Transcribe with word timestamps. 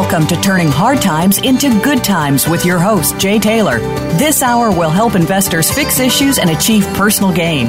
Welcome 0.00 0.28
to 0.28 0.40
Turning 0.40 0.68
Hard 0.68 1.02
Times 1.02 1.38
into 1.38 1.70
Good 1.82 2.04
Times 2.04 2.48
with 2.48 2.64
your 2.64 2.78
host, 2.78 3.18
Jay 3.18 3.40
Taylor. 3.40 3.80
This 4.16 4.44
hour 4.44 4.70
will 4.70 4.90
help 4.90 5.16
investors 5.16 5.72
fix 5.72 5.98
issues 5.98 6.38
and 6.38 6.50
achieve 6.50 6.86
personal 6.94 7.32
gain. 7.32 7.68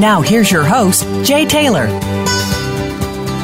Now, 0.00 0.20
here's 0.20 0.50
your 0.50 0.64
host, 0.64 1.04
Jay 1.24 1.46
Taylor. 1.46 1.86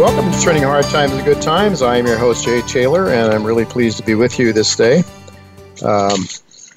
Welcome 0.01 0.33
to 0.33 0.41
Turning 0.41 0.65
Hard 0.65 0.85
Times 0.87 1.13
into 1.13 1.25
Good 1.25 1.41
Times. 1.41 1.81
I 1.81 1.97
am 1.97 2.09
your 2.09 2.19
host, 2.19 2.45
Jay 2.45 2.61
Taylor, 2.63 3.09
and 3.09 3.33
I'm 3.33 3.45
really 3.45 3.65
pleased 3.65 3.99
to 3.99 4.03
be 4.03 4.17
with 4.17 4.37
you 4.37 4.53
this 4.53 4.75
day. 4.75 5.05
Um, 5.85 6.25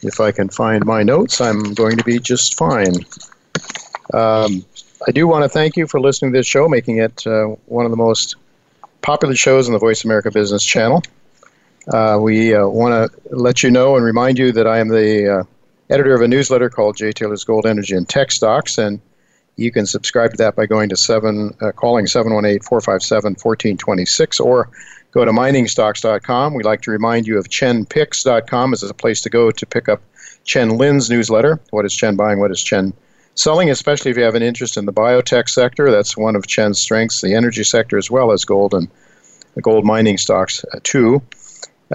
if 0.03 0.19
I 0.19 0.31
can 0.31 0.49
find 0.49 0.85
my 0.85 1.01
notes, 1.01 1.41
I'm 1.41 1.73
going 1.73 1.97
to 1.97 2.03
be 2.03 2.19
just 2.19 2.55
fine. 2.55 2.93
Um, 4.13 4.63
I 5.07 5.11
do 5.11 5.27
want 5.27 5.43
to 5.43 5.49
thank 5.49 5.75
you 5.75 5.87
for 5.87 5.99
listening 5.99 6.33
to 6.33 6.37
this 6.37 6.45
show, 6.45 6.69
making 6.69 6.99
it 6.99 7.25
uh, 7.25 7.45
one 7.65 7.85
of 7.85 7.89
the 7.89 7.97
most 7.97 8.35
popular 9.01 9.33
shows 9.33 9.67
on 9.67 9.73
the 9.73 9.79
Voice 9.79 10.05
America 10.05 10.29
Business 10.29 10.63
Channel. 10.63 11.01
Uh, 11.91 12.19
we 12.21 12.53
uh, 12.53 12.67
want 12.67 13.11
to 13.11 13.19
let 13.35 13.63
you 13.63 13.71
know 13.71 13.95
and 13.95 14.03
remind 14.03 14.37
you 14.37 14.51
that 14.51 14.67
I 14.67 14.79
am 14.79 14.89
the 14.89 15.39
uh, 15.39 15.43
editor 15.89 16.13
of 16.13 16.19
a 16.21 16.27
newsletter 16.27 16.69
called 16.69 16.97
Jay 16.97 17.13
Taylor's 17.13 17.45
Gold 17.45 17.65
Energy 17.65 17.95
and 17.95 18.07
Tech 18.07 18.31
Stocks, 18.31 18.77
and 18.77 19.01
you 19.55 19.71
can 19.71 19.85
subscribe 19.85 20.31
to 20.31 20.37
that 20.37 20.55
by 20.55 20.65
going 20.65 20.89
to 20.89 20.97
seven, 20.97 21.55
uh, 21.61 21.71
calling 21.71 22.05
718-457-1426 22.05 24.45
or 24.45 24.69
go 25.11 25.25
to 25.25 25.31
miningstocks.com. 25.31 26.53
We'd 26.53 26.65
like 26.65 26.81
to 26.81 26.91
remind 26.91 27.25
you 27.25 27.37
of 27.37 27.47
chenpicks.com 27.49 28.73
as 28.73 28.83
a 28.83 28.93
place 28.93 29.21
to 29.21 29.29
go 29.29 29.49
to 29.49 29.65
pick 29.65 29.87
up 29.89 30.01
Chen 30.43 30.77
Lin's 30.77 31.09
newsletter. 31.09 31.61
What 31.71 31.85
is 31.85 31.95
Chen 31.95 32.17
buying? 32.17 32.39
What 32.39 32.51
is 32.51 32.61
Chen 32.61 32.93
selling? 33.35 33.69
Especially 33.69 34.11
if 34.11 34.17
you 34.17 34.23
have 34.23 34.35
an 34.35 34.43
interest 34.43 34.75
in 34.77 34.85
the 34.85 34.93
biotech 34.93 35.49
sector. 35.49 35.89
That's 35.89 36.17
one 36.17 36.35
of 36.35 36.47
Chen's 36.47 36.79
strengths, 36.79 37.21
the 37.21 37.33
energy 37.33 37.63
sector 37.63 37.97
as 37.97 38.11
well 38.11 38.31
as 38.31 38.45
gold 38.45 38.73
and 38.73 38.89
gold 39.61 39.85
mining 39.85 40.17
stocks 40.17 40.65
uh, 40.73 40.79
too. 40.83 41.21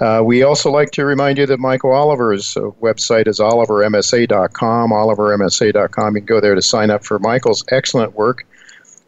Uh, 0.01 0.21
we 0.25 0.41
also 0.41 0.71
like 0.71 0.91
to 0.91 1.05
remind 1.05 1.37
you 1.37 1.45
that 1.45 1.59
Michael 1.59 1.91
Oliver's 1.91 2.57
uh, 2.57 2.61
website 2.81 3.27
is 3.27 3.39
olivermsa.com. 3.39 4.89
Olivermsa.com. 4.89 6.15
You 6.15 6.21
can 6.21 6.25
go 6.25 6.41
there 6.41 6.55
to 6.55 6.61
sign 6.61 6.89
up 6.89 7.05
for 7.05 7.19
Michael's 7.19 7.63
excellent 7.69 8.13
work. 8.13 8.45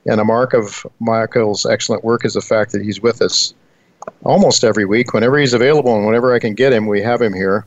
And 0.06 0.22
a 0.22 0.26
mark 0.26 0.54
of 0.54 0.86
Michael's 1.00 1.66
excellent 1.66 2.04
work 2.04 2.26
is 2.26 2.36
the 2.36 2.42
fact 2.42 2.72
that 2.74 2.84
he's 2.84 3.02
with 3.02 3.22
us 3.24 3.56
almost 4.24 4.64
every 4.64 4.86
week. 4.86 5.14
Whenever 5.14 5.40
he's 5.40 5.54
available 5.54 5.96
and 5.96 6.06
whenever 6.06 6.34
I 6.34 6.40
can 6.40 6.54
get 6.54 6.72
him, 6.72 6.86
we 6.86 7.02
have 7.02 7.22
him 7.22 7.34
here. 7.34 7.66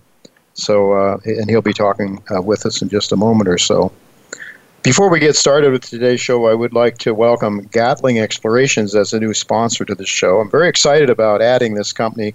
So, 0.54 0.92
uh, 0.92 1.18
and 1.24 1.50
he'll 1.50 1.62
be 1.62 1.72
talking 1.72 2.22
uh, 2.34 2.40
with 2.40 2.66
us 2.66 2.82
in 2.82 2.88
just 2.88 3.10
a 3.10 3.16
moment 3.16 3.48
or 3.48 3.58
so. 3.58 3.92
Before 4.84 5.10
we 5.10 5.18
get 5.18 5.34
started 5.34 5.72
with 5.72 5.82
today's 5.82 6.20
show, 6.20 6.46
I 6.46 6.54
would 6.54 6.72
like 6.72 6.98
to 6.98 7.12
welcome 7.12 7.62
Gatling 7.72 8.20
Explorations 8.20 8.94
as 8.94 9.12
a 9.12 9.18
new 9.18 9.34
sponsor 9.34 9.84
to 9.84 9.94
the 9.94 10.06
show. 10.06 10.40
I'm 10.40 10.50
very 10.50 10.68
excited 10.68 11.10
about 11.10 11.42
adding 11.42 11.74
this 11.74 11.92
company 11.92 12.34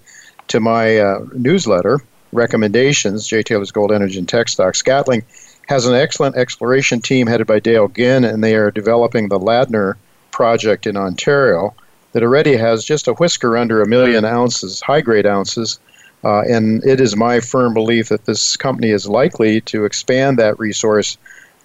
to 0.49 0.59
my 0.59 0.97
uh, 0.97 1.25
newsletter, 1.33 1.99
recommendations, 2.31 3.27
Jay 3.27 3.43
Taylor's 3.43 3.71
Gold 3.71 3.91
Energy 3.91 4.19
and 4.19 4.27
Tech 4.27 4.49
Stocks. 4.49 4.81
Gatling 4.81 5.23
has 5.67 5.85
an 5.85 5.95
excellent 5.95 6.35
exploration 6.35 7.01
team 7.01 7.27
headed 7.27 7.47
by 7.47 7.59
Dale 7.59 7.87
Ginn, 7.87 8.23
and 8.23 8.43
they 8.43 8.55
are 8.55 8.71
developing 8.71 9.29
the 9.29 9.39
Larder 9.39 9.97
project 10.31 10.87
in 10.87 10.97
Ontario 10.97 11.73
that 12.11 12.23
already 12.23 12.55
has 12.55 12.83
just 12.83 13.07
a 13.07 13.13
whisker 13.13 13.57
under 13.57 13.81
a 13.81 13.87
million 13.87 14.25
ounces, 14.25 14.81
high 14.81 15.01
grade 15.01 15.25
ounces. 15.25 15.79
Uh, 16.23 16.41
and 16.41 16.83
it 16.85 17.01
is 17.01 17.15
my 17.15 17.39
firm 17.39 17.73
belief 17.73 18.09
that 18.09 18.25
this 18.25 18.55
company 18.55 18.89
is 18.89 19.07
likely 19.07 19.59
to 19.61 19.83
expand 19.83 20.39
that 20.39 20.57
resource 20.57 21.17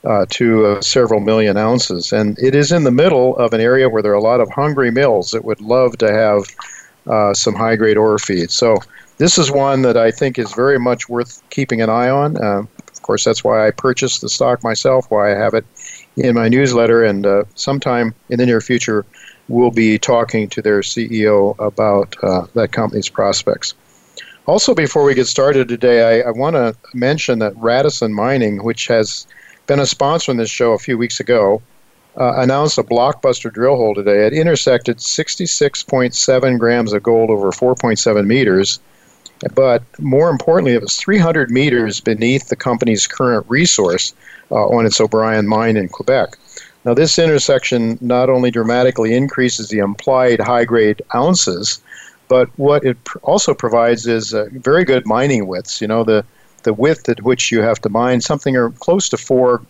uh, 0.04 0.26
to 0.30 0.66
uh, 0.66 0.80
several 0.80 1.20
million 1.20 1.56
ounces. 1.56 2.12
And 2.12 2.38
it 2.38 2.54
is 2.54 2.72
in 2.72 2.84
the 2.84 2.90
middle 2.90 3.36
of 3.36 3.52
an 3.52 3.60
area 3.60 3.88
where 3.88 4.02
there 4.02 4.12
are 4.12 4.16
a 4.16 4.20
lot 4.20 4.40
of 4.40 4.50
hungry 4.50 4.90
mills 4.90 5.30
that 5.30 5.44
would 5.44 5.60
love 5.60 5.98
to 5.98 6.12
have 6.12 6.44
uh, 7.08 7.34
some 7.34 7.54
high 7.54 7.76
grade 7.76 7.96
ore 7.96 8.18
feed. 8.18 8.50
So 8.50 8.76
this 9.18 9.38
is 9.38 9.50
one 9.50 9.82
that 9.82 9.96
I 9.96 10.10
think 10.10 10.38
is 10.38 10.52
very 10.52 10.78
much 10.78 11.08
worth 11.08 11.42
keeping 11.50 11.80
an 11.80 11.90
eye 11.90 12.08
on. 12.08 12.36
Uh, 12.36 12.62
of 12.78 13.02
course, 13.02 13.24
that's 13.24 13.42
why 13.42 13.66
I 13.66 13.70
purchased 13.70 14.20
the 14.20 14.28
stock 14.28 14.62
myself, 14.62 15.10
why 15.10 15.32
I 15.32 15.38
have 15.38 15.54
it 15.54 15.64
in 16.16 16.34
my 16.34 16.48
newsletter, 16.48 17.04
and 17.04 17.26
uh, 17.26 17.44
sometime 17.54 18.14
in 18.28 18.38
the 18.38 18.46
near 18.46 18.60
future, 18.60 19.04
we'll 19.48 19.70
be 19.70 19.98
talking 19.98 20.48
to 20.50 20.62
their 20.62 20.80
CEO 20.80 21.58
about 21.58 22.16
uh, 22.22 22.46
that 22.54 22.72
company's 22.72 23.08
prospects. 23.08 23.74
Also, 24.46 24.74
before 24.74 25.04
we 25.04 25.14
get 25.14 25.26
started 25.26 25.68
today, 25.68 26.22
I, 26.22 26.28
I 26.28 26.30
want 26.30 26.56
to 26.56 26.74
mention 26.94 27.38
that 27.40 27.56
Radisson 27.56 28.14
Mining, 28.14 28.64
which 28.64 28.86
has 28.86 29.26
been 29.66 29.78
a 29.78 29.86
sponsor 29.86 30.30
on 30.30 30.38
this 30.38 30.50
show 30.50 30.72
a 30.72 30.78
few 30.78 30.96
weeks 30.96 31.20
ago, 31.20 31.62
uh, 32.18 32.34
announced 32.36 32.78
a 32.78 32.82
blockbuster 32.82 33.52
drill 33.52 33.76
hole 33.76 33.94
today. 33.94 34.26
It 34.26 34.32
intersected 34.32 34.98
66.7 34.98 36.58
grams 36.58 36.92
of 36.92 37.02
gold 37.02 37.30
over 37.30 37.50
4.7 37.52 38.26
meters, 38.26 38.80
but 39.54 39.82
more 40.00 40.28
importantly, 40.28 40.72
it 40.72 40.82
was 40.82 40.96
300 40.96 41.50
meters 41.50 42.00
beneath 42.00 42.48
the 42.48 42.56
company's 42.56 43.06
current 43.06 43.46
resource 43.48 44.14
uh, 44.50 44.66
on 44.66 44.84
its 44.84 45.00
O'Brien 45.00 45.46
mine 45.46 45.76
in 45.76 45.88
Quebec. 45.88 46.36
Now, 46.84 46.94
this 46.94 47.18
intersection 47.18 47.98
not 48.00 48.30
only 48.30 48.50
dramatically 48.50 49.14
increases 49.14 49.68
the 49.68 49.78
implied 49.78 50.40
high 50.40 50.64
grade 50.64 51.02
ounces, 51.14 51.80
but 52.28 52.48
what 52.58 52.84
it 52.84 53.02
pr- 53.04 53.18
also 53.18 53.54
provides 53.54 54.06
is 54.06 54.34
uh, 54.34 54.46
very 54.52 54.84
good 54.84 55.06
mining 55.06 55.46
widths. 55.46 55.80
You 55.80 55.86
know, 55.86 56.02
the, 56.02 56.24
the 56.64 56.72
width 56.72 57.08
at 57.08 57.22
which 57.22 57.52
you 57.52 57.62
have 57.62 57.80
to 57.82 57.88
mine 57.88 58.20
something 58.20 58.56
or 58.56 58.70
close 58.70 59.08
to 59.10 59.16
four 59.16 59.62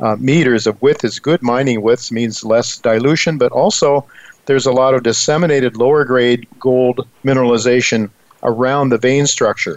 uh, 0.00 0.16
meters 0.16 0.66
of 0.66 0.80
width 0.82 1.04
is 1.04 1.18
good 1.18 1.42
mining 1.42 1.82
widths, 1.82 2.10
means 2.10 2.44
less 2.44 2.78
dilution, 2.78 3.38
but 3.38 3.52
also 3.52 4.06
there's 4.46 4.66
a 4.66 4.72
lot 4.72 4.94
of 4.94 5.02
disseminated 5.02 5.76
lower 5.76 6.04
grade 6.04 6.46
gold 6.58 7.06
mineralization 7.24 8.10
around 8.42 8.90
the 8.90 8.98
vein 8.98 9.26
structure. 9.26 9.76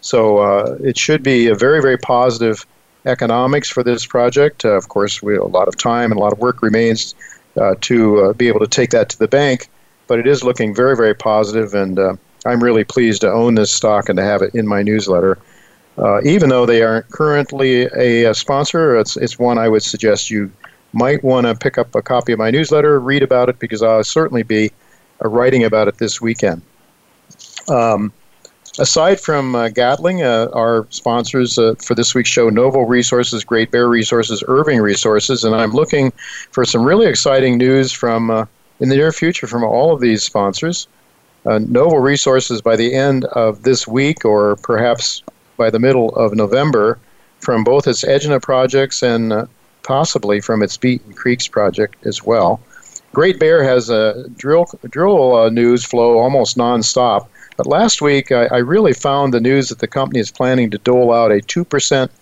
So 0.00 0.38
uh, 0.38 0.78
it 0.82 0.98
should 0.98 1.22
be 1.22 1.48
a 1.48 1.54
very, 1.54 1.80
very 1.80 1.98
positive 1.98 2.66
economics 3.04 3.68
for 3.68 3.82
this 3.82 4.06
project. 4.06 4.64
Uh, 4.64 4.70
of 4.70 4.88
course, 4.88 5.22
we, 5.22 5.36
a 5.36 5.44
lot 5.44 5.68
of 5.68 5.76
time 5.76 6.10
and 6.10 6.18
a 6.18 6.22
lot 6.22 6.32
of 6.32 6.38
work 6.38 6.62
remains 6.62 7.14
uh, 7.56 7.74
to 7.82 8.24
uh, 8.24 8.32
be 8.32 8.48
able 8.48 8.60
to 8.60 8.66
take 8.66 8.90
that 8.90 9.08
to 9.10 9.18
the 9.18 9.28
bank, 9.28 9.68
but 10.06 10.18
it 10.18 10.26
is 10.26 10.44
looking 10.44 10.74
very, 10.74 10.96
very 10.96 11.14
positive, 11.14 11.74
and 11.74 11.98
uh, 11.98 12.14
I'm 12.46 12.62
really 12.62 12.84
pleased 12.84 13.20
to 13.22 13.32
own 13.32 13.54
this 13.54 13.70
stock 13.70 14.08
and 14.08 14.16
to 14.16 14.22
have 14.22 14.42
it 14.42 14.54
in 14.54 14.66
my 14.66 14.82
newsletter. 14.82 15.38
Uh, 15.98 16.20
even 16.22 16.48
though 16.48 16.64
they 16.64 16.82
aren't 16.82 17.08
currently 17.10 17.82
a, 17.96 18.30
a, 18.30 18.34
sponsor, 18.34 18.96
it's, 18.96 19.16
it's 19.16 19.38
one 19.38 19.58
I 19.58 19.68
would 19.68 19.82
suggest 19.82 20.30
you 20.30 20.50
might 20.92 21.24
want 21.24 21.46
to 21.46 21.54
pick 21.56 21.76
up 21.76 21.94
a 21.94 22.02
copy 22.02 22.32
of 22.32 22.38
my 22.38 22.50
newsletter, 22.50 23.00
read 23.00 23.22
about 23.22 23.48
it, 23.48 23.58
because 23.58 23.82
I'll 23.82 24.04
certainly 24.04 24.44
be 24.44 24.70
uh, 25.24 25.28
writing 25.28 25.64
about 25.64 25.88
it 25.88 25.98
this 25.98 26.20
weekend. 26.20 26.62
Um, 27.68 28.12
aside 28.78 29.20
from 29.20 29.56
uh, 29.56 29.70
Gatling, 29.70 30.22
uh, 30.22 30.48
our 30.54 30.86
sponsors 30.90 31.58
uh, 31.58 31.74
for 31.82 31.96
this 31.96 32.14
week's 32.14 32.30
show, 32.30 32.48
Novo 32.48 32.82
Resources, 32.82 33.42
Great 33.44 33.72
Bear 33.72 33.88
Resources, 33.88 34.44
Irving 34.46 34.80
Resources, 34.80 35.42
and 35.42 35.54
I'm 35.54 35.72
looking 35.72 36.12
for 36.52 36.64
some 36.64 36.84
really 36.84 37.06
exciting 37.06 37.58
news 37.58 37.92
from 37.92 38.30
uh, 38.30 38.46
in 38.78 38.88
the 38.88 38.96
near 38.96 39.10
future 39.10 39.48
from 39.48 39.64
all 39.64 39.92
of 39.92 40.00
these 40.00 40.22
sponsors. 40.22 40.86
Uh, 41.44 41.58
Novo 41.58 41.96
Resources 41.96 42.60
by 42.60 42.76
the 42.76 42.94
end 42.94 43.24
of 43.26 43.64
this 43.64 43.88
week, 43.88 44.24
or 44.24 44.56
perhaps 44.56 45.22
by 45.58 45.68
the 45.68 45.78
middle 45.78 46.08
of 46.16 46.34
November 46.34 46.98
from 47.40 47.64
both 47.64 47.86
its 47.86 48.02
Egina 48.04 48.40
projects 48.40 49.02
and 49.02 49.32
uh, 49.32 49.46
possibly 49.82 50.40
from 50.40 50.62
its 50.62 50.78
Beatons 50.78 51.16
Creek 51.16 51.50
project 51.50 52.06
as 52.06 52.24
well. 52.24 52.60
Great 53.12 53.38
Bear 53.38 53.62
has 53.64 53.90
a 53.90 54.28
drill 54.36 54.66
drill 54.88 55.34
uh, 55.34 55.50
news 55.50 55.84
flow 55.84 56.18
almost 56.18 56.56
nonstop. 56.56 57.26
But 57.56 57.66
last 57.66 58.00
week, 58.00 58.30
I, 58.30 58.46
I, 58.46 58.58
really 58.58 58.92
found 58.92 59.34
the 59.34 59.40
news 59.40 59.68
that 59.68 59.80
the 59.80 59.88
company 59.88 60.20
is 60.20 60.30
planning 60.30 60.70
to 60.70 60.78
dole 60.78 61.12
out 61.12 61.32
a 61.32 61.40
two 61.40 61.64
percent 61.64 62.12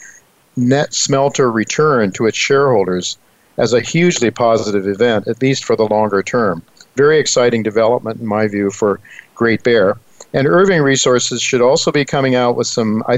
net 0.56 0.94
smelter 0.94 1.50
return 1.50 2.12
to 2.12 2.26
its 2.26 2.38
shareholders. 2.38 3.18
as 3.58 3.72
a 3.72 3.80
hugely 3.80 4.30
positive 4.30 4.86
event, 4.86 5.26
at 5.26 5.40
least 5.42 5.64
for 5.64 5.76
the 5.76 5.86
longer 5.86 6.22
term. 6.22 6.62
Very 6.94 7.18
exciting 7.18 7.62
development, 7.62 8.20
in 8.20 8.26
my 8.26 8.46
view, 8.48 8.70
for 8.70 9.00
Great 9.34 9.62
Bear. 9.62 9.98
And 10.36 10.46
Irving 10.46 10.82
Resources 10.82 11.40
should 11.40 11.62
also 11.62 11.90
be 11.90 12.04
coming 12.04 12.34
out 12.34 12.56
with 12.56 12.66
some, 12.66 13.02
I, 13.08 13.16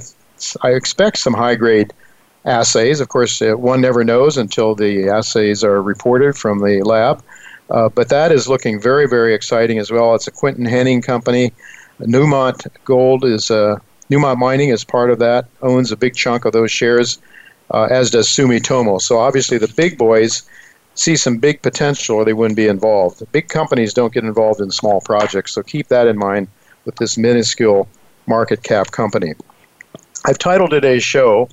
I 0.63 0.71
expect, 0.71 1.19
some 1.19 1.35
high 1.35 1.57
grade 1.57 1.93
assays. 2.45 3.01
Of 3.01 3.09
course, 3.09 3.43
uh, 3.43 3.55
one 3.55 3.81
never 3.81 4.05
knows 4.05 4.37
until 4.37 4.77
the 4.77 5.09
assays 5.09 5.65
are 5.65 5.83
reported 5.83 6.37
from 6.37 6.61
the 6.61 6.81
lab. 6.83 7.21
Uh, 7.71 7.89
but 7.89 8.09
that 8.11 8.31
is 8.31 8.47
looking 8.47 8.81
very, 8.81 9.09
very 9.09 9.35
exciting 9.35 9.81
as 9.81 9.91
well. 9.91 10.15
It's 10.15 10.29
a 10.29 10.31
Quinton 10.31 10.65
Hennigh 10.65 11.03
company. 11.03 11.53
Newmont 12.01 12.69
Gold 12.85 13.25
is 13.25 13.51
uh, 13.51 13.81
Newmont 14.11 14.39
Mining 14.39 14.69
is 14.69 14.85
part 14.85 15.11
of 15.11 15.19
that, 15.19 15.49
owns 15.61 15.91
a 15.91 15.97
big 15.97 16.15
chunk 16.15 16.45
of 16.45 16.53
those 16.53 16.71
shares, 16.71 17.19
uh, 17.73 17.89
as 17.91 18.13
does 18.13 18.29
Sumitomo. 18.29 19.03
So 19.03 19.19
obviously 19.19 19.59
the 19.59 19.75
big 19.77 19.99
boys 19.99 20.49
see 20.95 21.17
some 21.17 21.39
big 21.39 21.63
potential 21.63 22.15
or 22.15 22.25
they 22.25 22.33
wouldn't 22.33 22.57
be 22.57 22.69
involved. 22.69 23.25
Big 23.33 23.49
companies 23.49 23.93
don't 23.93 24.15
get 24.15 24.23
involved 24.23 24.61
in 24.61 24.71
small 24.71 25.01
projects, 25.01 25.55
so 25.55 25.65
keep 25.65 25.89
that 25.89 26.07
in 26.07 26.17
mind 26.17 26.47
with 26.89 26.97
this 26.97 27.19
minuscule 27.19 27.87
market 28.27 28.63
cap 28.63 28.91
company. 28.93 29.35
I've 30.25 30.39
titled 30.39 30.71
today's 30.71 31.05
show, 31.05 31.51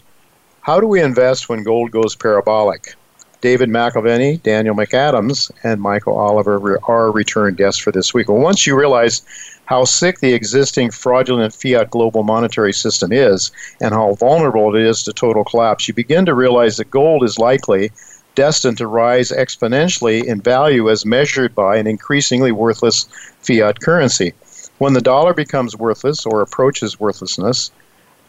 How 0.61 0.79
Do 0.79 0.87
We 0.87 1.01
Invest 1.01 1.49
When 1.49 1.61
Gold 1.61 1.91
Goes 1.91 2.15
Parabolic? 2.15 2.95
David 3.41 3.67
McAlvany, 3.69 4.41
Daniel 4.41 4.73
McAdams, 4.73 5.51
and 5.61 5.81
Michael 5.81 6.17
Oliver 6.17 6.79
are 6.85 7.11
return 7.11 7.53
guests 7.55 7.81
for 7.81 7.91
this 7.91 8.13
week. 8.13 8.29
Well, 8.29 8.37
once 8.37 8.65
you 8.65 8.77
realize 8.77 9.23
how 9.65 9.83
sick 9.83 10.19
the 10.19 10.33
existing 10.33 10.91
fraudulent 10.91 11.53
fiat 11.53 11.91
global 11.91 12.23
monetary 12.23 12.71
system 12.71 13.11
is 13.11 13.51
and 13.81 13.93
how 13.93 14.13
vulnerable 14.13 14.73
it 14.73 14.81
is 14.81 15.03
to 15.03 15.11
total 15.11 15.43
collapse, 15.43 15.89
you 15.89 15.93
begin 15.93 16.25
to 16.27 16.33
realize 16.33 16.77
that 16.77 16.89
gold 16.89 17.25
is 17.25 17.37
likely 17.37 17.91
destined 18.35 18.77
to 18.77 18.87
rise 18.87 19.31
exponentially 19.31 20.23
in 20.23 20.39
value 20.39 20.89
as 20.89 21.05
measured 21.05 21.53
by 21.53 21.75
an 21.75 21.87
increasingly 21.87 22.53
worthless 22.53 23.09
fiat 23.41 23.81
currency. 23.81 24.33
When 24.77 24.93
the 24.93 25.01
dollar 25.01 25.33
becomes 25.33 25.75
worthless 25.75 26.25
or 26.25 26.41
approaches 26.41 26.99
worthlessness, 26.99 27.71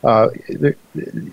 uh, 0.05 0.29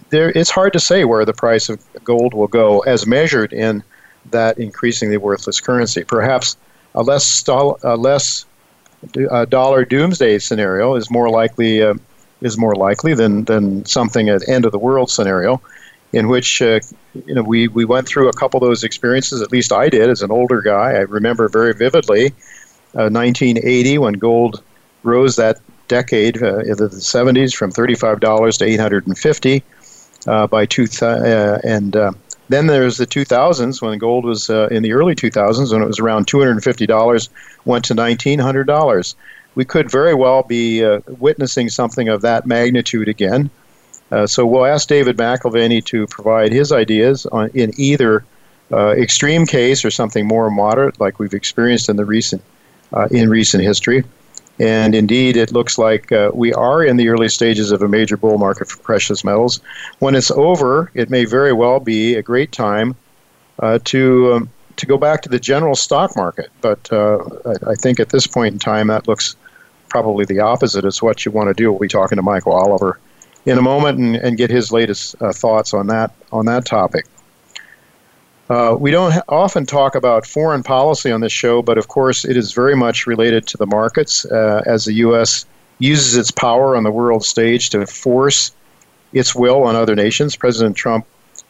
there, 0.09 0.29
it's 0.29 0.49
hard 0.49 0.73
to 0.73 0.79
say 0.79 1.05
where 1.05 1.25
the 1.25 1.33
price 1.33 1.69
of 1.69 1.79
gold 2.03 2.33
will 2.33 2.47
go 2.47 2.79
as 2.81 3.05
measured 3.05 3.53
in 3.53 3.83
that 4.31 4.57
increasingly 4.57 5.17
worthless 5.17 5.59
currency. 5.59 6.03
Perhaps 6.03 6.57
a 6.95 7.03
less, 7.03 7.43
a 7.47 7.95
less 7.95 8.45
a 9.31 9.45
dollar 9.45 9.85
doomsday 9.85 10.39
scenario 10.39 10.95
is 10.95 11.11
more 11.11 11.29
likely 11.29 11.83
uh, 11.83 11.93
is 12.41 12.57
more 12.57 12.75
likely 12.75 13.13
than, 13.13 13.45
than 13.45 13.85
something 13.85 14.29
at 14.29 14.47
end 14.49 14.65
of 14.65 14.71
the 14.71 14.79
world 14.79 15.09
scenario, 15.09 15.61
in 16.11 16.27
which 16.27 16.61
uh, 16.61 16.79
you 17.25 17.33
know 17.35 17.43
we, 17.43 17.67
we 17.67 17.85
went 17.85 18.07
through 18.07 18.29
a 18.29 18.33
couple 18.33 18.57
of 18.57 18.67
those 18.67 18.83
experiences. 18.83 19.41
At 19.41 19.51
least 19.51 19.71
I 19.71 19.89
did 19.89 20.09
as 20.09 20.21
an 20.21 20.31
older 20.31 20.61
guy. 20.61 20.91
I 20.91 20.99
remember 20.99 21.47
very 21.49 21.73
vividly, 21.73 22.27
uh, 22.95 23.09
1980 23.09 23.97
when 23.97 24.13
gold 24.13 24.63
rose 25.03 25.35
that 25.35 25.59
decade 25.87 26.41
uh, 26.41 26.59
in 26.59 26.77
the 26.77 26.89
70s 26.89 27.55
from 27.55 27.71
$35 27.71 28.57
to 28.57 28.65
850 28.65 29.63
uh, 30.25 30.47
by 30.47 30.65
two 30.65 30.87
th- 30.87 31.03
uh, 31.03 31.59
and 31.63 31.95
uh, 31.95 32.11
then 32.49 32.67
there's 32.67 32.97
the 32.97 33.07
2000s 33.07 33.81
when 33.81 33.97
gold 33.99 34.25
was 34.25 34.49
uh, 34.49 34.67
in 34.71 34.81
the 34.83 34.93
early 34.93 35.15
2000s 35.15 35.71
when 35.71 35.81
it 35.81 35.85
was 35.85 35.99
around 35.99 36.27
$250 36.27 37.29
went 37.65 37.85
to 37.85 37.93
$1900 37.93 39.15
we 39.55 39.65
could 39.65 39.91
very 39.91 40.15
well 40.15 40.41
be 40.43 40.83
uh, 40.83 40.99
witnessing 41.19 41.69
something 41.69 42.09
of 42.09 42.21
that 42.21 42.47
magnitude 42.47 43.07
again. 43.07 43.49
So 44.27 44.45
we'll 44.45 44.65
ask 44.65 44.87
david 44.87 45.17
mcalvany 45.17 45.83
to 45.85 46.05
provide 46.05 46.51
his 46.51 46.71
ideas 46.71 47.25
on, 47.25 47.49
in 47.55 47.71
either 47.77 48.23
extreme 48.71 49.47
case 49.47 49.83
or 49.83 49.89
something 49.89 50.27
more 50.27 50.51
moderate 50.51 50.99
like 50.99 51.17
we've 51.17 51.33
experienced 51.33 51.89
in 51.89 51.95
the 51.95 52.05
recent 52.05 52.43
in 53.09 53.27
recent 53.27 53.63
history 53.63 54.03
and 54.59 54.93
indeed, 54.93 55.35
it 55.35 55.51
looks 55.51 55.77
like 55.77 56.11
uh, 56.11 56.29
we 56.33 56.53
are 56.53 56.83
in 56.83 56.97
the 56.97 57.09
early 57.09 57.29
stages 57.29 57.71
of 57.71 57.81
a 57.81 57.87
major 57.87 58.17
bull 58.17 58.37
market 58.37 58.69
for 58.69 58.77
precious 58.79 59.23
metals. 59.23 59.59
When 59.99 60.15
it's 60.15 60.29
over, 60.31 60.91
it 60.93 61.09
may 61.09 61.25
very 61.25 61.53
well 61.53 61.79
be 61.79 62.15
a 62.15 62.21
great 62.21 62.51
time 62.51 62.95
uh, 63.59 63.79
to 63.85 64.33
um, 64.33 64.49
to 64.75 64.85
go 64.85 64.97
back 64.97 65.21
to 65.21 65.29
the 65.29 65.39
general 65.39 65.75
stock 65.75 66.15
market. 66.15 66.51
But 66.61 66.91
uh, 66.91 67.17
I, 67.45 67.71
I, 67.71 67.75
think 67.75 67.99
at 67.99 68.09
this 68.09 68.25
point 68.25 68.53
in 68.53 68.59
time, 68.59 68.87
that 68.87 69.07
looks 69.07 69.35
probably 69.89 70.25
the 70.25 70.39
opposite. 70.39 70.85
It's 70.85 71.01
what 71.01 71.25
you 71.25 71.31
want 71.31 71.49
to 71.49 71.53
do. 71.53 71.71
We'll 71.71 71.79
be 71.79 71.87
talking 71.87 72.15
to 72.15 72.23
Michael 72.23 72.53
Oliver 72.53 72.99
in 73.45 73.57
a 73.57 73.61
moment 73.61 73.99
and, 73.99 74.15
and 74.15 74.37
get 74.37 74.49
his 74.49 74.71
latest 74.71 75.15
uh, 75.21 75.31
thoughts 75.31 75.73
on 75.73 75.87
that 75.87 76.11
on 76.31 76.45
that 76.45 76.65
topic. 76.65 77.05
Uh, 78.49 78.75
we 78.77 78.91
don't 78.91 79.13
often 79.29 79.65
talk 79.65 79.95
about 79.95 80.25
foreign 80.25 80.63
policy 80.63 81.11
on 81.11 81.21
this 81.21 81.31
show, 81.31 81.61
but 81.61 81.77
of 81.77 81.87
course 81.87 82.25
it 82.25 82.35
is 82.35 82.51
very 82.51 82.75
much 82.75 83.07
related 83.07 83.47
to 83.47 83.57
the 83.57 83.65
markets 83.65 84.25
uh, 84.25 84.61
as 84.65 84.85
the 84.85 84.93
U.S. 84.95 85.45
uses 85.79 86.17
its 86.17 86.29
power 86.29 86.75
on 86.75 86.83
the 86.83 86.91
world 86.91 87.23
stage 87.23 87.69
to 87.69 87.85
force 87.87 88.51
its 89.13 89.33
will 89.33 89.63
on 89.63 89.75
other 89.75 89.95
nations. 89.95 90.35
President 90.35 90.75
Trump 90.75 91.05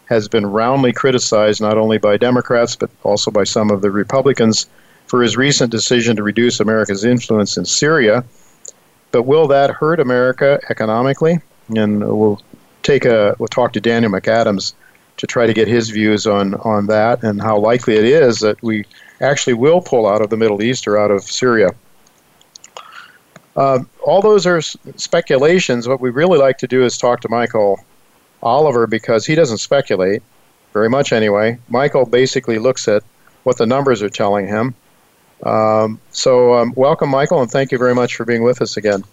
has 0.05 0.27
been 0.27 0.45
roundly 0.45 0.93
criticized 0.93 1.61
not 1.61 1.77
only 1.77 1.97
by 1.97 2.17
Democrats 2.17 2.75
but 2.75 2.91
also 3.03 3.31
by 3.31 3.43
some 3.43 3.71
of 3.71 3.81
the 3.81 3.89
Republicans 3.89 4.67
for 5.07 5.21
his 5.21 5.35
recent 5.35 5.71
decision 5.71 6.15
to 6.15 6.23
reduce 6.23 6.59
America's 6.59 7.03
influence 7.03 7.57
in 7.57 7.65
Syria. 7.65 8.23
But 9.11 9.23
will 9.23 9.47
that 9.47 9.71
hurt 9.71 9.99
America 9.99 10.59
economically? 10.69 11.39
And 11.75 11.99
we'll 11.99 12.41
take 12.83 13.05
a 13.05 13.35
we'll 13.39 13.47
talk 13.47 13.73
to 13.73 13.81
Daniel 13.81 14.11
McAdams 14.11 14.73
to 15.23 15.27
try 15.27 15.47
to 15.47 15.53
get 15.53 15.69
his 15.69 15.89
views 15.89 16.27
on, 16.27 16.53
on 16.55 16.85
that 16.87 17.23
and 17.23 17.41
how 17.41 17.57
likely 17.57 17.95
it 17.95 18.03
is 18.03 18.41
that 18.41 18.61
we 18.61 18.83
actually 19.21 19.53
will 19.53 19.79
pull 19.79 20.05
out 20.05 20.21
of 20.21 20.29
the 20.29 20.35
Middle 20.35 20.61
East 20.61 20.85
or 20.85 20.97
out 20.97 21.11
of 21.11 21.23
Syria. 21.23 21.69
Uh, 23.55 23.79
all 24.05 24.21
those 24.21 24.45
are 24.45 24.59
speculations. 24.61 25.87
What 25.87 26.01
we 26.01 26.09
really 26.09 26.37
like 26.37 26.57
to 26.57 26.67
do 26.67 26.83
is 26.83 26.97
talk 26.97 27.21
to 27.21 27.29
Michael 27.29 27.79
Oliver 28.41 28.85
because 28.85 29.25
he 29.25 29.33
doesn't 29.33 29.59
speculate 29.59 30.21
very 30.73 30.89
much 30.89 31.13
anyway. 31.13 31.57
Michael 31.69 32.05
basically 32.05 32.59
looks 32.59 32.89
at 32.89 33.01
what 33.43 33.57
the 33.57 33.65
numbers 33.65 34.03
are 34.03 34.09
telling 34.09 34.45
him. 34.45 34.75
Um, 35.45 36.01
so, 36.11 36.53
um, 36.55 36.73
welcome, 36.75 37.09
Michael, 37.09 37.41
and 37.41 37.49
thank 37.49 37.71
you 37.71 37.77
very 37.77 37.95
much 37.95 38.17
for 38.17 38.25
being 38.25 38.43
with 38.43 38.61
us 38.61 38.75
again. 38.75 39.05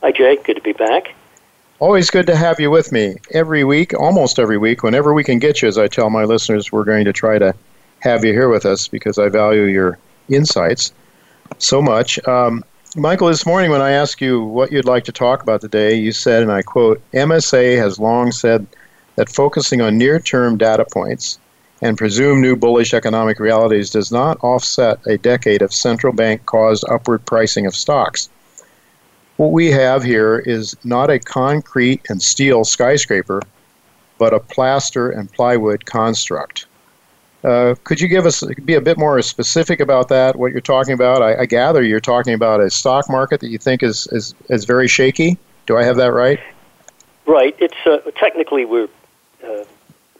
Hi, 0.00 0.10
Jay. 0.10 0.34
Good 0.42 0.54
to 0.54 0.60
be 0.60 0.72
back. 0.72 1.14
Always 1.82 2.10
good 2.10 2.28
to 2.28 2.36
have 2.36 2.60
you 2.60 2.70
with 2.70 2.92
me 2.92 3.16
every 3.32 3.64
week, 3.64 3.92
almost 3.92 4.38
every 4.38 4.56
week. 4.56 4.84
Whenever 4.84 5.12
we 5.12 5.24
can 5.24 5.40
get 5.40 5.60
you, 5.60 5.66
as 5.66 5.78
I 5.78 5.88
tell 5.88 6.10
my 6.10 6.22
listeners, 6.22 6.70
we're 6.70 6.84
going 6.84 7.04
to 7.06 7.12
try 7.12 7.40
to 7.40 7.56
have 7.98 8.24
you 8.24 8.32
here 8.32 8.48
with 8.48 8.64
us 8.64 8.86
because 8.86 9.18
I 9.18 9.28
value 9.28 9.62
your 9.62 9.98
insights 10.28 10.92
so 11.58 11.82
much. 11.82 12.24
Um, 12.28 12.64
Michael, 12.94 13.26
this 13.26 13.44
morning 13.44 13.72
when 13.72 13.80
I 13.80 13.90
asked 13.90 14.20
you 14.20 14.44
what 14.44 14.70
you'd 14.70 14.84
like 14.84 15.02
to 15.06 15.12
talk 15.12 15.42
about 15.42 15.60
today, 15.60 15.96
you 15.96 16.12
said, 16.12 16.44
and 16.44 16.52
I 16.52 16.62
quote, 16.62 17.02
MSA 17.14 17.76
has 17.78 17.98
long 17.98 18.30
said 18.30 18.64
that 19.16 19.28
focusing 19.28 19.80
on 19.80 19.98
near 19.98 20.20
term 20.20 20.56
data 20.58 20.86
points 20.88 21.40
and 21.80 21.98
presume 21.98 22.40
new 22.40 22.54
bullish 22.54 22.94
economic 22.94 23.40
realities 23.40 23.90
does 23.90 24.12
not 24.12 24.38
offset 24.44 25.04
a 25.08 25.18
decade 25.18 25.62
of 25.62 25.74
central 25.74 26.12
bank 26.12 26.46
caused 26.46 26.84
upward 26.88 27.26
pricing 27.26 27.66
of 27.66 27.74
stocks. 27.74 28.28
What 29.36 29.52
we 29.52 29.70
have 29.70 30.02
here 30.02 30.38
is 30.38 30.76
not 30.84 31.10
a 31.10 31.18
concrete 31.18 32.02
and 32.08 32.22
steel 32.22 32.64
skyscraper, 32.64 33.42
but 34.18 34.34
a 34.34 34.40
plaster 34.40 35.10
and 35.10 35.30
plywood 35.32 35.86
construct. 35.86 36.66
Uh, 37.42 37.74
could 37.82 38.00
you 38.00 38.06
give 38.06 38.24
us 38.24 38.44
be 38.64 38.74
a 38.74 38.80
bit 38.80 38.96
more 38.98 39.20
specific 39.22 39.80
about 39.80 40.08
that? 40.08 40.36
What 40.36 40.52
you're 40.52 40.60
talking 40.60 40.94
about? 40.94 41.22
I, 41.22 41.40
I 41.40 41.46
gather 41.46 41.82
you're 41.82 41.98
talking 41.98 42.34
about 42.34 42.60
a 42.60 42.70
stock 42.70 43.10
market 43.10 43.40
that 43.40 43.48
you 43.48 43.58
think 43.58 43.82
is 43.82 44.06
is, 44.12 44.34
is 44.48 44.64
very 44.64 44.86
shaky. 44.86 45.38
Do 45.66 45.76
I 45.76 45.82
have 45.82 45.96
that 45.96 46.12
right? 46.12 46.38
Right. 47.26 47.56
It's 47.58 47.74
uh, 47.84 47.98
technically 48.16 48.64
we're 48.64 48.88
uh, 49.44 49.64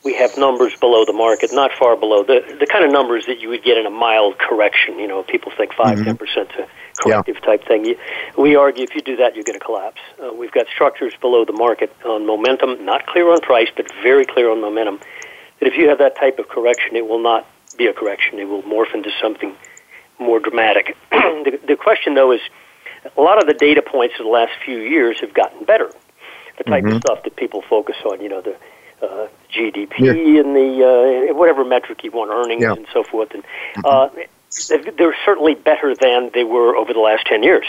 we 0.04 0.14
have 0.14 0.37
numbers 0.37 0.75
below 0.76 1.04
the 1.04 1.12
market, 1.12 1.50
not 1.52 1.71
far 1.73 1.97
below 1.97 2.25
the 2.25 2.57
the 2.59 2.66
kind 2.66 2.85
of 2.85 2.90
numbers 2.90 3.26
that 3.26 3.38
you 3.40 3.49
would 3.50 3.62
get 3.62 3.78
in 3.78 3.87
a 3.87 3.90
mild 3.90 4.38
correction. 4.38 4.99
You 4.99 5.07
know, 5.07 5.23
people 5.23 5.52
think 5.57 5.75
5 5.75 5.99
mm-hmm. 5.99 6.14
percent 6.14 6.49
to 6.50 6.66
corrective 7.02 7.37
yeah. 7.40 7.47
type 7.47 7.66
thing. 7.66 7.94
We 8.37 8.56
argue 8.56 8.85
if 8.85 8.94
you 8.94 9.02
do 9.02 9.16
that, 9.16 9.35
you're 9.35 9.44
going 9.44 9.59
to 9.59 9.64
collapse. 9.64 10.00
Uh, 10.23 10.32
we've 10.32 10.52
got 10.52 10.66
structures 10.73 11.14
below 11.21 11.44
the 11.44 11.52
market 11.52 11.94
on 12.04 12.26
momentum, 12.26 12.85
not 12.85 13.06
clear 13.06 13.30
on 13.30 13.40
price, 13.40 13.68
but 13.75 13.87
very 14.02 14.25
clear 14.25 14.50
on 14.50 14.61
momentum. 14.61 15.00
That 15.61 15.68
if 15.68 15.76
you 15.76 15.88
have 15.88 15.99
that 15.99 16.16
type 16.16 16.38
of 16.38 16.49
correction, 16.49 16.97
it 16.97 17.06
will 17.06 17.23
not 17.23 17.47
be 17.76 17.87
a 17.87 17.92
correction. 17.92 18.38
It 18.38 18.49
will 18.49 18.62
morph 18.62 18.94
into 18.94 19.11
something 19.21 19.54
more 20.18 20.38
dramatic. 20.40 20.97
the, 21.11 21.59
the 21.66 21.76
question, 21.76 22.14
though, 22.14 22.32
is 22.32 22.40
a 23.16 23.21
lot 23.21 23.38
of 23.38 23.47
the 23.47 23.54
data 23.54 23.82
points 23.82 24.14
of 24.18 24.25
the 24.25 24.30
last 24.30 24.52
few 24.64 24.78
years 24.78 25.21
have 25.21 25.35
gotten 25.35 25.64
better. 25.64 25.90
The 26.59 26.64
type 26.64 26.85
mm-hmm. 26.85 26.97
of 26.97 27.02
stuff 27.02 27.25
that 27.25 27.37
people 27.37 27.62
focus 27.62 27.97
on, 28.04 28.21
you 28.21 28.28
know, 28.28 28.40
the 28.40 28.56
uh, 29.02 29.28
GDP 29.52 29.99
yeah. 29.99 30.40
and 30.40 30.54
the 30.54 31.28
uh, 31.30 31.35
whatever 31.35 31.64
metric 31.64 32.04
you 32.04 32.11
want, 32.12 32.30
earnings 32.30 32.62
yeah. 32.62 32.73
and 32.73 32.87
so 32.92 33.02
forth. 33.02 33.32
And 33.32 33.42
mm-hmm. 33.42 33.87
uh, 33.87 34.23
they're 34.68 35.16
certainly 35.25 35.54
better 35.54 35.94
than 35.94 36.30
they 36.35 36.44
were 36.44 36.76
over 36.76 36.92
the 36.92 37.00
last 37.00 37.26
10 37.26 37.42
years. 37.42 37.66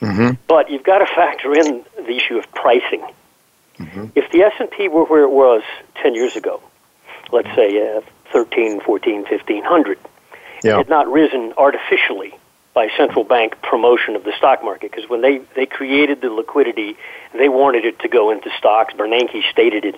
Mm-hmm. 0.00 0.32
But 0.48 0.70
you've 0.70 0.82
got 0.82 0.98
to 0.98 1.06
factor 1.06 1.54
in 1.54 1.84
the 1.96 2.16
issue 2.16 2.36
of 2.36 2.50
pricing. 2.52 3.04
Mm-hmm. 3.78 4.06
If 4.14 4.30
the 4.30 4.42
S&P 4.42 4.88
were 4.88 5.04
where 5.04 5.22
it 5.22 5.30
was 5.30 5.62
10 6.02 6.14
years 6.14 6.36
ago, 6.36 6.60
let's 7.32 7.48
say 7.54 7.96
uh, 7.96 8.00
13, 8.32 8.80
14, 8.80 9.24
1500. 9.24 9.98
Yeah. 10.62 10.72
It 10.72 10.76
had 10.76 10.88
not 10.88 11.10
risen 11.10 11.52
artificially 11.56 12.34
by 12.74 12.88
central 12.96 13.24
bank 13.24 13.60
promotion 13.62 14.16
of 14.16 14.24
the 14.24 14.32
stock 14.36 14.62
market 14.64 14.90
because 14.90 15.08
when 15.08 15.20
they, 15.22 15.38
they 15.54 15.66
created 15.66 16.20
the 16.20 16.30
liquidity, 16.30 16.96
they 17.32 17.48
wanted 17.48 17.84
it 17.84 17.98
to 18.00 18.08
go 18.08 18.30
into 18.30 18.50
stocks. 18.58 18.94
Bernanke 18.94 19.42
stated 19.50 19.84
it 19.84 19.96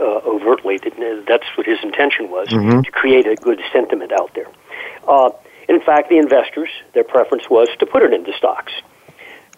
uh, 0.00 0.04
overtly 0.04 0.78
that 0.78 0.92
uh, 0.94 1.22
that's 1.26 1.44
what 1.56 1.66
his 1.66 1.78
intention 1.82 2.30
was 2.30 2.48
Mhm. 2.48 2.84
to 2.84 2.90
create 2.90 3.26
a 3.26 3.34
good 3.34 3.60
sentiment 3.72 4.12
out 4.12 4.32
there. 4.34 4.46
Uh, 5.06 5.30
in 5.68 5.80
fact, 5.80 6.08
the 6.08 6.16
investors, 6.16 6.70
their 6.94 7.04
preference 7.04 7.48
was 7.50 7.68
to 7.78 7.86
put 7.86 8.02
it 8.02 8.12
into 8.12 8.32
stocks. 8.36 8.72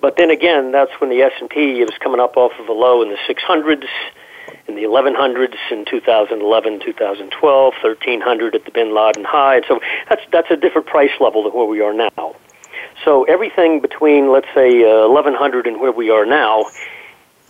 But 0.00 0.16
then 0.16 0.30
again, 0.30 0.72
that's 0.72 0.90
when 1.00 1.10
the 1.10 1.22
S&P 1.22 1.80
was 1.80 1.96
coming 2.00 2.20
up 2.20 2.36
off 2.36 2.52
of 2.58 2.68
a 2.68 2.72
low 2.72 3.02
in 3.02 3.10
the 3.10 3.18
600s, 3.28 3.86
in 4.66 4.74
the 4.74 4.82
1100s 4.82 5.56
in 5.70 5.84
2011, 5.84 6.80
2012, 6.80 7.74
1300 7.82 8.54
at 8.54 8.64
the 8.64 8.70
Bin 8.70 8.94
Laden 8.94 9.24
high. 9.24 9.56
And 9.56 9.64
so 9.68 9.80
that's 10.08 10.22
that's 10.32 10.50
a 10.50 10.56
different 10.56 10.86
price 10.86 11.10
level 11.20 11.44
than 11.44 11.52
where 11.52 11.66
we 11.66 11.80
are 11.80 11.92
now. 11.92 12.34
So 13.04 13.24
everything 13.24 13.80
between 13.80 14.32
let's 14.32 14.48
say 14.54 14.82
uh, 14.82 15.08
1100 15.08 15.66
and 15.66 15.80
where 15.80 15.92
we 15.92 16.10
are 16.10 16.24
now 16.24 16.64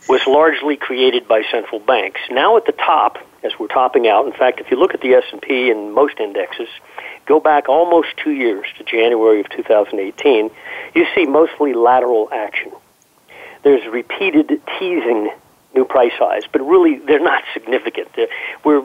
was 0.09 0.21
largely 0.27 0.77
created 0.77 1.29
by 1.29 1.43
central 1.51 1.81
banks. 1.81 2.21
Now 2.31 2.57
at 2.57 2.67
the 2.67 2.73
top, 2.73 3.19
as 3.43 3.53
we're 3.59 3.69
topping 3.69 4.07
out, 4.07 4.27
in 4.27 4.33
fact, 4.33 4.61
if 4.61 4.71
you 4.71 4.77
look 4.79 4.95
at 4.95 5.01
the 5.01 5.15
S&P 5.15 5.71
and 5.71 5.93
most 5.95 6.19
indexes, 6.21 6.69
go 7.27 7.41
back 7.41 7.69
almost 7.69 8.09
2 8.19 8.31
years 8.33 8.67
to 8.79 8.85
January 8.85 9.41
of 9.41 9.49
2018, 9.51 10.51
you 10.95 11.07
see 11.15 11.25
mostly 11.27 11.73
lateral 11.73 12.29
action. 12.33 12.71
There's 13.63 13.87
repeated 13.91 14.61
teasing 14.79 15.31
new 15.75 15.85
price 15.85 16.13
highs, 16.15 16.43
but 16.51 16.61
really 16.63 16.99
they're 16.99 17.21
not 17.23 17.43
significant. 17.55 18.09
We're 18.65 18.81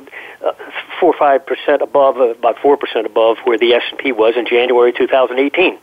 uh, 0.45 0.53
4 0.99 1.13
or 1.13 1.39
5% 1.39 1.81
above, 1.81 2.17
uh, 2.17 2.29
about 2.29 2.57
4% 2.57 3.05
above 3.05 3.37
where 3.43 3.57
the 3.57 3.73
S&P 3.73 4.11
was 4.11 4.35
in 4.37 4.45
January 4.45 4.93
2018. 4.93 5.77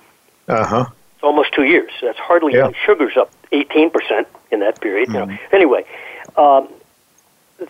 Uh 0.49 0.64
huh. 0.67 0.85
It's 1.14 1.23
almost 1.25 1.52
two 1.55 1.64
years. 1.64 1.91
That's 2.02 2.19
hardly 2.19 2.55
Yeah. 2.55 2.71
sugar's 2.87 3.17
up 3.17 3.31
18% 3.52 4.26
in 4.50 4.61
that 4.61 4.81
period. 4.81 5.09
You 5.09 5.26
know. 5.26 5.38
Anyway, 5.52 5.85
um, 6.37 6.69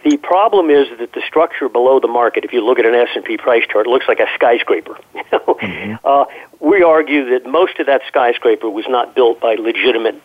the 0.04 0.16
problem 0.16 0.70
is 0.70 0.88
that 0.98 1.12
the 1.12 1.22
structure 1.26 1.68
below 1.68 2.00
the 2.00 2.08
market, 2.08 2.44
if 2.44 2.52
you 2.52 2.64
look 2.64 2.78
at 2.78 2.86
an 2.86 2.94
S&P 2.94 3.36
price 3.36 3.64
chart, 3.70 3.86
it 3.86 3.90
looks 3.90 4.06
like 4.08 4.20
a 4.20 4.26
skyscraper. 4.34 4.98
Know? 5.32 5.98
uh, 6.04 6.24
we 6.60 6.82
argue 6.82 7.30
that 7.30 7.46
most 7.46 7.78
of 7.78 7.86
that 7.86 8.02
skyscraper 8.06 8.68
was 8.68 8.84
not 8.88 9.14
built 9.14 9.40
by 9.40 9.54
legitimate 9.54 10.20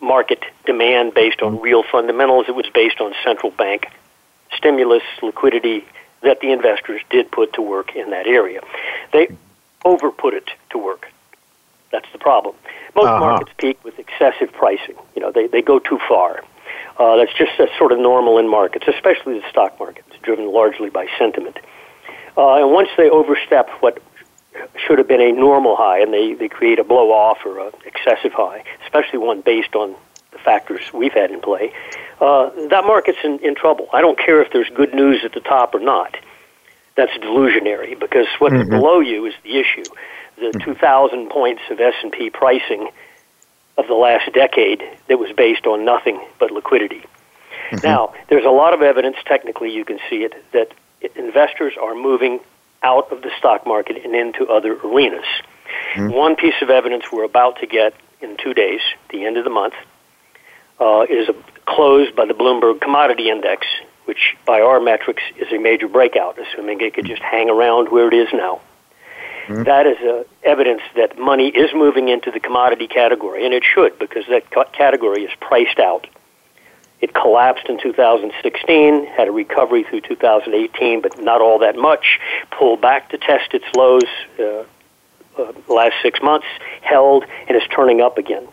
market 0.00 0.42
demand 0.64 1.12
based 1.14 1.42
on 1.42 1.60
real 1.60 1.82
fundamentals. 1.82 2.46
It 2.48 2.54
was 2.54 2.66
based 2.72 3.00
on 3.00 3.12
central 3.22 3.50
bank 3.52 3.88
stimulus, 4.56 5.02
liquidity 5.22 5.84
that 6.22 6.40
the 6.40 6.50
investors 6.52 7.02
did 7.10 7.30
put 7.30 7.52
to 7.54 7.62
work 7.62 7.94
in 7.94 8.10
that 8.10 8.26
area. 8.26 8.60
They 9.12 9.28
overput 9.84 10.34
it 10.34 10.50
to 10.70 10.78
work. 10.78 11.10
That's 11.90 12.10
the 12.12 12.18
problem. 12.18 12.54
Most 12.94 13.06
Uh-huh. 13.08 13.20
markets 13.20 13.52
peak 13.58 13.78
with 13.84 13.98
excessive 13.98 14.52
pricing. 14.52 14.96
You 15.14 15.22
know, 15.22 15.30
they, 15.30 15.46
they 15.46 15.62
go 15.62 15.78
too 15.78 15.98
far. 16.08 16.42
Uh, 16.98 17.16
that's 17.16 17.32
just 17.34 17.52
that's 17.58 17.70
sort 17.78 17.92
of 17.92 17.98
normal 17.98 18.38
in 18.38 18.50
markets, 18.50 18.86
especially 18.88 19.38
the 19.38 19.48
stock 19.50 19.78
market. 19.78 20.04
It's 20.08 20.18
driven 20.22 20.52
largely 20.52 20.90
by 20.90 21.06
sentiment. 21.18 21.58
Uh, 22.36 22.56
and 22.56 22.72
once 22.72 22.88
they 22.96 23.08
overstep 23.08 23.68
what 23.80 24.02
should 24.86 24.98
have 24.98 25.06
been 25.06 25.20
a 25.20 25.32
normal 25.32 25.76
high 25.76 26.00
and 26.00 26.12
they, 26.12 26.34
they 26.34 26.48
create 26.48 26.78
a 26.78 26.84
blow 26.84 27.12
off 27.12 27.38
or 27.44 27.60
an 27.60 27.72
excessive 27.84 28.32
high, 28.32 28.64
especially 28.84 29.18
one 29.18 29.40
based 29.40 29.74
on 29.74 29.94
the 30.32 30.38
factors 30.38 30.80
we've 30.92 31.12
had 31.12 31.30
in 31.30 31.40
play, 31.40 31.72
uh, 32.20 32.50
that 32.68 32.84
market's 32.84 33.18
in, 33.22 33.38
in 33.40 33.54
trouble. 33.54 33.88
I 33.92 34.00
don't 34.00 34.18
care 34.18 34.42
if 34.42 34.52
there's 34.52 34.68
good 34.74 34.92
news 34.94 35.20
at 35.24 35.32
the 35.32 35.40
top 35.40 35.74
or 35.74 35.80
not. 35.80 36.16
That's 36.96 37.12
delusionary 37.18 37.98
because 37.98 38.26
what's 38.40 38.56
Mhm. 38.56 38.70
below 38.70 38.98
you 38.98 39.24
is 39.26 39.34
the 39.44 39.58
issue. 39.58 39.88
The 40.36 40.52
2,000 40.64 41.30
points 41.30 41.62
of 41.70 41.80
S&P 41.80 42.30
pricing 42.30 42.88
of 43.78 43.86
the 43.86 43.94
last 43.94 44.32
decade 44.34 44.82
that 45.08 45.18
was 45.18 45.30
based 45.36 45.66
on 45.66 45.84
nothing 45.84 46.20
but 46.38 46.50
liquidity. 46.50 47.02
Now, 47.82 48.14
there's 48.28 48.44
a 48.44 48.50
lot 48.50 48.74
of 48.74 48.82
evidence, 48.82 49.16
technically 49.24 49.72
you 49.74 49.84
can 49.84 49.98
see 50.10 50.24
it, 50.24 50.34
that 50.52 50.72
investors 51.16 51.74
are 51.80 51.94
moving 51.94 52.40
out 52.82 53.12
of 53.12 53.22
the 53.22 53.30
stock 53.38 53.66
market 53.66 54.04
and 54.04 54.14
into 54.14 54.46
other 54.48 54.74
arenas. 54.84 55.26
One 56.12 56.36
piece 56.36 56.60
of 56.62 56.70
evidence 56.70 57.04
we're 57.12 57.24
about 57.24 57.60
to 57.60 57.66
get 57.66 57.94
in 58.20 58.36
two 58.42 58.54
days, 58.54 58.80
the 59.10 59.24
end 59.24 59.36
of 59.36 59.44
the 59.44 59.50
month, 59.50 59.74
uh, 60.80 61.06
is 61.08 61.28
a 61.28 61.34
close 61.66 62.10
by 62.12 62.24
the 62.24 62.34
Bloomberg 62.34 62.80
Commodity 62.80 63.28
Index, 63.30 63.66
which 64.06 64.36
by 64.46 64.60
our 64.60 64.80
metrics 64.80 65.22
is 65.38 65.52
a 65.52 65.58
major 65.58 65.88
breakout, 65.88 66.38
assuming 66.38 66.80
it 66.80 66.94
could 66.94 67.04
just 67.06 67.22
hang 67.22 67.50
around 67.50 67.90
where 67.90 68.08
it 68.08 68.14
is 68.14 68.28
now. 68.32 68.60
That 69.64 69.86
is 69.86 69.98
uh, 69.98 70.24
evidence 70.42 70.82
that 70.96 71.18
money 71.18 71.48
is 71.48 71.70
moving 71.74 72.08
into 72.08 72.30
the 72.30 72.40
commodity 72.40 72.86
category, 72.86 73.44
and 73.44 73.54
it 73.54 73.64
should 73.64 73.98
because 73.98 74.24
that 74.28 74.50
ca- 74.50 74.70
category 74.72 75.24
is 75.24 75.30
priced 75.40 75.78
out. 75.78 76.06
It 77.00 77.14
collapsed 77.14 77.68
in 77.68 77.78
2016, 77.80 79.06
had 79.06 79.28
a 79.28 79.30
recovery 79.30 79.84
through 79.84 80.00
2018, 80.00 81.00
but 81.00 81.22
not 81.22 81.40
all 81.40 81.60
that 81.60 81.76
much. 81.76 82.18
Pulled 82.50 82.80
back 82.80 83.10
to 83.10 83.18
test 83.18 83.54
its 83.54 83.64
lows 83.76 84.08
uh, 84.38 84.64
uh, 85.38 85.52
last 85.68 85.94
six 86.02 86.20
months, 86.20 86.46
held, 86.82 87.24
and 87.46 87.56
is 87.56 87.62
turning 87.74 88.00
up 88.00 88.18
again. 88.18 88.46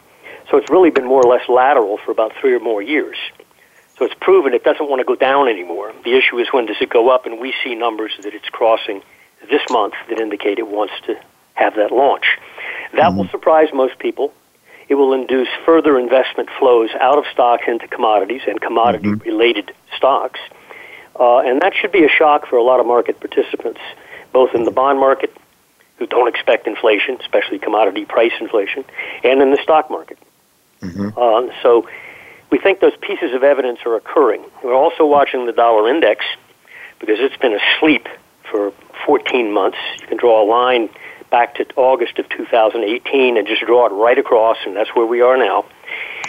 So 0.49 0.57
it's 0.57 0.69
really 0.69 0.91
been 0.91 1.05
more 1.05 1.25
or 1.25 1.29
less 1.29 1.49
lateral 1.49 1.97
for 1.97 2.11
about 2.11 2.33
three 2.39 2.53
or 2.53 2.59
more 2.59 2.81
years. 2.81 3.17
So 3.97 4.05
it's 4.05 4.13
proven 4.21 4.53
it 4.53 4.63
doesn't 4.63 4.87
want 4.87 4.99
to 4.99 5.05
go 5.05 5.15
down 5.15 5.47
anymore. 5.47 5.93
The 6.03 6.15
issue 6.15 6.37
is 6.37 6.47
when 6.51 6.67
does 6.67 6.77
it 6.81 6.89
go 6.89 7.09
up, 7.09 7.25
and 7.25 7.39
we 7.39 7.53
see 7.63 7.73
numbers 7.73 8.11
that 8.21 8.33
it's 8.33 8.49
crossing 8.49 9.01
this 9.50 9.62
month 9.70 9.94
that 10.10 10.20
indicate 10.20 10.60
it 10.60 10.68
wants 10.68 10.94
to 11.06 11.15
have 11.54 11.75
that 11.75 11.92
launch. 11.92 12.25
That 12.94 13.13
will 13.13 13.27
surprise 13.27 13.70
most 13.74 14.00
people. 14.00 14.34
It 14.88 14.96
will 14.96 15.13
induce 15.13 15.48
further 15.65 15.98
investment 15.98 16.50
flows 16.60 16.89
out 17.00 17.18
of 17.18 17.25
stocks 17.32 17.63
into 17.68 17.88
commodities 17.88 18.42
and 18.48 18.62
commodity 18.62 19.13
related 19.13 19.74
stocks. 19.98 20.39
Uh, 21.20 21.39
and 21.39 21.62
that 21.62 21.74
should 21.74 21.92
be 21.92 22.04
a 22.04 22.10
shock 22.10 22.48
for 22.48 22.58
a 22.58 22.63
lot 22.63 22.80
of 22.80 22.86
market 22.86 23.20
participants, 23.20 23.80
both 24.32 24.54
in 24.54 24.63
the 24.63 24.72
bond 24.72 25.00
market, 25.00 25.36
who 25.98 26.06
don't 26.06 26.27
expect 26.27 26.68
inflation, 26.68 27.18
especially 27.22 27.58
commodity 27.58 28.06
price 28.06 28.34
inflation, 28.39 28.84
and 29.24 29.42
in 29.42 29.51
the 29.51 29.60
stock 29.63 29.89
market. 29.89 30.18
Uh, 31.18 31.48
so 31.63 31.88
we 32.51 32.60
think 32.60 32.80
those 32.80 32.96
pieces 33.01 33.34
of 33.34 33.44
evidence 33.44 33.80
are 33.86 33.96
occurring. 33.96 34.44
We're 34.63 34.75
also 34.75 35.06
watching 35.06 35.46
the 35.46 35.54
dollar 35.54 35.89
index 35.89 36.25
because 37.00 37.18
it's 37.20 37.38
been 37.38 37.54
asleep 37.54 38.08
for 38.50 38.72
14 39.05 39.51
months. 39.51 39.77
You 39.99 40.07
can 40.07 40.17
draw 40.17 40.43
a 40.43 40.47
line 40.47 40.89
back 41.29 41.55
to 41.55 41.65
August 41.75 42.19
of 42.19 42.29
2018 42.29 43.37
and 43.37 43.47
just 43.47 43.61
draw 43.61 43.87
it 43.87 43.89
right 43.89 44.17
across, 44.17 44.57
and 44.65 44.75
that's 44.75 44.89
where 44.95 45.05
we 45.05 45.21
are 45.21 45.37
now. 45.37 45.65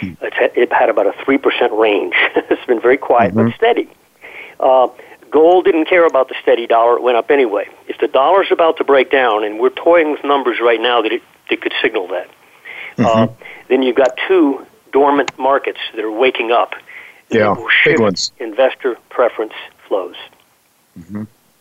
It's 0.01 0.35
had, 0.35 0.51
it 0.55 0.71
had 0.71 0.89
about 0.89 1.07
a 1.07 1.11
3% 1.11 1.79
range. 1.79 2.13
it's 2.35 2.65
been 2.65 2.81
very 2.81 2.97
quiet 2.97 3.33
but 3.33 3.53
steady. 3.55 3.89
Uh, 4.59 4.87
gold 5.31 5.65
didn't 5.65 5.85
care 5.85 6.05
about 6.05 6.29
the 6.29 6.35
steady 6.41 6.67
dollar. 6.67 6.97
It 6.97 7.03
went 7.03 7.17
up 7.17 7.31
anyway. 7.31 7.69
If 7.87 7.99
the 7.99 8.07
dollar's 8.07 8.51
about 8.51 8.77
to 8.77 8.83
break 8.83 9.11
down, 9.11 9.43
and 9.43 9.59
we're 9.59 9.69
toying 9.69 10.11
with 10.11 10.23
numbers 10.23 10.59
right 10.59 10.81
now 10.81 11.01
that 11.01 11.11
it, 11.11 11.23
that 11.49 11.61
could 11.61 11.73
signal 11.81 12.07
that, 12.07 12.29
uh, 12.99 13.27
then 13.69 13.83
you've 13.83 13.95
got 13.95 14.17
two 14.27 14.65
dormant 14.91 15.37
markets 15.37 15.79
that 15.95 16.03
are 16.03 16.11
waking 16.11 16.51
up. 16.51 16.73
Yeah, 17.29 17.55
big 17.85 17.99
ones. 17.99 18.31
Investor 18.39 18.97
preference 19.09 19.53
flows. 19.87 20.15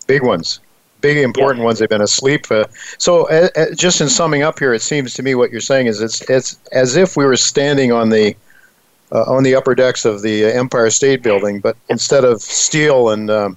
Big 0.06 0.22
ones. 0.22 0.60
Big 1.06 1.18
important 1.18 1.64
ones. 1.64 1.78
They've 1.78 1.88
been 1.88 2.00
asleep. 2.02 2.50
Uh, 2.50 2.64
so, 2.98 3.28
uh, 3.28 3.48
uh, 3.54 3.66
just 3.76 4.00
in 4.00 4.08
summing 4.08 4.42
up 4.42 4.58
here, 4.58 4.72
it 4.74 4.82
seems 4.82 5.14
to 5.14 5.22
me 5.22 5.36
what 5.36 5.52
you're 5.52 5.60
saying 5.60 5.86
is 5.86 6.00
it's 6.00 6.20
it's 6.28 6.58
as 6.72 6.96
if 6.96 7.16
we 7.16 7.24
were 7.24 7.36
standing 7.36 7.92
on 7.92 8.10
the 8.10 8.34
uh, 9.12 9.22
on 9.22 9.44
the 9.44 9.54
upper 9.54 9.74
decks 9.76 10.04
of 10.04 10.22
the 10.22 10.44
uh, 10.46 10.48
Empire 10.48 10.90
State 10.90 11.22
Building, 11.22 11.60
but 11.60 11.76
instead 11.88 12.24
of 12.24 12.42
steel 12.42 13.10
and 13.10 13.30
um, 13.30 13.56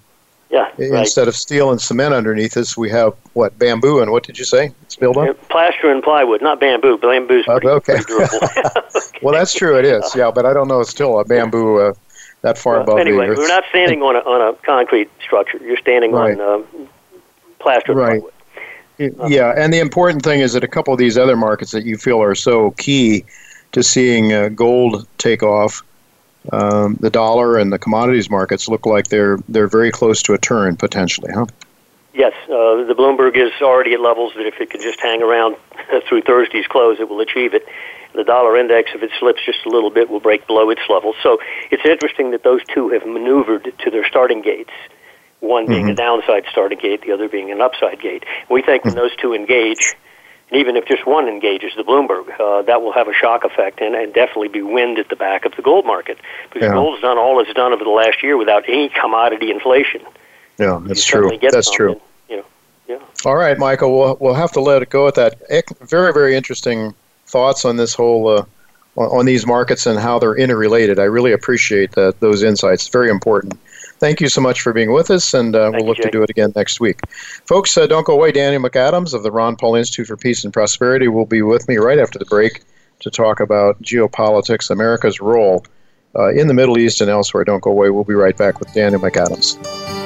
Yeah, 0.51 0.69
right. 0.77 0.99
instead 0.99 1.27
of 1.27 1.35
steel 1.35 1.71
and 1.71 1.81
cement 1.81 2.13
underneath 2.13 2.55
us, 2.55 2.77
we 2.77 2.87
have 2.91 3.13
what 3.33 3.57
bamboo 3.57 3.99
and 3.99 4.11
what 4.11 4.21
did 4.23 4.37
you 4.37 4.45
say? 4.45 4.71
It's 4.83 4.95
built 4.95 5.17
on. 5.17 5.33
Plaster 5.49 5.89
and 5.91 6.03
plywood, 6.03 6.43
not 6.43 6.59
bamboo. 6.59 6.99
Bamboo's 6.99 7.47
Uh, 7.47 7.53
okay. 7.53 7.93
pretty 7.93 8.05
durable. 8.05 8.47
Well, 9.23 9.33
that's 9.33 9.53
true. 9.55 9.75
It 9.79 9.85
is. 9.85 10.15
Yeah, 10.15 10.29
but 10.31 10.45
I 10.45 10.53
don't 10.53 10.67
know. 10.67 10.81
It's 10.81 10.91
still 10.91 11.19
a 11.19 11.25
bamboo 11.25 11.79
uh, 11.79 11.93
that 12.43 12.57
far 12.59 12.73
Well, 12.75 12.83
above 12.83 12.99
anyway, 12.99 13.25
the 13.25 13.31
earth. 13.31 13.37
we're 13.39 13.47
not 13.57 13.63
standing 13.69 14.01
on 14.03 14.15
a 14.15 14.19
on 14.19 14.39
a 14.39 14.53
concrete 14.65 15.09
structure. 15.19 15.57
You're 15.63 15.77
standing 15.87 16.11
Right. 16.13 16.39
on 16.39 16.61
um, 16.61 16.87
plaster 17.59 17.91
and 17.91 17.99
Right. 17.99 18.21
plywood. 18.21 19.31
Yeah, 19.31 19.53
and 19.55 19.73
the 19.73 19.79
important 19.79 20.23
thing 20.23 20.41
is 20.41 20.53
that 20.53 20.63
a 20.63 20.67
couple 20.67 20.93
of 20.93 20.99
these 20.99 21.17
other 21.17 21.37
markets 21.37 21.71
that 21.71 21.85
you 21.85 21.97
feel 21.97 22.21
are 22.21 22.35
so 22.35 22.71
key 22.71 23.23
to 23.71 23.81
seeing 23.81 24.33
uh, 24.33 24.49
gold 24.49 25.07
take 25.17 25.41
off, 25.41 25.83
um, 26.51 26.97
the 26.99 27.09
dollar 27.09 27.57
and 27.57 27.71
the 27.71 27.79
commodities 27.79 28.29
markets 28.29 28.67
look 28.67 28.85
like 28.85 29.07
they're 29.07 29.37
they're 29.47 29.67
very 29.67 29.91
close 29.91 30.21
to 30.23 30.33
a 30.33 30.37
turn 30.37 30.75
potentially, 30.75 31.31
huh? 31.33 31.45
Yes, 32.13 32.33
uh, 32.45 32.83
the 32.83 32.95
Bloomberg 32.97 33.37
is 33.37 33.51
already 33.61 33.93
at 33.93 34.01
levels 34.01 34.33
that 34.35 34.45
if 34.45 34.59
it 34.59 34.69
can 34.71 34.81
just 34.81 34.99
hang 34.99 35.21
around 35.21 35.55
through 36.09 36.23
Thursday's 36.23 36.67
close, 36.67 36.99
it 36.99 37.07
will 37.07 37.21
achieve 37.21 37.53
it. 37.53 37.65
The 38.15 38.23
dollar 38.23 38.57
index, 38.57 38.91
if 38.95 39.03
it 39.03 39.11
slips 39.19 39.45
just 39.45 39.59
a 39.65 39.69
little 39.69 39.91
bit, 39.91 40.09
will 40.09 40.19
break 40.19 40.47
below 40.47 40.69
its 40.71 40.81
level. 40.89 41.13
So 41.21 41.37
it's 41.71 41.85
interesting 41.85 42.31
that 42.31 42.43
those 42.43 42.61
two 42.73 42.89
have 42.89 43.05
maneuvered 43.05 43.71
to 43.77 43.91
their 43.91 44.05
starting 44.05 44.41
gates. 44.41 44.71
One 45.39 45.67
being 45.67 45.83
mm-hmm. 45.83 45.91
a 45.91 45.95
downside 45.95 46.45
starting 46.51 46.79
gate, 46.79 47.01
the 47.01 47.11
other 47.11 47.29
being 47.29 47.51
an 47.51 47.61
upside 47.61 48.01
gate. 48.01 48.23
We 48.49 48.61
think 48.61 48.85
when 48.85 48.95
those 48.95 49.15
two 49.15 49.33
engage, 49.33 49.95
and 50.49 50.59
even 50.59 50.75
if 50.75 50.85
just 50.85 51.05
one 51.05 51.27
engages 51.27 51.71
the 51.77 51.83
Bloomberg, 51.83 52.39
uh, 52.39 52.63
that 52.63 52.81
will 52.81 52.91
have 52.93 53.07
a 53.07 53.13
shock 53.13 53.43
effect 53.43 53.81
and, 53.81 53.95
and 53.95 54.13
definitely 54.13 54.49
be 54.49 54.61
wind 54.61 54.99
at 54.99 55.09
the 55.09 55.15
back 55.15 55.45
of 55.45 55.55
the 55.55 55.61
gold 55.61 55.85
market 55.85 56.17
because 56.51 56.67
yeah. 56.67 56.73
gold's 56.73 57.01
done 57.01 57.17
all 57.17 57.39
it's 57.39 57.53
done 57.53 57.71
over 57.71 57.83
the 57.83 57.89
last 57.89 58.21
year 58.21 58.37
without 58.37 58.67
any 58.67 58.89
commodity 58.89 59.51
inflation. 59.51 60.01
Yeah, 60.57 60.79
that's 60.83 61.05
true. 61.05 61.31
That's 61.41 61.71
true. 61.71 61.91
And, 61.91 62.01
you 62.29 62.37
know, 62.37 62.45
yeah. 62.87 62.99
All 63.25 63.35
right, 63.35 63.57
Michael. 63.57 63.97
We'll 63.97 64.17
we'll 64.19 64.33
have 64.33 64.51
to 64.53 64.61
let 64.61 64.81
it 64.81 64.89
go 64.89 65.07
at 65.07 65.15
that. 65.15 65.37
Very 65.81 66.11
very 66.11 66.35
interesting 66.35 66.93
thoughts 67.27 67.63
on 67.63 67.77
this 67.77 67.93
whole. 67.93 68.27
Uh, 68.27 68.45
on 68.97 69.25
these 69.25 69.45
markets 69.45 69.85
and 69.85 69.97
how 69.97 70.19
they're 70.19 70.35
interrelated. 70.35 70.99
I 70.99 71.03
really 71.03 71.31
appreciate 71.31 71.93
that 71.93 72.19
those 72.19 72.43
insights. 72.43 72.89
Very 72.89 73.09
important. 73.09 73.57
Thank 73.99 74.21
you 74.21 74.29
so 74.29 74.39
much 74.39 74.61
for 74.61 74.71
being 74.71 74.93
with 74.93 75.11
us, 75.11 75.33
and 75.33 75.55
uh, 75.55 75.71
we'll 75.73 75.85
look 75.85 75.97
you, 75.97 76.05
to 76.05 76.11
do 76.11 76.23
it 76.23 76.29
again 76.29 76.53
next 76.55 76.79
week. 76.79 77.01
Folks, 77.45 77.77
uh, 77.77 77.85
don't 77.85 78.05
go 78.05 78.13
away. 78.13 78.31
Daniel 78.31 78.61
McAdams 78.61 79.13
of 79.13 79.23
the 79.23 79.31
Ron 79.31 79.57
Paul 79.57 79.75
Institute 79.75 80.07
for 80.07 80.15
Peace 80.15 80.45
and 80.45 80.53
Prosperity 80.53 81.09
will 81.09 81.25
be 81.25 81.41
with 81.41 81.67
me 81.67 81.77
right 81.77 81.99
after 81.99 82.17
the 82.17 82.25
break 82.25 82.61
to 82.99 83.09
talk 83.09 83.39
about 83.39 83.81
geopolitics, 83.81 84.69
America's 84.69 85.19
role 85.19 85.65
uh, 86.15 86.29
in 86.29 86.47
the 86.47 86.53
Middle 86.53 86.77
East 86.77 87.01
and 87.01 87.09
elsewhere. 87.09 87.43
Don't 87.43 87.61
go 87.61 87.71
away. 87.71 87.89
We'll 87.89 88.03
be 88.03 88.13
right 88.13 88.37
back 88.37 88.59
with 88.59 88.73
Daniel 88.73 89.01
McAdams. 89.01 89.98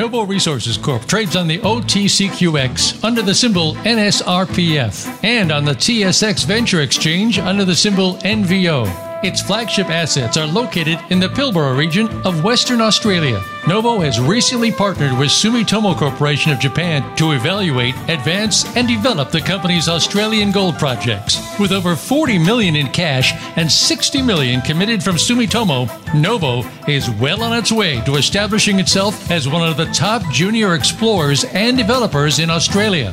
Novo 0.00 0.22
Resources 0.22 0.78
Corp 0.78 1.04
trades 1.04 1.36
on 1.36 1.46
the 1.46 1.58
OTCQX 1.58 3.04
under 3.04 3.20
the 3.20 3.34
symbol 3.34 3.74
NSRPF 3.74 5.22
and 5.22 5.52
on 5.52 5.66
the 5.66 5.72
TSX 5.74 6.46
Venture 6.46 6.80
Exchange 6.80 7.38
under 7.38 7.66
the 7.66 7.74
symbol 7.74 8.14
NVO. 8.14 9.09
Its 9.22 9.42
flagship 9.42 9.90
assets 9.90 10.38
are 10.38 10.46
located 10.46 10.98
in 11.10 11.20
the 11.20 11.28
Pilbara 11.28 11.76
region 11.76 12.08
of 12.24 12.42
Western 12.42 12.80
Australia. 12.80 13.42
Novo 13.68 14.00
has 14.00 14.18
recently 14.18 14.72
partnered 14.72 15.12
with 15.18 15.28
Sumitomo 15.28 15.94
Corporation 15.94 16.52
of 16.52 16.58
Japan 16.58 17.14
to 17.16 17.32
evaluate, 17.32 17.94
advance, 18.08 18.64
and 18.76 18.88
develop 18.88 19.30
the 19.30 19.42
company's 19.42 19.90
Australian 19.90 20.52
gold 20.52 20.78
projects. 20.78 21.38
With 21.58 21.70
over 21.70 21.96
40 21.96 22.38
million 22.38 22.76
in 22.76 22.88
cash 22.88 23.34
and 23.56 23.70
60 23.70 24.22
million 24.22 24.62
committed 24.62 25.02
from 25.02 25.16
Sumitomo, 25.16 25.86
Novo 26.14 26.62
is 26.88 27.10
well 27.10 27.42
on 27.42 27.52
its 27.52 27.70
way 27.70 28.00
to 28.06 28.14
establishing 28.14 28.80
itself 28.80 29.30
as 29.30 29.46
one 29.46 29.68
of 29.68 29.76
the 29.76 29.92
top 29.92 30.22
junior 30.32 30.74
explorers 30.74 31.44
and 31.44 31.76
developers 31.76 32.38
in 32.38 32.48
Australia. 32.48 33.12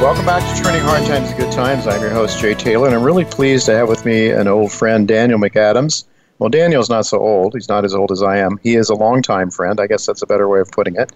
Welcome 0.00 0.24
back 0.24 0.56
to 0.56 0.62
Turning 0.62 0.80
Hard 0.80 1.04
Times 1.04 1.30
to 1.30 1.36
Good 1.36 1.52
Times. 1.52 1.86
I'm 1.86 2.00
your 2.00 2.08
host, 2.08 2.40
Jay 2.40 2.54
Taylor, 2.54 2.86
and 2.86 2.96
I'm 2.96 3.02
really 3.02 3.26
pleased 3.26 3.66
to 3.66 3.74
have 3.74 3.86
with 3.86 4.06
me 4.06 4.30
an 4.30 4.48
old 4.48 4.72
friend, 4.72 5.06
Daniel 5.06 5.38
McAdams. 5.38 6.04
Well, 6.38 6.48
Daniel's 6.48 6.88
not 6.88 7.04
so 7.04 7.18
old. 7.18 7.52
He's 7.52 7.68
not 7.68 7.84
as 7.84 7.94
old 7.94 8.10
as 8.10 8.22
I 8.22 8.38
am. 8.38 8.58
He 8.62 8.76
is 8.76 8.88
a 8.88 8.94
longtime 8.94 9.50
friend. 9.50 9.78
I 9.78 9.86
guess 9.86 10.06
that's 10.06 10.22
a 10.22 10.26
better 10.26 10.48
way 10.48 10.60
of 10.60 10.70
putting 10.70 10.96
it. 10.96 11.12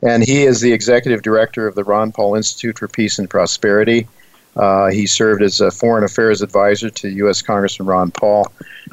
And 0.00 0.22
he 0.22 0.44
is 0.44 0.60
the 0.60 0.72
executive 0.72 1.22
director 1.22 1.66
of 1.66 1.74
the 1.74 1.82
Ron 1.82 2.12
Paul 2.12 2.36
Institute 2.36 2.78
for 2.78 2.86
Peace 2.86 3.18
and 3.18 3.28
Prosperity. 3.28 4.06
Uh, 4.54 4.90
he 4.90 5.08
served 5.08 5.42
as 5.42 5.60
a 5.60 5.72
foreign 5.72 6.04
affairs 6.04 6.40
advisor 6.40 6.88
to 6.88 7.08
U.S. 7.08 7.42
Congressman 7.42 7.88
Ron 7.88 8.12
Paul 8.12 8.46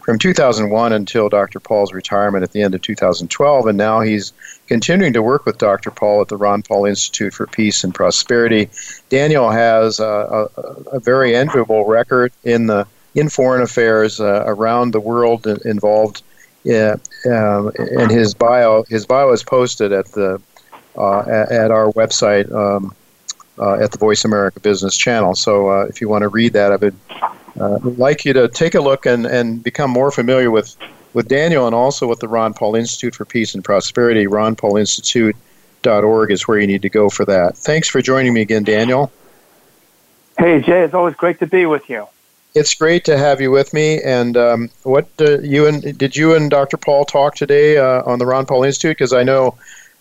from 0.08 0.17
2001 0.17 0.93
until 0.93 1.28
Dr. 1.28 1.60
Paul's 1.60 1.91
retirement 1.91 2.41
at 2.41 2.54
the 2.54 2.62
end 2.62 2.74
of 2.74 2.82
2012, 2.82 3.67
and 3.67 3.78
now 3.78 4.00
he's 4.00 4.32
continuing 4.65 5.12
to 5.12 5.22
work 5.22 5.46
with 5.46 5.58
Dr. 5.58 5.91
Paul 5.91 6.22
at 6.22 6.30
the 6.30 6.38
Ron 6.38 6.62
Paul 6.62 6.86
Institute 6.86 7.34
for 7.34 7.46
Peace 7.46 7.84
and 7.84 7.93
Prosperity. 7.93 8.70
Daniel 9.10 9.50
has 9.50 10.00
a, 10.00 10.06
a, 10.56 10.62
a 10.93 11.00
very 11.02 11.36
enviable 11.36 11.84
record 11.84 12.32
in 12.46 12.67
the 12.67 12.88
in 13.15 13.28
foreign 13.28 13.62
affairs 13.62 14.22
uh, 14.22 14.46
around 14.46 14.91
the 14.91 15.02
world 15.02 15.46
involved. 15.46 16.24
Uh, 16.65 16.96
um, 17.30 17.74
and 17.78 18.10
his 18.10 18.34
bio 18.34 18.84
his 18.84 19.06
bio 19.06 19.34
is 19.34 19.43
posted 19.43 19.91
at 19.91 20.06
the 20.13 20.41
uh, 20.96 21.20
at 21.50 21.70
our 21.70 21.91
website 21.91 22.50
um, 22.54 22.96
uh, 23.60 23.74
at 23.74 23.91
the 23.91 23.98
Voice 23.98 24.24
America 24.24 24.62
Business 24.62 24.96
Channel. 24.96 25.36
So 25.36 25.70
uh, 25.70 25.86
if 25.89 26.00
you 26.00 26.08
want 26.08 26.22
to 26.22 26.30
read 26.30 26.54
that, 26.54 26.72
I 26.72 26.78
would 26.78 26.96
uh, 27.60 27.76
I'd 27.76 27.98
like 27.98 28.26
you 28.26 28.34
to 28.34 28.48
take 28.48 28.76
a 28.76 28.82
look 28.82 29.06
and, 29.06 29.26
and 29.26 29.63
become 29.63 29.91
more 29.91 30.12
familiar 30.12 30.52
with 30.52 30.76
with 31.13 31.28
Daniel 31.28 31.65
and 31.65 31.74
also 31.74 32.08
with 32.08 32.20
the 32.20 32.28
Ron 32.28 32.54
Paul 32.54 32.76
Institute 32.76 33.15
for 33.15 33.26
Peace 33.26 33.56
and 33.56 33.63
Prosperity. 33.63 34.28
RonPaulInstitute.org 34.28 36.32
is 36.32 36.48
where 36.48 36.60
you 36.60 36.67
need 36.67 36.84
to 36.84 36.89
go 36.89 37.10
for 37.10 37.26
that. 37.26 37.58
Thanks 37.58 37.88
for 37.88 38.02
joining 38.02 38.34
me 38.34 38.41
again, 38.41 38.63
Daniel. 38.63 39.12
Hey, 40.38 40.62
Jay, 40.62 40.84
it's 40.84 40.93
always 40.93 41.15
great 41.15 41.39
to 41.39 41.48
be 41.48 41.65
with 41.65 41.89
you. 41.89 42.08
It's 42.54 42.76
great 42.76 43.06
to 43.06 43.17
have 43.17 43.41
you 43.41 43.50
with 43.50 43.74
me. 43.74 44.00
And 44.04 44.38
um, 44.38 44.70
what 44.84 45.08
uh, 45.20 45.39
you 45.39 45.65
and 45.65 45.98
did 45.98 46.15
you 46.15 46.36
and 46.36 46.52
Dr. 46.52 46.78
Paul 46.78 47.06
talk 47.06 47.34
today 47.36 47.78
uh, 47.78 48.04
on 48.04 48.20
the 48.20 48.28
Ron 48.28 48.46
Paul 48.46 48.63
Institute? 48.63 48.98
Because 48.98 49.13
I 49.13 49.24
know 49.24 49.58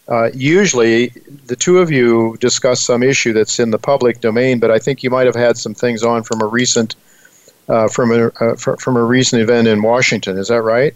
uh, 0.09 0.31
usually 0.35 1.09
the 1.47 1.57
two 1.57 1.79
of 1.79 1.90
you 1.90 2.37
discuss 2.40 2.83
some 2.83 3.03
issue 3.03 3.33
that's 3.33 3.59
in 3.59 3.71
the 3.71 3.79
public 3.79 4.21
domain, 4.21 4.61
but 4.61 4.71
I 4.71 4.79
think 4.79 5.03
you 5.03 5.11
might 5.11 5.27
have 5.27 5.35
had 5.35 5.57
some 5.57 5.75
things 5.75 6.03
on 6.03 6.23
from 6.23 6.42
a 6.42 6.47
recent 6.47 6.95
uh, 7.69 7.89
from 7.89 8.13
a 8.13 8.27
uh, 8.29 8.57
from 8.57 8.97
a 8.97 9.03
recent 9.03 9.43
event 9.43 9.69
in 9.69 9.83
Washington. 9.83 10.39
Is 10.39 10.49
that 10.49 10.63
right? 10.63 10.95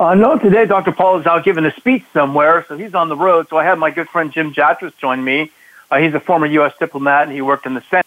Uh, 0.00 0.14
no, 0.14 0.38
today 0.38 0.64
Dr. 0.64 0.92
Paul 0.92 1.18
is 1.18 1.26
out 1.26 1.44
giving 1.44 1.64
a 1.64 1.72
speech 1.72 2.04
somewhere, 2.12 2.64
so 2.68 2.76
he's 2.76 2.94
on 2.94 3.08
the 3.08 3.16
road. 3.16 3.48
So 3.48 3.56
I 3.56 3.64
had 3.64 3.78
my 3.78 3.90
good 3.90 4.08
friend 4.08 4.30
Jim 4.30 4.54
Jatras 4.54 4.96
join 4.98 5.22
me. 5.24 5.50
Uh, 5.90 5.98
he's 5.98 6.14
a 6.14 6.20
former 6.20 6.46
U.S. 6.46 6.74
diplomat, 6.78 7.24
and 7.24 7.32
he 7.32 7.42
worked 7.42 7.66
in 7.66 7.74
the 7.74 7.82
Senate. 7.90 8.06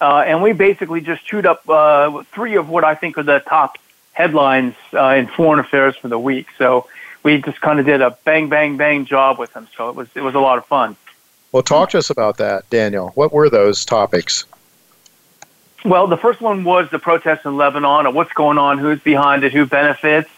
Uh, 0.00 0.24
and 0.26 0.42
we 0.42 0.52
basically 0.52 1.00
just 1.00 1.24
chewed 1.26 1.44
up 1.44 1.68
uh, 1.68 2.22
three 2.32 2.54
of 2.56 2.68
what 2.68 2.84
I 2.84 2.94
think 2.94 3.18
are 3.18 3.22
the 3.22 3.40
top 3.40 3.76
headlines 4.12 4.74
uh, 4.94 5.08
in 5.08 5.26
foreign 5.26 5.58
affairs 5.58 5.96
for 5.96 6.08
the 6.08 6.18
week. 6.18 6.46
So 6.56 6.86
we 7.22 7.42
just 7.42 7.60
kind 7.60 7.80
of 7.80 7.86
did 7.86 8.00
a 8.00 8.16
bang, 8.24 8.48
bang, 8.48 8.76
bang 8.76 9.04
job 9.04 9.38
with 9.38 9.54
him. 9.54 9.68
So 9.76 9.90
it 9.90 9.96
was 9.96 10.08
it 10.14 10.20
was 10.20 10.34
a 10.34 10.40
lot 10.40 10.56
of 10.58 10.66
fun. 10.66 10.96
Well, 11.52 11.62
talk 11.62 11.90
to 11.90 11.98
us 11.98 12.10
about 12.10 12.36
that, 12.38 12.68
Daniel. 12.70 13.08
What 13.14 13.32
were 13.32 13.50
those 13.50 13.84
topics? 13.84 14.44
Well, 15.84 16.06
the 16.08 16.16
first 16.16 16.40
one 16.40 16.64
was 16.64 16.90
the 16.90 16.98
protests 16.98 17.44
in 17.44 17.56
Lebanon, 17.56 18.06
and 18.06 18.14
what's 18.14 18.32
going 18.32 18.58
on, 18.58 18.78
who's 18.78 19.00
behind 19.00 19.44
it, 19.44 19.52
who 19.52 19.66
benefits. 19.66 20.28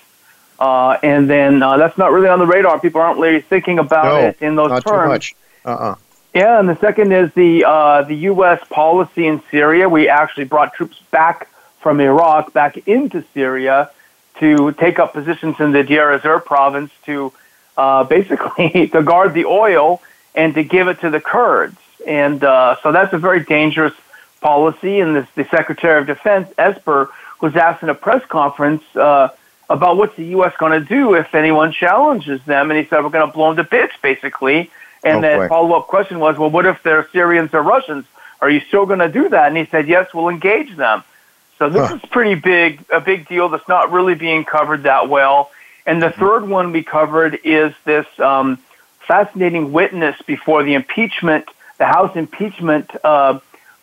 Uh, 0.58 0.98
and 1.02 1.28
then 1.28 1.62
uh, 1.62 1.78
that's 1.78 1.96
not 1.96 2.12
really 2.12 2.28
on 2.28 2.38
the 2.38 2.46
radar. 2.46 2.78
People 2.78 3.00
aren't 3.00 3.18
really 3.18 3.40
thinking 3.40 3.78
about 3.78 4.04
no, 4.04 4.28
it 4.28 4.42
in 4.42 4.54
those 4.56 4.68
not 4.68 4.84
terms. 4.84 5.04
Too 5.04 5.08
much. 5.08 5.36
Uh-uh. 5.64 5.94
Yeah, 6.34 6.60
and 6.60 6.68
the 6.68 6.76
second 6.76 7.12
is 7.12 7.32
the 7.32 7.64
uh, 7.64 8.02
the 8.02 8.14
U.S. 8.14 8.62
policy 8.68 9.26
in 9.26 9.42
Syria. 9.50 9.88
We 9.88 10.08
actually 10.08 10.44
brought 10.44 10.74
troops 10.74 11.00
back 11.10 11.48
from 11.80 12.00
Iraq 12.00 12.52
back 12.52 12.76
into 12.86 13.24
Syria 13.34 13.90
to 14.38 14.72
take 14.72 14.98
up 14.98 15.12
positions 15.12 15.58
in 15.58 15.72
the 15.72 15.82
Deir 15.82 16.12
ez-Zor 16.12 16.40
province 16.40 16.92
to 17.06 17.32
uh, 17.76 18.04
basically 18.16 18.88
to 18.88 19.02
guard 19.02 19.34
the 19.34 19.46
oil 19.46 20.02
and 20.34 20.54
to 20.54 20.62
give 20.62 20.88
it 20.88 21.00
to 21.00 21.10
the 21.10 21.20
Kurds. 21.20 21.76
And 22.06 22.44
uh, 22.44 22.76
so 22.82 22.92
that's 22.92 23.12
a 23.12 23.18
very 23.18 23.44
dangerous 23.44 23.94
policy. 24.40 25.00
And 25.00 25.16
this, 25.16 25.28
the 25.34 25.44
Secretary 25.44 26.00
of 26.00 26.06
Defense, 26.06 26.50
Esper, 26.58 27.10
was 27.40 27.56
asked 27.56 27.82
in 27.82 27.88
a 27.88 27.94
press 27.94 28.24
conference 28.26 28.82
uh, 28.96 29.28
about 29.68 29.96
what's 29.96 30.16
the 30.16 30.26
U.S. 30.26 30.54
going 30.58 30.72
to 30.72 30.86
do 30.86 31.14
if 31.14 31.34
anyone 31.34 31.72
challenges 31.72 32.42
them, 32.44 32.70
and 32.70 32.78
he 32.78 32.86
said 32.86 33.02
we're 33.02 33.10
going 33.10 33.26
to 33.26 33.32
blow 33.32 33.54
them 33.54 33.64
to 33.64 33.70
bits, 33.70 33.94
basically. 34.02 34.70
And 35.02 35.24
oh, 35.24 35.42
the 35.42 35.48
follow-up 35.48 35.86
question 35.86 36.18
was, 36.18 36.36
well, 36.36 36.50
what 36.50 36.66
if 36.66 36.82
they're 36.82 37.08
Syrians 37.12 37.54
or 37.54 37.62
Russians? 37.62 38.04
Are 38.40 38.50
you 38.50 38.60
still 38.60 38.86
going 38.86 38.98
to 38.98 39.08
do 39.08 39.28
that? 39.28 39.48
And 39.48 39.56
he 39.56 39.66
said, 39.66 39.88
yes, 39.88 40.12
we'll 40.12 40.28
engage 40.28 40.76
them. 40.76 41.02
So 41.58 41.68
this 41.68 41.88
huh. 41.88 41.96
is 41.96 42.02
pretty 42.10 42.34
big, 42.34 42.84
a 42.90 43.00
big 43.00 43.28
deal 43.28 43.48
that's 43.48 43.68
not 43.68 43.92
really 43.92 44.14
being 44.14 44.44
covered 44.44 44.84
that 44.84 45.08
well. 45.08 45.50
And 45.86 46.02
the 46.02 46.10
third 46.10 46.48
one 46.48 46.72
we 46.72 46.82
covered 46.82 47.38
is 47.44 47.74
this 47.84 48.06
um, 48.18 48.58
fascinating 49.06 49.72
witness 49.72 50.20
before 50.22 50.62
the 50.62 50.74
impeachment, 50.74 51.46
the 51.78 51.86
House 51.86 52.16
impeachment 52.16 52.90
uh, 53.04 53.40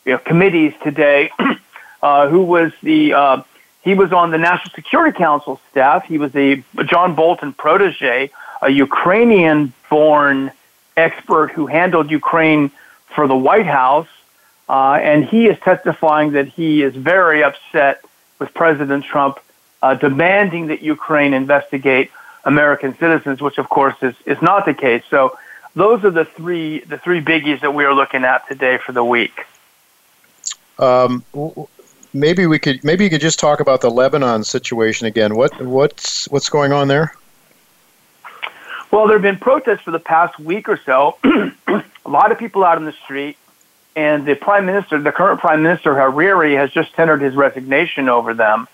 you 0.07 0.13
know, 0.13 0.19
committees 0.19 0.73
today, 0.81 1.29
uh, 2.01 2.29
who 2.29 2.41
was 2.41 2.71
the 2.81 3.13
uh, 3.13 3.43
he 3.83 3.93
was 3.93 4.11
on 4.13 4.31
the 4.31 4.37
National 4.37 4.73
Security 4.73 5.15
Council 5.15 5.59
staff. 5.69 6.05
He 6.05 6.17
was 6.17 6.35
a 6.35 6.63
John 6.85 7.13
Bolton 7.13 7.53
protege, 7.53 8.31
a 8.61 8.69
Ukrainian-born 8.69 10.51
expert 10.95 11.51
who 11.51 11.67
handled 11.67 12.09
Ukraine 12.09 12.71
for 13.13 13.27
the 13.27 13.35
White 13.35 13.67
House, 13.67 14.07
uh, 14.69 14.93
and 14.93 15.25
he 15.25 15.47
is 15.47 15.59
testifying 15.59 16.31
that 16.31 16.47
he 16.47 16.81
is 16.81 16.95
very 16.95 17.43
upset 17.43 18.03
with 18.39 18.53
President 18.53 19.03
Trump 19.03 19.39
uh, 19.81 19.93
demanding 19.93 20.67
that 20.67 20.81
Ukraine 20.81 21.33
investigate 21.33 22.11
American 22.45 22.97
citizens, 22.97 23.41
which 23.41 23.57
of 23.57 23.67
course 23.67 23.95
is, 24.01 24.15
is 24.25 24.41
not 24.41 24.65
the 24.65 24.73
case. 24.73 25.03
So 25.09 25.37
those 25.75 26.03
are 26.05 26.11
the 26.11 26.25
three 26.25 26.79
the 26.79 26.97
three 26.97 27.21
biggies 27.21 27.59
that 27.61 27.73
we 27.73 27.83
are 27.83 27.93
looking 27.93 28.23
at 28.23 28.47
today 28.47 28.77
for 28.77 28.93
the 28.93 29.03
week. 29.03 29.45
Um, 30.79 31.23
maybe 32.13 32.45
we 32.47 32.59
could 32.59 32.83
maybe 32.83 33.03
you 33.03 33.09
could 33.09 33.21
just 33.21 33.39
talk 33.39 33.59
about 33.59 33.81
the 33.81 33.89
Lebanon 33.89 34.43
situation 34.43 35.07
again. 35.07 35.35
What 35.35 35.59
what's 35.61 36.27
what's 36.29 36.49
going 36.49 36.71
on 36.71 36.87
there? 36.87 37.13
Well, 38.91 39.07
there 39.07 39.17
have 39.17 39.21
been 39.21 39.37
protests 39.37 39.81
for 39.81 39.91
the 39.91 39.99
past 39.99 40.39
week 40.39 40.69
or 40.69 40.79
so. 40.85 41.17
a 41.23 41.83
lot 42.05 42.31
of 42.31 42.39
people 42.39 42.63
out 42.63 42.77
in 42.77 42.85
the 42.85 42.93
street, 42.93 43.37
and 43.95 44.25
the 44.25 44.35
prime 44.35 44.65
minister, 44.65 44.99
the 44.99 45.11
current 45.11 45.39
prime 45.39 45.61
minister 45.61 45.93
Hariri, 45.93 46.55
has 46.57 46.71
just 46.71 46.93
tendered 46.93 47.21
his 47.21 47.35
resignation 47.35 48.07
over 48.07 48.33
them. 48.33 48.67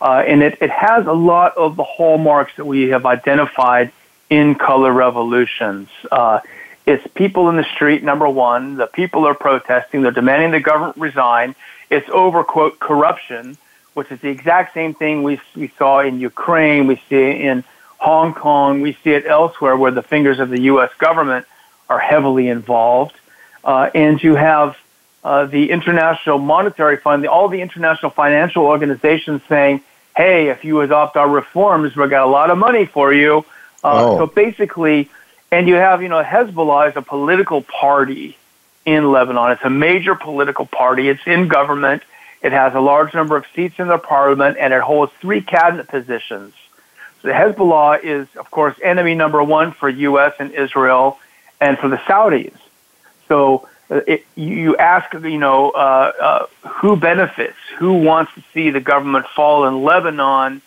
Uh, 0.00 0.22
and 0.26 0.42
it, 0.42 0.58
it 0.60 0.70
has 0.70 1.06
a 1.06 1.12
lot 1.12 1.56
of 1.56 1.76
the 1.76 1.84
hallmarks 1.84 2.54
that 2.56 2.66
we 2.66 2.88
have 2.88 3.06
identified 3.06 3.90
in 4.28 4.54
color 4.54 4.92
revolutions. 4.92 5.88
Uh, 6.12 6.40
it's 6.86 7.06
people 7.14 7.48
in 7.48 7.56
the 7.56 7.64
street, 7.64 8.02
number 8.02 8.28
one. 8.28 8.76
The 8.76 8.86
people 8.86 9.26
are 9.26 9.34
protesting. 9.34 10.02
They're 10.02 10.12
demanding 10.12 10.50
the 10.50 10.60
government 10.60 10.98
resign. 10.98 11.54
It's 11.90 12.08
over, 12.10 12.44
quote, 12.44 12.78
corruption, 12.78 13.56
which 13.94 14.10
is 14.10 14.20
the 14.20 14.28
exact 14.28 14.74
same 14.74 14.94
thing 14.94 15.22
we, 15.22 15.40
we 15.56 15.68
saw 15.78 16.00
in 16.00 16.20
Ukraine. 16.20 16.86
We 16.86 16.96
see 17.08 17.16
it 17.16 17.40
in 17.40 17.64
Hong 17.98 18.34
Kong. 18.34 18.82
We 18.82 18.92
see 19.02 19.12
it 19.12 19.24
elsewhere 19.26 19.76
where 19.76 19.92
the 19.92 20.02
fingers 20.02 20.40
of 20.40 20.50
the 20.50 20.60
U.S. 20.62 20.90
government 20.98 21.46
are 21.88 21.98
heavily 21.98 22.48
involved. 22.48 23.14
Uh, 23.62 23.90
and 23.94 24.22
you 24.22 24.34
have 24.34 24.76
uh, 25.22 25.46
the 25.46 25.70
International 25.70 26.38
Monetary 26.38 26.98
Fund, 26.98 27.24
the, 27.24 27.30
all 27.30 27.48
the 27.48 27.62
international 27.62 28.10
financial 28.10 28.64
organizations 28.64 29.40
saying, 29.48 29.80
hey, 30.14 30.48
if 30.48 30.64
you 30.64 30.82
adopt 30.82 31.16
our 31.16 31.28
reforms, 31.28 31.96
we've 31.96 32.10
got 32.10 32.26
a 32.26 32.30
lot 32.30 32.50
of 32.50 32.58
money 32.58 32.84
for 32.84 33.12
you. 33.12 33.38
Uh, 33.82 34.04
oh. 34.04 34.18
So 34.18 34.26
basically, 34.26 35.08
and 35.50 35.68
you 35.68 35.74
have, 35.74 36.02
you 36.02 36.08
know, 36.08 36.22
Hezbollah 36.22 36.90
is 36.90 36.96
a 36.96 37.02
political 37.02 37.62
party 37.62 38.36
in 38.84 39.10
Lebanon. 39.10 39.52
It's 39.52 39.64
a 39.64 39.70
major 39.70 40.14
political 40.14 40.66
party. 40.66 41.08
It's 41.08 41.26
in 41.26 41.48
government. 41.48 42.02
It 42.42 42.52
has 42.52 42.74
a 42.74 42.80
large 42.80 43.14
number 43.14 43.36
of 43.36 43.46
seats 43.54 43.76
in 43.78 43.88
their 43.88 43.98
parliament, 43.98 44.58
and 44.58 44.74
it 44.74 44.82
holds 44.82 45.12
three 45.20 45.40
cabinet 45.40 45.88
positions. 45.88 46.52
So 47.22 47.28
Hezbollah 47.30 48.04
is, 48.04 48.28
of 48.36 48.50
course, 48.50 48.76
enemy 48.82 49.14
number 49.14 49.42
one 49.42 49.72
for 49.72 49.88
U.S. 49.88 50.34
and 50.38 50.52
Israel 50.52 51.18
and 51.60 51.78
for 51.78 51.88
the 51.88 51.96
Saudis. 51.96 52.52
So 53.28 53.66
uh, 53.90 54.00
it, 54.06 54.26
you 54.34 54.76
ask, 54.76 55.12
you 55.14 55.38
know, 55.38 55.70
uh, 55.70 56.12
uh, 56.20 56.68
who 56.68 56.96
benefits? 56.96 57.56
Who 57.78 57.94
wants 57.94 58.34
to 58.34 58.44
see 58.52 58.70
the 58.70 58.80
government 58.80 59.26
fall 59.28 59.66
in 59.66 59.82
Lebanon? 59.82 60.60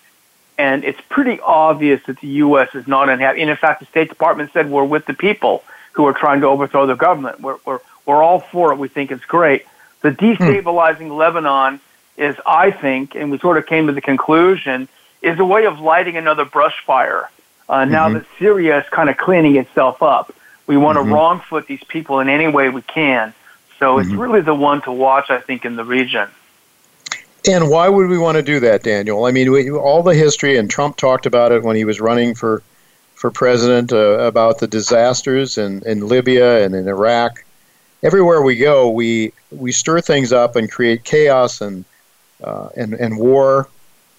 And 0.57 0.83
it's 0.83 0.99
pretty 1.09 1.39
obvious 1.39 2.01
that 2.07 2.19
the 2.19 2.27
U.S. 2.27 2.73
is 2.73 2.87
not 2.87 3.09
unhappy. 3.09 3.41
And 3.41 3.49
in 3.49 3.57
fact, 3.57 3.79
the 3.79 3.85
State 3.85 4.09
Department 4.09 4.51
said 4.53 4.69
we're 4.69 4.83
with 4.83 5.05
the 5.05 5.13
people 5.13 5.63
who 5.93 6.05
are 6.07 6.13
trying 6.13 6.41
to 6.41 6.47
overthrow 6.47 6.85
the 6.85 6.95
government. 6.95 7.39
We're, 7.41 7.57
we're, 7.65 7.79
we're 8.05 8.23
all 8.23 8.39
for 8.39 8.71
it. 8.71 8.77
We 8.77 8.87
think 8.87 9.11
it's 9.11 9.25
great. 9.25 9.65
The 10.01 10.09
destabilizing 10.09 11.07
hmm. 11.07 11.13
Lebanon 11.13 11.79
is, 12.17 12.35
I 12.45 12.71
think, 12.71 13.15
and 13.15 13.31
we 13.31 13.37
sort 13.37 13.57
of 13.57 13.65
came 13.67 13.87
to 13.87 13.93
the 13.93 14.01
conclusion, 14.01 14.87
is 15.21 15.39
a 15.39 15.45
way 15.45 15.65
of 15.65 15.79
lighting 15.79 16.17
another 16.17 16.45
brush 16.45 16.83
fire. 16.85 17.29
Uh, 17.69 17.85
now 17.85 18.05
mm-hmm. 18.05 18.19
that 18.19 18.25
Syria 18.39 18.79
is 18.79 18.85
kind 18.89 19.09
of 19.09 19.17
cleaning 19.17 19.57
itself 19.57 20.01
up, 20.01 20.33
we 20.65 20.77
want 20.77 20.97
mm-hmm. 20.97 21.09
to 21.09 21.13
wrong 21.13 21.39
foot 21.41 21.67
these 21.67 21.83
people 21.83 22.19
in 22.19 22.29
any 22.29 22.47
way 22.47 22.69
we 22.69 22.81
can. 22.81 23.33
So 23.79 23.99
it's 23.99 24.09
mm-hmm. 24.09 24.19
really 24.19 24.41
the 24.41 24.55
one 24.55 24.81
to 24.83 24.91
watch, 24.91 25.29
I 25.29 25.39
think, 25.39 25.65
in 25.65 25.75
the 25.75 25.85
region. 25.85 26.29
And 27.47 27.69
why 27.69 27.87
would 27.87 28.09
we 28.09 28.17
want 28.17 28.35
to 28.35 28.43
do 28.43 28.59
that, 28.59 28.83
Daniel? 28.83 29.23
I 29.23 29.31
mean, 29.31 29.51
we, 29.51 29.71
all 29.71 30.03
the 30.03 30.13
history, 30.13 30.57
and 30.57 30.69
Trump 30.69 30.97
talked 30.97 31.25
about 31.25 31.53
it 31.53 31.63
when 31.63 31.77
he 31.77 31.85
was 31.85 32.01
running 32.01 32.35
for 32.35 32.61
for 33.15 33.31
president 33.31 33.91
uh, 33.91 34.19
about 34.19 34.59
the 34.59 34.67
disasters 34.67 35.57
in, 35.57 35.81
in 35.87 36.07
Libya 36.07 36.63
and 36.63 36.75
in 36.75 36.87
Iraq. 36.87 37.43
Everywhere 38.03 38.41
we 38.41 38.57
go, 38.57 38.89
we 38.89 39.31
we 39.49 39.71
stir 39.71 40.01
things 40.01 40.33
up 40.33 40.55
and 40.55 40.69
create 40.69 41.05
chaos 41.05 41.61
and 41.61 41.85
uh, 42.43 42.69
and 42.75 42.93
and 42.93 43.17
war 43.17 43.69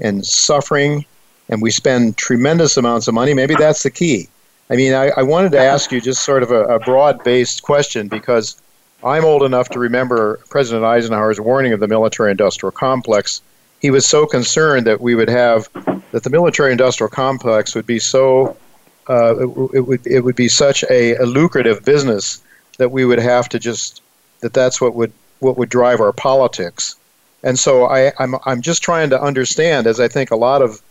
and 0.01 0.25
suffering, 0.25 1.05
and 1.51 1.61
we 1.61 1.71
spend 1.71 2.17
tremendous 2.17 2.77
amounts 2.79 3.09
of 3.09 3.15
money. 3.15 3.35
Maybe 3.35 3.55
that's 3.55 3.83
the 3.83 3.91
key. 3.91 4.29
I 4.71 4.77
mean, 4.77 4.95
I, 4.95 5.11
I 5.17 5.23
wanted 5.23 5.53
to 5.53 5.59
ask 5.59 5.93
you 5.93 6.01
just 6.01 6.25
sort 6.25 6.43
of 6.43 6.51
a, 6.51 6.65
a 6.65 6.79
broad 6.79 7.23
based 7.25 7.63
question 7.63 8.09
because 8.09 8.61
I'm 9.05 9.25
old 9.25 9.45
enough 9.45 9.69
to 9.71 9.79
remember 9.79 10.41
President 10.51 10.85
Eisenhower's 10.85 11.41
warning 11.41 11.73
of 11.73 11.81
the 11.81 11.87
military 11.87 12.33
industrial 12.33 12.73
complex. 12.73 13.43
He 13.81 13.91
was 13.91 14.05
so 14.05 14.27
concerned 14.27 14.87
that 14.89 15.01
we 15.01 15.15
would 15.15 15.29
have, 15.29 15.69
that 16.11 16.25
the 16.25 16.31
military 16.31 16.73
industrial 16.73 17.09
complex 17.09 17.77
would 17.77 17.87
be 17.87 18.01
so, 18.01 18.57
uh, 19.09 19.37
it, 19.37 19.71
it, 19.75 19.81
would, 19.81 20.07
it 20.07 20.25
would 20.25 20.35
be 20.35 20.49
such 20.49 20.83
a, 20.91 21.15
a 21.15 21.27
lucrative 21.27 21.85
business 21.85 22.43
that 22.79 22.91
we 22.91 23.05
would 23.05 23.21
have 23.21 23.49
to 23.51 23.59
just, 23.61 24.03
that 24.41 24.53
that's 24.53 24.81
what 24.81 24.97
would, 24.97 25.13
what 25.39 25.57
would 25.57 25.69
drive 25.69 26.01
our 26.01 26.13
politics. 26.13 26.97
And 27.45 27.57
so 27.57 27.85
I, 27.85 28.13
I'm, 28.19 28.35
I'm 28.47 28.63
just 28.63 28.83
trying 28.83 29.11
to 29.11 29.23
understand, 29.23 29.87
as 29.87 30.01
I 30.01 30.09
think 30.09 30.33
a 30.33 30.37
lot 30.37 30.61
of, 30.61 30.83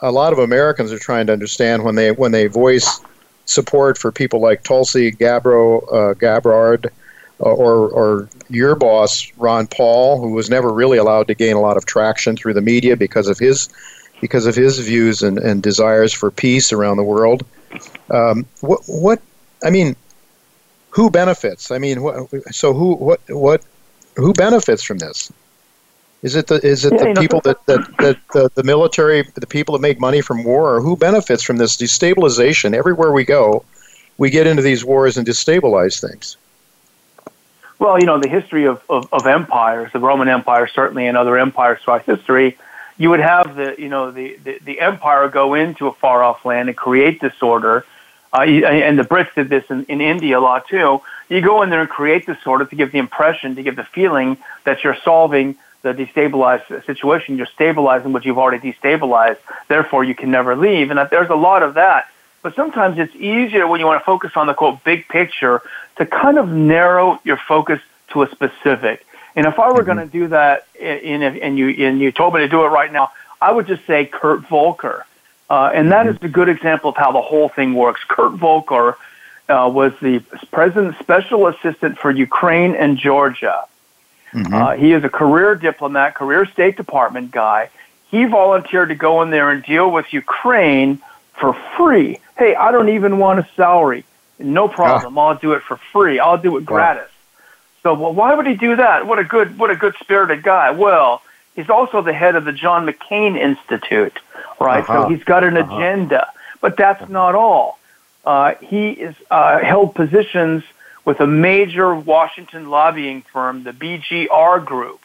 a 0.00 0.12
lot 0.12 0.34
of 0.34 0.38
Americans 0.38 0.92
are 0.92 0.98
trying 0.98 1.28
to 1.28 1.32
understand 1.32 1.82
when 1.82 1.94
they, 1.94 2.12
when 2.12 2.32
they 2.32 2.46
voice 2.46 3.00
support 3.46 3.96
for 3.96 4.12
people 4.12 4.40
like 4.40 4.62
Tulsi 4.64 5.12
Gabbard, 5.12 5.82
uh, 5.90 6.12
Gabbard 6.12 6.92
or, 7.38 7.88
or 7.90 8.28
your 8.48 8.74
boss, 8.74 9.30
Ron 9.36 9.66
Paul, 9.66 10.20
who 10.20 10.30
was 10.30 10.48
never 10.48 10.72
really 10.72 10.98
allowed 10.98 11.28
to 11.28 11.34
gain 11.34 11.56
a 11.56 11.60
lot 11.60 11.76
of 11.76 11.84
traction 11.84 12.36
through 12.36 12.54
the 12.54 12.60
media 12.60 12.96
because 12.96 13.28
of 13.28 13.38
his 13.38 13.68
because 14.20 14.46
of 14.46 14.54
his 14.54 14.78
views 14.78 15.22
and, 15.22 15.38
and 15.38 15.62
desires 15.62 16.12
for 16.12 16.30
peace 16.30 16.72
around 16.72 16.96
the 16.96 17.04
world. 17.04 17.44
Um, 18.10 18.46
what, 18.62 18.80
what, 18.86 19.20
I 19.62 19.68
mean, 19.68 19.94
who 20.88 21.10
benefits? 21.10 21.70
I 21.70 21.76
mean, 21.76 22.02
what, 22.02 22.30
so 22.50 22.72
who, 22.72 22.94
what, 22.94 23.20
what, 23.28 23.62
who 24.16 24.32
benefits 24.32 24.82
from 24.82 24.98
this? 24.98 25.30
Is 26.22 26.34
it 26.34 26.46
the 26.46 26.66
is 26.66 26.86
it 26.86 26.98
the 26.98 27.14
people 27.20 27.42
that, 27.42 27.64
that, 27.66 27.86
that 27.98 28.18
the, 28.32 28.50
the 28.54 28.64
military, 28.64 29.22
the 29.34 29.46
people 29.46 29.74
that 29.74 29.82
make 29.82 30.00
money 30.00 30.22
from 30.22 30.44
war, 30.44 30.74
or 30.74 30.80
who 30.80 30.96
benefits 30.96 31.42
from 31.42 31.58
this 31.58 31.76
destabilization? 31.76 32.74
Everywhere 32.74 33.12
we 33.12 33.24
go, 33.24 33.64
we 34.16 34.30
get 34.30 34.46
into 34.46 34.62
these 34.62 34.82
wars 34.82 35.18
and 35.18 35.26
destabilize 35.26 36.00
things. 36.00 36.38
Well, 37.78 37.98
you 38.00 38.06
know, 38.06 38.18
the 38.18 38.28
history 38.28 38.66
of, 38.66 38.82
of, 38.88 39.12
of 39.12 39.26
empires, 39.26 39.92
the 39.92 39.98
Roman 39.98 40.28
Empire 40.28 40.66
certainly 40.66 41.06
and 41.06 41.16
other 41.16 41.36
empires 41.36 41.80
throughout 41.82 42.04
history, 42.04 42.56
you 42.96 43.10
would 43.10 43.20
have 43.20 43.56
the, 43.56 43.74
you 43.78 43.88
know, 43.88 44.10
the, 44.10 44.36
the, 44.42 44.58
the 44.64 44.80
empire 44.80 45.28
go 45.28 45.54
into 45.54 45.86
a 45.86 45.92
far 45.92 46.22
off 46.22 46.44
land 46.44 46.68
and 46.68 46.76
create 46.76 47.20
disorder. 47.20 47.84
Uh, 48.32 48.42
and 48.42 48.98
the 48.98 49.02
Brits 49.02 49.34
did 49.34 49.48
this 49.48 49.64
in, 49.70 49.84
in 49.84 50.00
India 50.00 50.38
a 50.38 50.40
lot 50.40 50.66
too. 50.68 51.02
You 51.28 51.40
go 51.42 51.62
in 51.62 51.70
there 51.70 51.80
and 51.80 51.90
create 51.90 52.24
disorder 52.26 52.64
to 52.64 52.76
give 52.76 52.92
the 52.92 52.98
impression, 52.98 53.56
to 53.56 53.62
give 53.62 53.76
the 53.76 53.84
feeling 53.84 54.38
that 54.64 54.82
you're 54.82 54.96
solving 55.04 55.56
the 55.82 55.92
destabilized 55.92 56.84
situation. 56.86 57.36
You're 57.36 57.46
stabilizing 57.46 58.12
what 58.12 58.24
you've 58.24 58.38
already 58.38 58.72
destabilized. 58.72 59.38
Therefore, 59.68 60.02
you 60.02 60.14
can 60.14 60.30
never 60.30 60.56
leave. 60.56 60.90
And 60.90 60.98
there's 61.10 61.30
a 61.30 61.36
lot 61.36 61.62
of 61.62 61.74
that. 61.74 62.08
But 62.46 62.54
sometimes 62.54 62.96
it's 62.96 63.16
easier 63.16 63.66
when 63.66 63.80
you 63.80 63.86
want 63.86 64.00
to 64.00 64.04
focus 64.04 64.36
on 64.36 64.46
the 64.46 64.54
quote 64.54 64.84
big 64.84 65.08
picture 65.08 65.62
to 65.96 66.06
kind 66.06 66.38
of 66.38 66.48
narrow 66.48 67.18
your 67.24 67.38
focus 67.38 67.80
to 68.10 68.22
a 68.22 68.30
specific. 68.30 69.04
And 69.34 69.46
if 69.46 69.58
I 69.58 69.66
were 69.66 69.78
mm-hmm. 69.78 69.86
going 69.86 69.98
to 69.98 70.06
do 70.06 70.28
that, 70.28 70.64
in, 70.78 71.24
and 71.24 71.58
you 71.58 71.70
and 71.70 71.98
you 71.98 72.12
told 72.12 72.34
me 72.34 72.40
to 72.42 72.48
do 72.48 72.62
it 72.64 72.68
right 72.68 72.92
now, 72.92 73.10
I 73.42 73.50
would 73.50 73.66
just 73.66 73.84
say 73.84 74.06
Kurt 74.06 74.46
Volker, 74.46 75.04
uh, 75.50 75.72
and 75.74 75.90
that 75.90 76.06
mm-hmm. 76.06 76.14
is 76.14 76.22
a 76.22 76.28
good 76.28 76.48
example 76.48 76.90
of 76.90 76.96
how 76.96 77.10
the 77.10 77.20
whole 77.20 77.48
thing 77.48 77.74
works. 77.74 78.02
Kurt 78.06 78.34
Volker 78.34 78.96
uh, 79.48 79.68
was 79.74 79.92
the 80.00 80.20
president's 80.52 81.00
special 81.00 81.48
assistant 81.48 81.98
for 81.98 82.12
Ukraine 82.12 82.76
and 82.76 82.96
Georgia. 82.96 83.64
Mm-hmm. 84.32 84.54
Uh, 84.54 84.72
he 84.74 84.92
is 84.92 85.02
a 85.02 85.08
career 85.08 85.56
diplomat, 85.56 86.14
career 86.14 86.46
State 86.46 86.76
Department 86.76 87.32
guy. 87.32 87.70
He 88.12 88.24
volunteered 88.26 88.90
to 88.90 88.94
go 88.94 89.22
in 89.22 89.30
there 89.30 89.50
and 89.50 89.64
deal 89.64 89.90
with 89.90 90.12
Ukraine 90.12 91.02
for 91.34 91.52
free. 91.76 92.20
Hey, 92.36 92.54
I 92.54 92.70
don't 92.72 92.90
even 92.90 93.18
want 93.18 93.40
a 93.40 93.48
salary. 93.56 94.04
No 94.38 94.68
problem. 94.68 95.16
Ah. 95.16 95.28
I'll 95.28 95.38
do 95.38 95.52
it 95.52 95.62
for 95.62 95.76
free. 95.92 96.18
I'll 96.18 96.38
do 96.38 96.56
it 96.58 96.66
gratis. 96.66 97.10
So, 97.82 97.94
well, 97.94 98.12
why 98.12 98.34
would 98.34 98.46
he 98.46 98.54
do 98.54 98.76
that? 98.76 99.06
What 99.06 99.18
a 99.18 99.24
good, 99.24 99.58
what 99.58 99.70
a 99.70 99.76
good 99.76 99.94
spirited 100.00 100.42
guy. 100.42 100.72
Well, 100.72 101.22
he's 101.54 101.70
also 101.70 102.02
the 102.02 102.12
head 102.12 102.36
of 102.36 102.44
the 102.44 102.52
John 102.52 102.86
McCain 102.86 103.38
Institute, 103.38 104.18
right? 104.60 104.82
Uh-huh. 104.82 105.04
So 105.04 105.08
he's 105.08 105.24
got 105.24 105.44
an 105.44 105.56
uh-huh. 105.56 105.76
agenda. 105.76 106.32
But 106.60 106.76
that's 106.76 107.02
uh-huh. 107.02 107.12
not 107.12 107.34
all. 107.34 107.78
uh, 108.26 108.54
he 108.60 108.90
is 108.90 109.14
uh, 109.30 109.60
held 109.60 109.94
positions 109.94 110.64
with 111.04 111.20
a 111.20 111.26
major 111.26 111.94
Washington 111.94 112.68
lobbying 112.68 113.22
firm, 113.22 113.62
the 113.62 113.72
BGR 113.72 114.64
Group. 114.64 115.00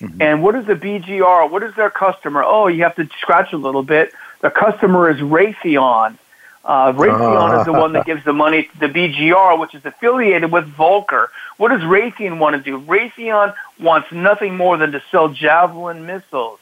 Mm-hmm. 0.00 0.20
And 0.20 0.42
what 0.42 0.56
is 0.56 0.66
the 0.66 0.74
BGR? 0.74 1.48
What 1.50 1.62
is 1.62 1.74
their 1.76 1.90
customer? 1.90 2.42
Oh, 2.44 2.66
you 2.66 2.82
have 2.82 2.96
to 2.96 3.08
scratch 3.20 3.52
a 3.52 3.56
little 3.56 3.84
bit. 3.84 4.12
The 4.40 4.50
customer 4.50 5.08
is 5.08 5.18
Raytheon. 5.18 6.18
Uh, 6.68 6.92
Raytheon 6.92 7.60
is 7.60 7.64
the 7.64 7.72
one 7.72 7.94
that 7.94 8.04
gives 8.04 8.22
the 8.26 8.34
money 8.34 8.64
to 8.64 8.78
the 8.78 8.88
BGR, 8.88 9.58
which 9.58 9.74
is 9.74 9.86
affiliated 9.86 10.52
with 10.52 10.66
Volker. 10.66 11.30
What 11.56 11.70
does 11.70 11.80
Raytheon 11.80 12.38
want 12.38 12.56
to 12.56 12.62
do? 12.62 12.78
Raytheon 12.78 13.54
wants 13.80 14.12
nothing 14.12 14.54
more 14.54 14.76
than 14.76 14.92
to 14.92 15.02
sell 15.10 15.30
Javelin 15.30 16.04
missiles. 16.04 16.60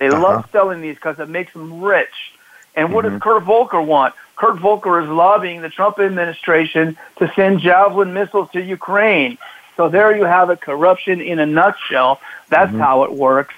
They 0.00 0.08
uh-huh. 0.08 0.20
love 0.20 0.48
selling 0.50 0.80
these 0.80 0.96
because 0.96 1.20
it 1.20 1.28
makes 1.28 1.52
them 1.52 1.80
rich. 1.80 2.32
And 2.74 2.92
what 2.92 3.04
mm-hmm. 3.04 3.14
does 3.14 3.22
Kurt 3.22 3.44
Volker 3.44 3.80
want? 3.80 4.14
Kurt 4.34 4.58
Volker 4.58 4.98
is 5.00 5.08
lobbying 5.08 5.62
the 5.62 5.68
Trump 5.68 6.00
administration 6.00 6.98
to 7.18 7.32
send 7.36 7.60
Javelin 7.60 8.12
missiles 8.12 8.50
to 8.54 8.60
Ukraine. 8.60 9.38
So 9.76 9.88
there 9.88 10.16
you 10.16 10.24
have 10.24 10.50
it, 10.50 10.60
corruption 10.62 11.20
in 11.20 11.38
a 11.38 11.46
nutshell. 11.46 12.20
That's 12.48 12.72
mm-hmm. 12.72 12.80
how 12.80 13.04
it 13.04 13.12
works. 13.12 13.54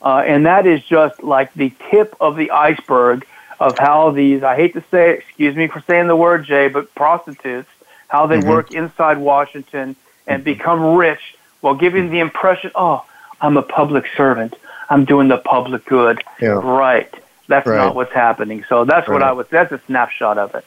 Uh, 0.00 0.22
and 0.24 0.46
that 0.46 0.64
is 0.64 0.80
just 0.84 1.24
like 1.24 1.52
the 1.54 1.72
tip 1.90 2.14
of 2.20 2.36
the 2.36 2.52
iceberg 2.52 3.26
of 3.60 3.78
how 3.78 4.10
these, 4.10 4.42
I 4.42 4.56
hate 4.56 4.72
to 4.72 4.82
say 4.90 5.10
it, 5.10 5.18
excuse 5.20 5.54
me 5.54 5.68
for 5.68 5.82
saying 5.86 6.08
the 6.08 6.16
word, 6.16 6.44
Jay, 6.44 6.68
but 6.68 6.92
prostitutes, 6.94 7.68
how 8.08 8.26
they 8.26 8.38
mm-hmm. 8.38 8.48
work 8.48 8.72
inside 8.72 9.18
Washington 9.18 9.94
and 10.26 10.42
mm-hmm. 10.42 10.44
become 10.44 10.96
rich 10.96 11.36
while 11.60 11.74
giving 11.74 12.10
the 12.10 12.20
impression, 12.20 12.72
oh, 12.74 13.04
I'm 13.40 13.56
a 13.56 13.62
public 13.62 14.06
servant. 14.16 14.54
I'm 14.88 15.04
doing 15.04 15.28
the 15.28 15.36
public 15.36 15.84
good. 15.84 16.24
Yeah. 16.40 16.48
Right. 16.48 17.12
That's 17.46 17.66
right. 17.66 17.76
not 17.76 17.94
what's 17.94 18.12
happening. 18.12 18.64
So 18.68 18.84
that's 18.84 19.06
right. 19.06 19.14
what 19.14 19.22
I 19.22 19.32
was. 19.32 19.46
That's 19.48 19.70
a 19.72 19.80
snapshot 19.86 20.38
of 20.38 20.54
it. 20.54 20.64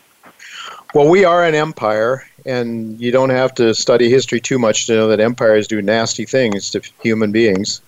Well, 0.94 1.10
we 1.10 1.26
are 1.26 1.44
an 1.44 1.56
empire, 1.56 2.26
and 2.46 3.00
you 3.02 3.12
don't 3.12 3.32
have 3.32 3.56
to 3.56 3.74
study 3.74 4.10
history 4.10 4.40
too 4.40 4.60
much 4.60 4.86
to 4.86 4.94
know 4.94 5.08
that 5.08 5.20
empires 5.20 5.68
do 5.68 5.82
nasty 5.82 6.26
things 6.26 6.70
to 6.72 6.82
human 7.02 7.32
beings. 7.32 7.82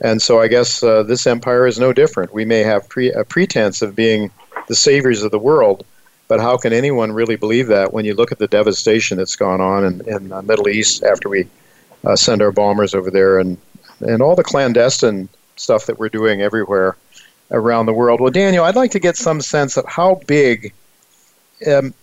And 0.00 0.20
so 0.20 0.40
I 0.40 0.48
guess 0.48 0.82
uh, 0.82 1.02
this 1.04 1.26
empire 1.26 1.66
is 1.66 1.78
no 1.78 1.92
different. 1.92 2.32
We 2.34 2.44
may 2.44 2.60
have 2.60 2.88
pre- 2.88 3.12
a 3.12 3.24
pretense 3.24 3.80
of 3.80 3.96
being 3.96 4.30
the 4.68 4.74
saviors 4.74 5.22
of 5.22 5.30
the 5.30 5.38
world, 5.38 5.84
but 6.28 6.40
how 6.40 6.56
can 6.56 6.72
anyone 6.72 7.12
really 7.12 7.36
believe 7.36 7.66
that 7.68 7.92
when 7.92 8.04
you 8.04 8.14
look 8.14 8.32
at 8.32 8.38
the 8.38 8.48
devastation 8.48 9.18
that's 9.18 9.36
gone 9.36 9.60
on 9.60 9.84
in, 9.84 10.08
in 10.08 10.28
the 10.28 10.42
Middle 10.42 10.68
East 10.68 11.02
after 11.02 11.28
we 11.28 11.46
uh, 12.04 12.16
send 12.16 12.42
our 12.42 12.52
bombers 12.52 12.94
over 12.94 13.10
there 13.10 13.38
and, 13.38 13.58
and 14.00 14.22
all 14.22 14.34
the 14.34 14.44
clandestine 14.44 15.28
stuff 15.56 15.86
that 15.86 15.98
we're 15.98 16.08
doing 16.08 16.42
everywhere? 16.42 16.96
around 17.52 17.86
the 17.86 17.92
world. 17.92 18.20
Well, 18.20 18.30
Daniel, 18.30 18.64
I'd 18.64 18.76
like 18.76 18.90
to 18.92 18.98
get 18.98 19.16
some 19.16 19.40
sense 19.40 19.76
of 19.76 19.84
how 19.86 20.20
big 20.26 20.72
um, 21.66 21.94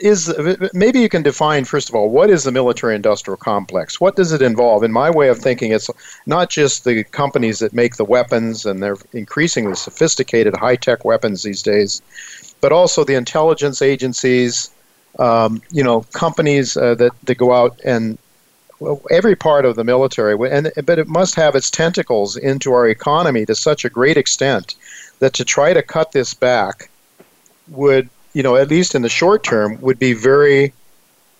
is 0.00 0.32
maybe 0.72 1.00
you 1.00 1.08
can 1.08 1.22
define 1.22 1.64
first 1.64 1.88
of 1.88 1.94
all 1.94 2.10
what 2.10 2.30
is 2.30 2.44
the 2.44 2.52
military 2.52 2.94
industrial 2.94 3.36
complex? 3.36 4.00
What 4.00 4.16
does 4.16 4.32
it 4.32 4.42
involve? 4.42 4.82
In 4.82 4.92
my 4.92 5.10
way 5.10 5.28
of 5.28 5.38
thinking 5.38 5.72
it's 5.72 5.90
not 6.26 6.50
just 6.50 6.84
the 6.84 7.04
companies 7.04 7.58
that 7.58 7.72
make 7.72 7.96
the 7.96 8.04
weapons 8.04 8.66
and 8.66 8.82
they're 8.82 8.96
increasingly 9.12 9.74
sophisticated 9.74 10.56
high-tech 10.56 11.04
weapons 11.04 11.42
these 11.42 11.62
days 11.62 12.02
but 12.60 12.72
also 12.72 13.04
the 13.04 13.14
intelligence 13.14 13.82
agencies 13.82 14.70
um, 15.18 15.62
you 15.70 15.82
know 15.82 16.02
companies 16.12 16.76
uh, 16.76 16.94
that, 16.94 17.12
that 17.24 17.36
go 17.36 17.52
out 17.52 17.80
and 17.84 18.18
well, 18.80 19.02
every 19.10 19.36
part 19.36 19.66
of 19.66 19.76
the 19.76 19.84
military, 19.84 20.34
and 20.50 20.72
but 20.86 20.98
it 20.98 21.06
must 21.06 21.34
have 21.34 21.54
its 21.54 21.70
tentacles 21.70 22.36
into 22.36 22.72
our 22.72 22.88
economy 22.88 23.44
to 23.44 23.54
such 23.54 23.84
a 23.84 23.90
great 23.90 24.16
extent 24.16 24.74
that 25.18 25.34
to 25.34 25.44
try 25.44 25.74
to 25.74 25.82
cut 25.82 26.12
this 26.12 26.32
back 26.32 26.90
would, 27.68 28.08
you 28.32 28.42
know, 28.42 28.56
at 28.56 28.68
least 28.68 28.94
in 28.94 29.02
the 29.02 29.08
short 29.08 29.42
term, 29.42 29.80
would 29.80 29.98
be 29.98 30.12
very 30.12 30.72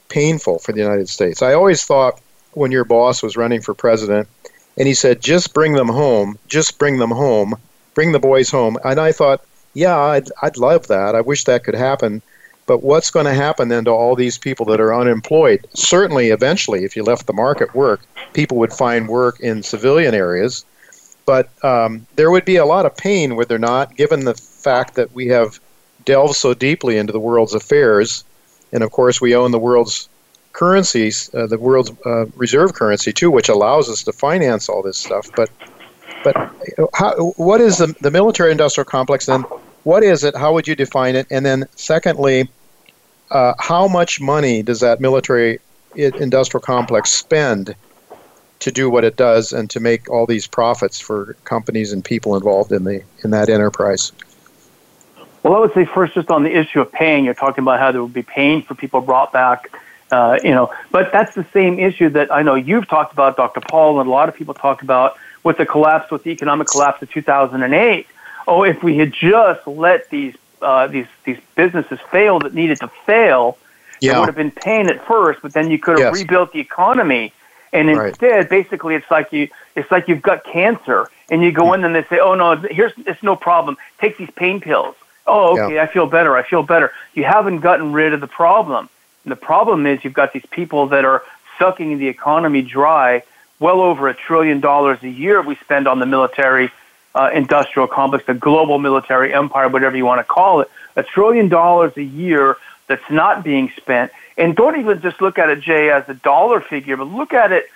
painful 0.09 0.59
for 0.59 0.73
the 0.73 0.81
United 0.81 1.09
States. 1.09 1.43
I 1.43 1.55
always 1.55 1.85
thought 1.85 2.21
when 2.53 2.73
your 2.73 2.85
boss 2.85 3.23
was 3.23 3.37
running 3.37 3.61
for 3.61 3.75
president, 3.75 4.29
and 4.77 4.89
he 4.89 4.95
said, 4.95 5.21
"Just 5.21 5.55
bring 5.55 5.75
them 5.75 5.89
home, 5.89 6.39
just 6.49 6.79
bring 6.79 6.99
them 6.99 7.11
home, 7.11 7.57
bring 7.95 8.13
the 8.13 8.19
boys 8.19 8.51
home," 8.51 8.77
and 8.85 8.99
I 8.99 9.13
thought, 9.13 9.45
yeah, 9.75 9.97
I'd, 9.97 10.29
I'd 10.43 10.57
love 10.57 10.89
that. 10.89 11.15
I 11.15 11.21
wish 11.21 11.45
that 11.45 11.65
could 11.65 11.75
happen. 11.75 12.23
But 12.67 12.83
what's 12.83 13.11
going 13.11 13.27
to 13.27 13.35
happen 13.35 13.69
then 13.69 13.85
to 13.87 13.91
all 13.91 14.15
these 14.15 14.39
people 14.39 14.67
that 14.67 14.81
are 14.81 14.95
unemployed? 14.95 15.67
Certainly, 15.75 16.29
eventually, 16.29 16.85
if 16.85 16.95
you 16.95 17.03
left 17.03 17.27
the 17.27 17.33
market 17.33 17.75
work, 17.75 18.01
people 18.33 18.59
would 18.59 18.73
find 18.73 19.09
work 19.09 19.41
in 19.41 19.63
civilian 19.63 20.15
areas. 20.15 20.65
But 21.27 21.51
um, 21.65 22.07
there 22.17 22.31
would 22.31 22.45
be 22.45 22.57
a 22.57 22.65
lot 22.65 22.87
of 22.87 22.97
pain, 22.97 23.37
would 23.37 23.49
there 23.49 23.59
not, 23.59 23.97
given 23.97 24.25
the 24.25 24.35
fact 24.35 24.95
that 24.95 25.13
we 25.13 25.29
have 25.29 25.59
delved 26.11 26.35
so 26.35 26.55
deeply 26.55 26.99
into 26.99 27.13
the 27.13 27.21
world's 27.21 27.55
affairs. 27.55 28.25
And 28.73 28.83
of 28.83 28.91
course, 28.91 29.21
we 29.21 29.37
own 29.37 29.53
the 29.53 29.61
world's 29.69 30.09
currencies, 30.53 31.31
uh, 31.35 31.47
the 31.47 31.59
world's 31.59 31.93
uh, 32.05 32.27
reserve 32.45 32.75
currency 32.75 33.13
too, 33.13 33.31
which 33.31 33.49
allows 33.49 33.89
us 33.89 34.03
to 34.05 34.13
finance 34.13 34.69
all 34.69 34.83
this 34.83 34.99
stuff. 34.99 35.27
But 35.37 35.51
but 36.25 36.35
how, 36.93 37.33
what 37.37 37.61
is 37.61 37.79
the, 37.79 37.95
the 38.01 38.11
military 38.11 38.51
industrial 38.51 38.85
complex 38.85 39.27
then? 39.27 39.43
What 39.85 40.03
is 40.03 40.25
it? 40.25 40.37
How 40.37 40.53
would 40.53 40.67
you 40.69 40.75
define 40.75 41.15
it? 41.17 41.27
And 41.31 41.47
then, 41.47 41.67
secondly, 41.77 42.49
uh, 43.31 43.55
how 43.59 43.89
much 43.89 44.21
money 44.21 44.63
does 44.63 44.81
that 44.81 45.01
military 45.01 45.61
industrial 45.95 46.61
complex 46.61 47.11
spend 47.11 47.75
to 48.59 48.71
do 48.71 48.91
what 48.91 49.05
it 49.05 49.17
does 49.17 49.53
and 49.53 49.71
to 49.71 49.81
make 49.81 50.11
all 50.11 50.27
these 50.27 50.47
profits 50.47 51.01
for 51.01 51.37
companies 51.45 51.93
and 51.93 52.05
people 52.05 52.37
involved 52.37 52.73
in 52.73 52.85
the 52.85 53.03
in 53.25 53.31
that 53.31 53.49
enterprise? 53.49 54.13
Well, 55.43 55.55
I 55.55 55.59
would 55.61 55.73
say 55.73 55.85
first, 55.87 56.15
just 56.15 56.31
on 56.31 56.43
the 56.43 56.55
issue 56.55 56.81
of 56.81 56.93
paying, 56.93 57.25
you're 57.25 57.35
talking 57.35 57.63
about 57.63 57.81
how 57.81 57.93
there 57.93 58.03
would 58.03 58.13
be 58.13 58.23
paying 58.23 58.63
for 58.63 58.75
people 58.75 59.01
brought 59.01 59.33
back, 59.33 59.71
uh, 60.11 60.39
you 60.43 60.51
know, 60.51 60.73
but 60.91 61.13
that's 61.13 61.35
the 61.35 61.47
same 61.53 61.79
issue 61.79 62.09
that 62.11 62.33
I 62.33 62.43
know 62.43 62.55
you've 62.57 62.89
talked 62.89 63.13
about, 63.13 63.37
Dr. 63.37 63.61
Paul, 63.61 64.01
and 64.01 64.09
a 64.09 64.13
lot 64.13 64.29
of 64.29 64.35
people 64.35 64.55
talk 64.55 64.83
about 64.83 65.17
with 65.45 65.57
the 65.57 65.67
collapse, 65.67 66.11
with 66.11 66.25
the 66.25 66.31
economic 66.31 66.67
collapse 66.67 67.01
of 67.03 67.11
2008. 67.11 68.07
Oh, 68.47 68.65
if 68.65 68.83
we 68.83 68.99
had 68.99 69.13
just 69.13 69.67
let 69.67 70.11
these 70.11 70.35
uh, 70.61 70.87
these 70.89 71.07
these 71.25 71.39
businesses 71.55 71.99
fail 72.11 72.39
that 72.41 72.53
needed 72.53 72.79
to 72.81 72.89
fail, 73.07 73.57
yeah. 74.01 74.13
there 74.13 74.21
would 74.21 74.27
have 74.27 74.37
been 74.37 74.51
pain 74.51 74.89
at 74.89 75.07
first, 75.07 75.41
but 75.43 75.53
then 75.53 75.71
you 75.71 75.79
could 75.79 75.99
have 75.99 76.15
yes. 76.15 76.21
rebuilt 76.21 76.53
the 76.53 76.61
economy. 76.61 77.33
And 77.73 77.89
instead, 77.89 78.31
right. 78.31 78.51
basically, 78.51 78.97
it's 78.97 79.11
like 79.11 79.33
you 79.33 79.49
it's 79.77 79.91
like 79.91 80.09
you've 80.09 80.23
got 80.23 80.45
cancer, 80.45 81.09
and 81.31 81.43
you 81.43 81.53
go 81.53 81.67
mm. 81.67 81.75
in 81.77 81.85
and 81.85 81.95
they 81.95 82.03
say, 82.05 82.19
"Oh 82.19 82.35
no, 82.35 82.57
here's 82.57 82.93
it's 82.99 83.23
no 83.23 83.37
problem. 83.37 83.77
Take 84.01 84.19
these 84.19 84.31
pain 84.33 84.61
pills." 84.61 84.97
Oh, 85.31 85.53
okay, 85.53 85.77
yeah. 85.77 85.83
I 85.85 85.87
feel 85.87 86.07
better. 86.07 86.37
I 86.37 86.43
feel 86.43 86.65
better. 86.65 86.93
You 87.15 87.25
haven't 87.25 87.61
gotten 87.61 87.93
rid 87.93 88.13
of 88.13 88.21
the 88.21 88.27
problem. 88.27 88.89
And 89.25 89.31
the 89.31 89.37
problem 89.37 89.87
is 89.87 90.03
you've 90.03 90.13
got 90.13 90.33
these 90.33 90.47
people 90.51 90.89
that 90.89 91.05
are 91.05 91.23
sucking 91.59 91.99
the 91.99 92.09
economy 92.09 92.63
dry. 92.63 93.23
Well 93.61 93.81
over 93.81 94.09
a 94.09 94.15
trillion 94.15 94.61
dollars 94.61 95.03
a 95.03 95.09
year 95.09 95.41
we 95.43 95.55
spend 95.57 95.87
on 95.87 96.01
the 96.01 96.07
military 96.07 96.71
uh, 97.15 97.31
industrial 97.33 97.87
complex, 97.87 98.27
the 98.27 98.35
global 98.35 98.79
military 98.79 99.33
empire, 99.33 99.69
whatever 99.69 99.97
you 99.97 100.05
want 100.05 100.19
to 100.19 100.25
call 100.25 100.63
it, 100.63 100.71
a 100.97 101.03
trillion 101.03 101.49
dollars 101.49 101.97
a 101.97 102.03
year 102.03 102.57
that's 102.89 103.09
not 103.11 103.45
being 103.45 103.71
spent. 103.77 104.11
And 104.37 104.57
don't 104.57 104.81
even 104.81 105.01
just 105.01 105.21
look 105.21 105.39
at 105.39 105.51
it, 105.51 105.61
Jay, 105.61 105.91
as 105.91 106.09
a 106.09 106.15
dollar 106.15 106.61
figure, 106.61 106.97
but 106.97 107.05
look 107.05 107.33
at 107.33 107.53
it 107.53 107.71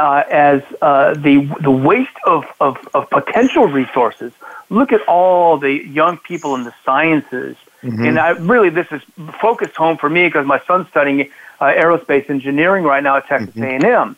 uh, 0.00 0.24
as 0.30 0.62
uh, 0.80 1.12
the 1.12 1.36
the 1.60 1.70
waste 1.70 2.16
of, 2.24 2.46
of, 2.58 2.78
of 2.94 3.10
potential 3.10 3.66
resources. 3.66 4.32
Look 4.70 4.92
at 4.92 5.02
all 5.06 5.58
the 5.58 5.72
young 5.72 6.16
people 6.16 6.54
in 6.54 6.64
the 6.64 6.72
sciences. 6.84 7.56
Mm-hmm. 7.82 8.04
And 8.04 8.18
I 8.18 8.30
really, 8.30 8.70
this 8.70 8.86
is 8.90 9.02
focused 9.40 9.76
home 9.76 9.98
for 9.98 10.08
me 10.08 10.26
because 10.26 10.46
my 10.46 10.60
son's 10.66 10.88
studying 10.88 11.30
uh, 11.60 11.64
aerospace 11.66 12.30
engineering 12.30 12.84
right 12.84 13.02
now 13.02 13.16
at 13.16 13.26
Texas 13.26 13.54
mm-hmm. 13.54 13.84
A&M. 13.84 14.16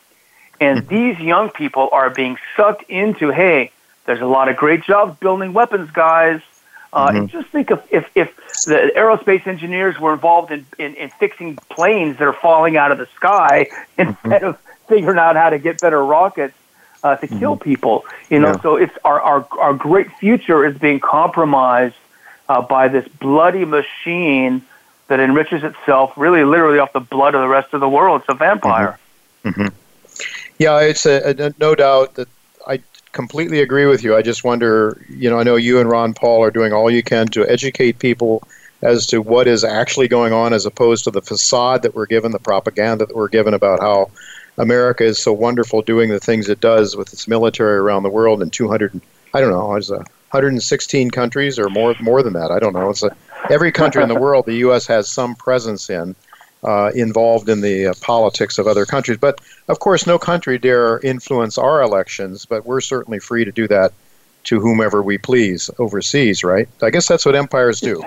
And 0.60 0.80
mm-hmm. 0.80 0.94
these 0.94 1.18
young 1.18 1.50
people 1.50 1.88
are 1.90 2.10
being 2.10 2.36
sucked 2.56 2.88
into, 2.88 3.30
hey, 3.30 3.72
there's 4.06 4.20
a 4.20 4.26
lot 4.26 4.48
of 4.48 4.56
great 4.56 4.84
jobs 4.84 5.18
building 5.18 5.52
weapons, 5.52 5.90
guys. 5.90 6.40
Uh, 6.92 7.08
mm-hmm. 7.08 7.16
And 7.16 7.28
just 7.30 7.48
think 7.48 7.70
of 7.70 7.82
if, 7.90 8.08
if 8.14 8.30
the 8.66 8.92
aerospace 8.94 9.46
engineers 9.46 9.98
were 9.98 10.12
involved 10.12 10.52
in, 10.52 10.64
in, 10.78 10.94
in 10.94 11.08
fixing 11.10 11.56
planes 11.70 12.18
that 12.18 12.28
are 12.28 12.32
falling 12.34 12.76
out 12.76 12.92
of 12.92 12.98
the 12.98 13.08
sky 13.16 13.68
mm-hmm. 13.98 14.10
instead 14.10 14.44
of 14.44 14.58
figuring 14.92 15.18
out 15.18 15.36
how 15.36 15.48
to 15.48 15.58
get 15.58 15.80
better 15.80 16.04
rockets 16.04 16.54
uh, 17.02 17.16
to 17.16 17.26
mm-hmm. 17.26 17.38
kill 17.38 17.56
people. 17.56 18.04
You 18.28 18.40
know, 18.40 18.48
yeah. 18.48 18.60
so 18.60 18.76
it's 18.76 18.96
our, 19.04 19.20
our, 19.20 19.46
our 19.58 19.72
great 19.72 20.12
future 20.18 20.66
is 20.66 20.76
being 20.78 21.00
compromised 21.00 21.96
uh, 22.48 22.60
by 22.60 22.88
this 22.88 23.08
bloody 23.08 23.64
machine 23.64 24.62
that 25.08 25.18
enriches 25.18 25.64
itself 25.64 26.12
really 26.16 26.44
literally 26.44 26.78
off 26.78 26.92
the 26.92 27.00
blood 27.00 27.34
of 27.34 27.40
the 27.40 27.48
rest 27.48 27.72
of 27.72 27.80
the 27.80 27.88
world. 27.88 28.20
It's 28.20 28.28
a 28.28 28.34
vampire. 28.34 28.98
Mm-hmm. 29.44 29.62
mm-hmm. 29.62 29.76
Yeah, 30.58 30.80
it's 30.80 31.06
a, 31.06 31.30
a, 31.30 31.54
no 31.58 31.74
doubt 31.74 32.14
that 32.14 32.28
I 32.68 32.80
completely 33.12 33.62
agree 33.62 33.86
with 33.86 34.04
you. 34.04 34.14
I 34.14 34.22
just 34.22 34.44
wonder, 34.44 35.04
you 35.08 35.28
know, 35.28 35.40
I 35.40 35.42
know 35.42 35.56
you 35.56 35.80
and 35.80 35.90
Ron 35.90 36.14
Paul 36.14 36.44
are 36.44 36.52
doing 36.52 36.72
all 36.72 36.88
you 36.90 37.02
can 37.02 37.26
to 37.28 37.48
educate 37.48 37.98
people 37.98 38.46
as 38.82 39.06
to 39.08 39.20
what 39.20 39.48
is 39.48 39.64
actually 39.64 40.08
going 40.08 40.32
on 40.32 40.52
as 40.52 40.66
opposed 40.66 41.04
to 41.04 41.10
the 41.10 41.22
facade 41.22 41.82
that 41.82 41.94
we're 41.94 42.06
given, 42.06 42.30
the 42.30 42.38
propaganda 42.38 43.06
that 43.06 43.16
we're 43.16 43.28
given 43.28 43.54
about 43.54 43.80
how 43.80 44.10
America 44.58 45.04
is 45.04 45.18
so 45.18 45.32
wonderful 45.32 45.82
doing 45.82 46.10
the 46.10 46.20
things 46.20 46.48
it 46.48 46.60
does 46.60 46.96
with 46.96 47.12
its 47.12 47.26
military 47.26 47.78
around 47.78 48.02
the 48.02 48.10
world 48.10 48.42
in 48.42 48.50
200, 48.50 49.00
I 49.34 49.40
don't 49.40 49.50
know, 49.50 49.74
it's 49.74 49.90
116 49.90 51.10
countries 51.10 51.58
or 51.58 51.68
more 51.68 51.94
more 52.00 52.22
than 52.22 52.32
that. 52.34 52.50
I 52.50 52.58
don't 52.58 52.72
know. 52.72 52.90
It's 52.90 53.02
a, 53.02 53.14
every 53.50 53.72
country 53.72 54.02
in 54.02 54.08
the 54.08 54.20
world, 54.20 54.46
the 54.46 54.56
U.S. 54.56 54.86
has 54.86 55.08
some 55.08 55.34
presence 55.34 55.90
in. 55.90 56.14
Uh, 56.64 56.92
involved 56.94 57.48
in 57.48 57.60
the 57.60 57.88
uh, 57.88 57.94
politics 58.02 58.56
of 58.56 58.68
other 58.68 58.86
countries. 58.86 59.18
But 59.18 59.40
of 59.66 59.80
course, 59.80 60.06
no 60.06 60.16
country 60.16 60.58
dare 60.58 61.00
influence 61.00 61.58
our 61.58 61.82
elections, 61.82 62.46
but 62.46 62.64
we're 62.64 62.80
certainly 62.80 63.18
free 63.18 63.44
to 63.44 63.50
do 63.50 63.66
that 63.66 63.92
to 64.44 64.60
whomever 64.60 65.02
we 65.02 65.18
please 65.18 65.70
overseas, 65.80 66.44
right? 66.44 66.68
I 66.80 66.90
guess 66.90 67.08
that's 67.08 67.26
what 67.26 67.34
empires 67.34 67.80
do. 67.80 68.00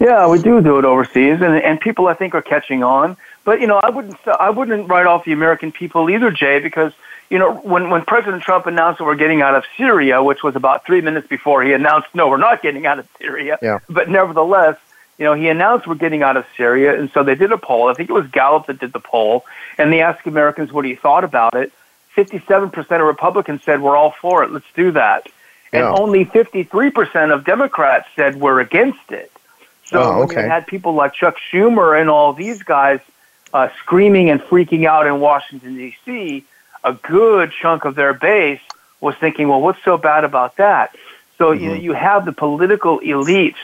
Yeah, 0.00 0.26
we 0.26 0.40
do 0.40 0.62
do 0.62 0.78
it 0.78 0.86
overseas, 0.86 1.40
and 1.42 1.56
and 1.56 1.80
people 1.80 2.06
I 2.08 2.14
think 2.14 2.34
are 2.34 2.40
catching 2.40 2.82
on. 2.82 3.16
But 3.46 3.60
you 3.62 3.68
know, 3.68 3.78
I 3.82 3.88
wouldn't 3.90 4.16
I 4.26 4.50
wouldn't 4.50 4.88
write 4.90 5.06
off 5.06 5.24
the 5.24 5.32
American 5.32 5.70
people 5.72 6.10
either, 6.10 6.30
Jay, 6.32 6.58
because 6.58 6.92
you 7.30 7.38
know 7.38 7.54
when 7.54 7.88
when 7.90 8.04
President 8.04 8.42
Trump 8.42 8.66
announced 8.66 8.98
that 8.98 9.04
we're 9.04 9.14
getting 9.14 9.40
out 9.40 9.54
of 9.54 9.64
Syria, 9.78 10.22
which 10.22 10.42
was 10.42 10.56
about 10.56 10.84
three 10.84 11.00
minutes 11.00 11.28
before 11.28 11.62
he 11.62 11.72
announced 11.72 12.08
no, 12.12 12.28
we're 12.28 12.36
not 12.38 12.60
getting 12.60 12.84
out 12.86 12.98
of 12.98 13.06
Syria. 13.18 13.56
Yeah. 13.62 13.78
But 13.88 14.10
nevertheless, 14.10 14.76
you 15.16 15.24
know, 15.24 15.34
he 15.34 15.48
announced 15.48 15.86
we're 15.86 15.94
getting 15.94 16.22
out 16.24 16.36
of 16.36 16.44
Syria, 16.56 16.98
and 16.98 17.08
so 17.12 17.22
they 17.22 17.36
did 17.36 17.52
a 17.52 17.56
poll. 17.56 17.88
I 17.88 17.94
think 17.94 18.10
it 18.10 18.12
was 18.12 18.26
Gallup 18.26 18.66
that 18.66 18.80
did 18.80 18.92
the 18.92 19.00
poll, 19.00 19.44
and 19.78 19.92
they 19.92 20.00
asked 20.02 20.26
Americans 20.26 20.72
what 20.72 20.84
he 20.84 20.96
thought 20.96 21.22
about 21.22 21.54
it. 21.54 21.72
Fifty-seven 22.16 22.70
percent 22.70 23.00
of 23.00 23.06
Republicans 23.06 23.62
said 23.62 23.80
we're 23.80 23.96
all 23.96 24.10
for 24.20 24.42
it. 24.42 24.50
Let's 24.50 24.66
do 24.74 24.90
that, 24.90 25.28
and 25.72 25.82
Yeah. 25.84 25.94
only 25.94 26.24
fifty-three 26.24 26.90
percent 26.90 27.30
of 27.30 27.44
Democrats 27.44 28.08
said 28.16 28.40
we're 28.40 28.58
against 28.58 29.12
it. 29.12 29.30
So 29.84 30.02
Oh, 30.02 30.18
when 30.18 30.30
okay. 30.30 30.42
you 30.42 30.48
had 30.48 30.66
people 30.66 30.94
like 30.94 31.12
Chuck 31.14 31.36
Schumer 31.52 31.98
and 32.00 32.10
all 32.10 32.32
these 32.32 32.62
guys 32.64 32.98
uh, 33.52 33.68
screaming 33.80 34.30
and 34.30 34.40
freaking 34.40 34.86
out 34.86 35.06
in 35.06 35.20
Washington 35.20 35.76
D.C., 35.76 36.44
a 36.84 36.92
good 36.92 37.52
chunk 37.52 37.84
of 37.84 37.94
their 37.94 38.12
base 38.14 38.60
was 39.00 39.14
thinking, 39.16 39.48
"Well, 39.48 39.60
what's 39.60 39.82
so 39.84 39.96
bad 39.96 40.24
about 40.24 40.56
that?" 40.56 40.94
So 41.38 41.52
you 41.52 41.68
know, 41.68 41.74
Mm-hmm. 41.74 41.82
you 41.84 41.92
have 41.92 42.24
the 42.24 42.32
political 42.32 43.00
elites 43.00 43.56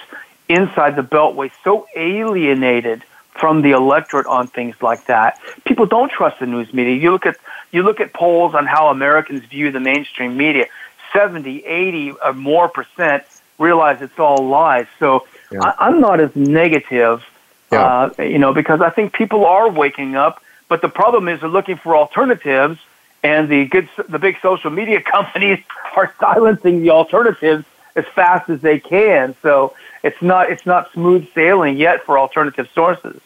inside 0.48 0.96
the 0.96 1.02
Beltway 1.02 1.50
so 1.64 1.86
alienated 1.96 3.04
from 3.32 3.62
the 3.62 3.70
electorate 3.70 4.26
on 4.26 4.46
things 4.48 4.76
like 4.82 5.06
that. 5.06 5.38
People 5.64 5.86
don't 5.86 6.10
trust 6.10 6.38
the 6.40 6.46
news 6.46 6.72
media. 6.74 6.94
You 6.96 7.10
look 7.12 7.26
at 7.26 7.36
you 7.70 7.82
look 7.82 8.00
at 8.00 8.12
polls 8.12 8.54
on 8.54 8.66
how 8.66 8.88
Americans 8.88 9.44
view 9.44 9.70
the 9.70 9.80
mainstream 9.80 10.36
media. 10.36 10.66
70, 11.12 11.64
80 11.64 12.12
or 12.12 12.32
more 12.32 12.68
percent 12.68 13.24
realize 13.58 14.00
it's 14.00 14.18
all 14.18 14.46
lies. 14.48 14.86
So 14.98 15.26
Yeah. 15.50 15.60
I, 15.62 15.86
I'm 15.86 16.00
not 16.00 16.20
as 16.20 16.34
negative, 16.34 17.22
Yeah. 17.72 18.10
uh, 18.18 18.22
you 18.22 18.38
know, 18.38 18.52
because 18.52 18.80
I 18.80 18.90
think 18.90 19.12
people 19.12 19.44
are 19.46 19.70
waking 19.70 20.14
up. 20.14 20.42
But 20.68 20.80
the 20.80 20.88
problem 20.88 21.28
is 21.28 21.40
they're 21.40 21.48
looking 21.48 21.76
for 21.76 21.96
alternatives, 21.96 22.78
and 23.22 23.48
the 23.48 23.66
good, 23.66 23.88
the 24.08 24.18
big 24.18 24.38
social 24.40 24.70
media 24.70 25.02
companies 25.16 25.58
are 25.96 26.14
silencing 26.18 26.82
the 26.82 26.90
alternatives 26.90 27.64
as 27.94 28.06
fast 28.06 28.48
as 28.48 28.60
they 28.62 28.78
can. 28.78 29.34
So 29.42 29.74
it's 30.02 30.20
not 30.22 30.50
it's 30.50 30.66
not 30.66 30.92
smooth 30.92 31.28
sailing 31.34 31.76
yet 31.76 32.04
for 32.04 32.18
alternative 32.18 32.68
sources. 32.74 33.20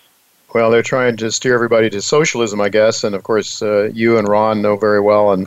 Well, 0.55 0.71
they're 0.71 0.83
trying 0.83 1.17
to 1.19 1.31
steer 1.31 1.55
everybody 1.55 1.91
to 1.91 2.01
socialism, 2.01 2.61
I 2.61 2.69
guess. 2.69 3.05
And 3.05 3.15
of 3.15 3.23
course, 3.23 3.63
uh, 3.63 3.91
you 3.93 4.19
and 4.19 4.27
Ron 4.27 4.63
know 4.63 4.77
very 4.77 5.01
well, 5.01 5.33
and 5.33 5.47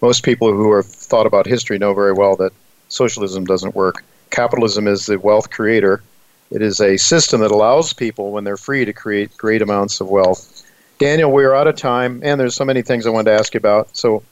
most 0.00 0.24
people 0.24 0.52
who 0.52 0.74
have 0.74 0.86
thought 0.86 1.26
about 1.26 1.46
history 1.46 1.78
know 1.78 1.94
very 1.94 2.12
well 2.12 2.36
that 2.36 2.52
socialism 2.88 3.44
doesn't 3.44 3.74
work. 3.74 4.04
Capitalism 4.30 4.86
is 4.86 5.06
the 5.06 5.18
wealth 5.18 5.50
creator. 5.50 6.02
It 6.50 6.62
is 6.62 6.80
a 6.80 6.96
system 6.96 7.40
that 7.42 7.50
allows 7.50 7.92
people, 7.92 8.30
when 8.30 8.44
they're 8.44 8.56
free, 8.56 8.84
to 8.84 8.92
create 8.92 9.36
great 9.36 9.62
amounts 9.62 10.00
of 10.00 10.08
wealth. 10.08 10.64
Daniel, 10.98 11.30
we're 11.30 11.54
out 11.54 11.66
of 11.66 11.76
time, 11.76 12.20
and 12.24 12.40
there's 12.40 12.54
so 12.54 12.64
many 12.64 12.82
things 12.82 13.06
I 13.06 13.10
wanted 13.10 13.30
to 13.30 13.38
ask 13.38 13.54
you 13.54 13.58
about. 13.58 13.96
So 13.96 14.22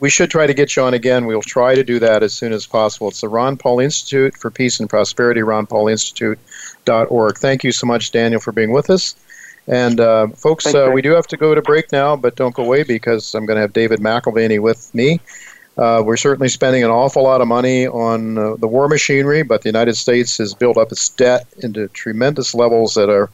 we 0.00 0.10
should 0.10 0.30
try 0.30 0.46
to 0.46 0.54
get 0.54 0.76
you 0.76 0.82
on 0.82 0.94
again. 0.94 1.26
We'll 1.26 1.42
try 1.42 1.74
to 1.74 1.84
do 1.84 1.98
that 2.00 2.22
as 2.22 2.32
soon 2.32 2.52
as 2.52 2.66
possible. 2.66 3.08
It's 3.08 3.20
the 3.20 3.28
Ron 3.28 3.56
Paul 3.56 3.80
Institute 3.80 4.36
for 4.36 4.50
Peace 4.50 4.80
and 4.80 4.90
Prosperity, 4.90 5.40
ronpaulinstitute.org. 5.40 7.38
Thank 7.38 7.64
you 7.64 7.72
so 7.72 7.86
much, 7.86 8.10
Daniel, 8.10 8.40
for 8.40 8.52
being 8.52 8.72
with 8.72 8.90
us. 8.90 9.14
And 9.68 10.00
uh, 10.00 10.28
folks, 10.28 10.66
uh, 10.66 10.90
we 10.92 11.02
do 11.02 11.10
have 11.12 11.26
to 11.28 11.36
go 11.36 11.54
to 11.54 11.62
break 11.62 11.90
now, 11.90 12.14
but 12.14 12.36
don't 12.36 12.54
go 12.54 12.62
away 12.62 12.84
because 12.84 13.34
I'm 13.34 13.46
going 13.46 13.56
to 13.56 13.62
have 13.62 13.72
David 13.72 14.00
McAlvany 14.00 14.60
with 14.60 14.94
me. 14.94 15.20
Uh, 15.76 16.02
we're 16.04 16.16
certainly 16.16 16.48
spending 16.48 16.82
an 16.82 16.90
awful 16.90 17.22
lot 17.22 17.40
of 17.40 17.48
money 17.48 17.86
on 17.86 18.38
uh, 18.38 18.56
the 18.56 18.66
war 18.66 18.88
machinery, 18.88 19.42
but 19.42 19.62
the 19.62 19.68
United 19.68 19.94
States 19.94 20.38
has 20.38 20.54
built 20.54 20.78
up 20.78 20.90
its 20.90 21.08
debt 21.10 21.46
into 21.58 21.86
tremendous 21.88 22.54
levels 22.54 22.94
that 22.94 23.10
are, 23.10 23.28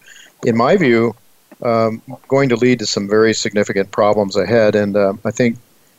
in 0.44 0.56
my 0.56 0.76
view, 0.76 1.14
um, 1.62 2.02
going 2.26 2.48
to 2.48 2.56
lead 2.56 2.80
to 2.80 2.86
some 2.86 3.08
very 3.08 3.32
significant 3.32 3.92
problems 3.92 4.34
ahead. 4.36 4.74
And 4.74 4.96
uh, 4.96 5.14
I 5.24 5.30
think 5.30 5.56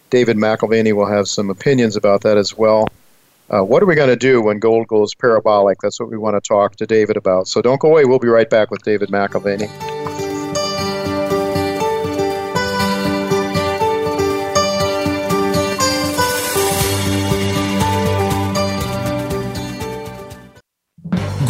David 0.09 0.35
McAlvany 0.35 0.93
will 0.93 1.05
have 1.05 1.29
some 1.29 1.49
opinions 1.49 1.95
about 1.95 2.21
that 2.21 2.37
as 2.37 2.57
well. 2.57 2.87
Uh, 3.49 3.61
what 3.61 3.81
are 3.81 3.85
we 3.85 3.95
going 3.95 4.09
to 4.09 4.15
do 4.15 4.41
when 4.41 4.59
gold 4.59 4.87
goes 4.87 5.15
parabolic? 5.15 5.79
That's 5.81 5.99
what 5.99 6.09
we 6.09 6.17
want 6.17 6.35
to 6.35 6.45
talk 6.45 6.75
to 6.77 6.85
David 6.85 7.15
about. 7.15 7.47
So 7.47 7.61
don't 7.61 7.79
go 7.79 7.89
away. 7.89 8.03
We'll 8.03 8.19
be 8.19 8.27
right 8.27 8.49
back 8.49 8.69
with 8.69 8.83
David 8.83 9.09
McAlvany. 9.09 10.12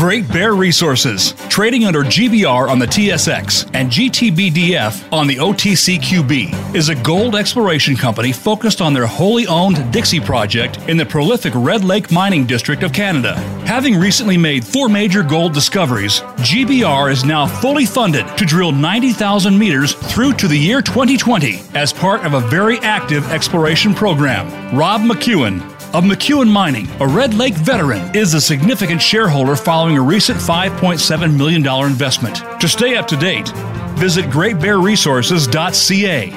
Great 0.04 0.28
Bear 0.34 0.54
Resources, 0.54 1.32
trading 1.48 1.86
under 1.86 2.04
GBR 2.04 2.68
on 2.68 2.78
the 2.78 2.86
TSX 2.86 3.72
and 3.74 3.90
GTBDF 3.90 5.14
on 5.14 5.28
the 5.28 5.38
OTCQB, 5.38 6.76
is 6.76 6.90
a 6.90 6.96
gold 6.96 7.38
exploration 7.38 7.96
company 7.96 8.34
focused 8.34 8.82
on 8.82 8.94
their 8.94 9.08
wholly 9.08 9.48
owned 9.48 9.94
Dixie 9.94 10.20
project 10.20 10.78
in 10.90 10.98
the 10.98 11.06
prolific 11.06 11.54
Red 11.56 11.86
Lake 11.86 12.12
Mining 12.12 12.46
District 12.46 12.84
of 12.84 12.92
Canada. 12.92 13.36
Having 13.66 13.98
recently 13.98 14.38
made 14.38 14.66
four 14.68 14.90
major 14.90 15.24
gold 15.24 15.54
discoveries, 15.54 16.20
GBR 16.40 17.10
is 17.10 17.24
now 17.24 17.48
fully 17.48 17.86
funded 17.86 18.28
to 18.38 18.44
drill 18.44 18.74
90,000 18.74 19.58
meters 19.58 19.94
through 19.94 20.34
to 20.34 20.50
the 20.50 20.60
year 20.60 20.82
2020 20.82 21.62
as 21.76 21.94
part 21.94 22.26
of 22.26 22.34
a 22.34 22.42
very 22.42 22.78
active 22.80 23.32
exploration 23.32 23.94
program. 23.94 24.76
Rob 24.78 25.00
McEwen, 25.00 25.73
of 25.94 26.04
McEwen 26.04 26.50
Mining, 26.50 26.88
a 27.00 27.08
Red 27.08 27.36
Lake 27.36 27.54
veteran, 27.54 28.16
is 28.16 28.34
a 28.34 28.42
significant 28.42 29.02
shareholder 29.02 29.56
following 29.56 29.98
a 29.98 30.02
recent 30.02 30.40
$5.7 30.40 31.38
million 31.38 31.66
investment. 31.86 32.38
To 32.60 32.68
stay 32.68 32.96
up 32.96 33.08
to 33.08 33.16
date, 33.16 33.50
visit 33.96 34.26
greatbearresources.ca. 34.26 36.30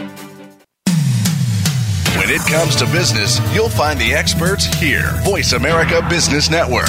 When 2.18 2.30
it 2.30 2.40
comes 2.42 2.76
to 2.76 2.86
business, 2.86 3.40
you'll 3.54 3.68
find 3.68 4.00
the 4.00 4.12
experts 4.12 4.66
here. 4.78 5.12
Voice 5.22 5.52
America 5.52 6.04
Business 6.08 6.50
Network. 6.50 6.88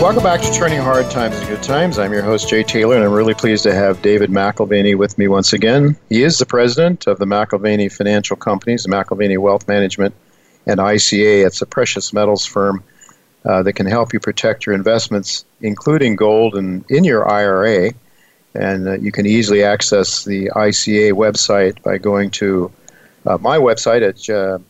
Welcome 0.00 0.22
back 0.22 0.40
to 0.42 0.52
Turning 0.52 0.78
Hard 0.78 1.10
Times 1.10 1.34
into 1.40 1.48
Good 1.48 1.62
Times. 1.64 1.98
I'm 1.98 2.12
your 2.12 2.22
host, 2.22 2.48
Jay 2.48 2.62
Taylor, 2.62 2.94
and 2.94 3.04
I'm 3.04 3.10
really 3.10 3.34
pleased 3.34 3.64
to 3.64 3.74
have 3.74 4.00
David 4.00 4.30
McAlvany 4.30 4.96
with 4.96 5.18
me 5.18 5.26
once 5.26 5.52
again. 5.52 5.96
He 6.08 6.22
is 6.22 6.38
the 6.38 6.46
president 6.46 7.08
of 7.08 7.18
the 7.18 7.24
McAlvany 7.24 7.90
Financial 7.90 8.36
Companies, 8.36 8.86
McAlvany 8.86 9.38
Wealth 9.38 9.66
Management, 9.66 10.14
and 10.66 10.78
ICA. 10.78 11.44
It's 11.44 11.62
a 11.62 11.66
precious 11.66 12.12
metals 12.12 12.46
firm 12.46 12.84
uh, 13.44 13.64
that 13.64 13.72
can 13.72 13.86
help 13.86 14.12
you 14.12 14.20
protect 14.20 14.66
your 14.66 14.76
investments, 14.76 15.44
including 15.62 16.14
gold, 16.14 16.54
and 16.54 16.84
in 16.88 17.02
your 17.02 17.28
IRA. 17.28 17.92
And 18.54 18.86
uh, 18.86 18.92
you 18.98 19.10
can 19.10 19.26
easily 19.26 19.64
access 19.64 20.24
the 20.24 20.52
ICA 20.54 21.10
website 21.10 21.82
by 21.82 21.98
going 21.98 22.30
to 22.30 22.70
uh, 23.26 23.36
my 23.38 23.58
website 23.58 24.08
at 24.08 24.30
uh, 24.30 24.60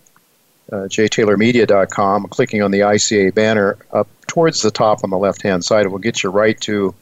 jtaylormedia.com, 0.71 2.27
clicking 2.29 2.62
on 2.62 2.71
the 2.71 2.81
ICA 2.81 3.35
banner 3.35 3.77
up 3.93 4.09
towards 4.27 4.62
the 4.62 4.71
top 4.71 5.03
on 5.05 5.11
the 5.11 5.19
left-hand 5.19 5.64
side. 5.64 5.87
It 5.87 5.89
will 5.89 5.99
get 5.99 6.23
you 6.23 6.31
right 6.31 6.59
to 6.62 6.95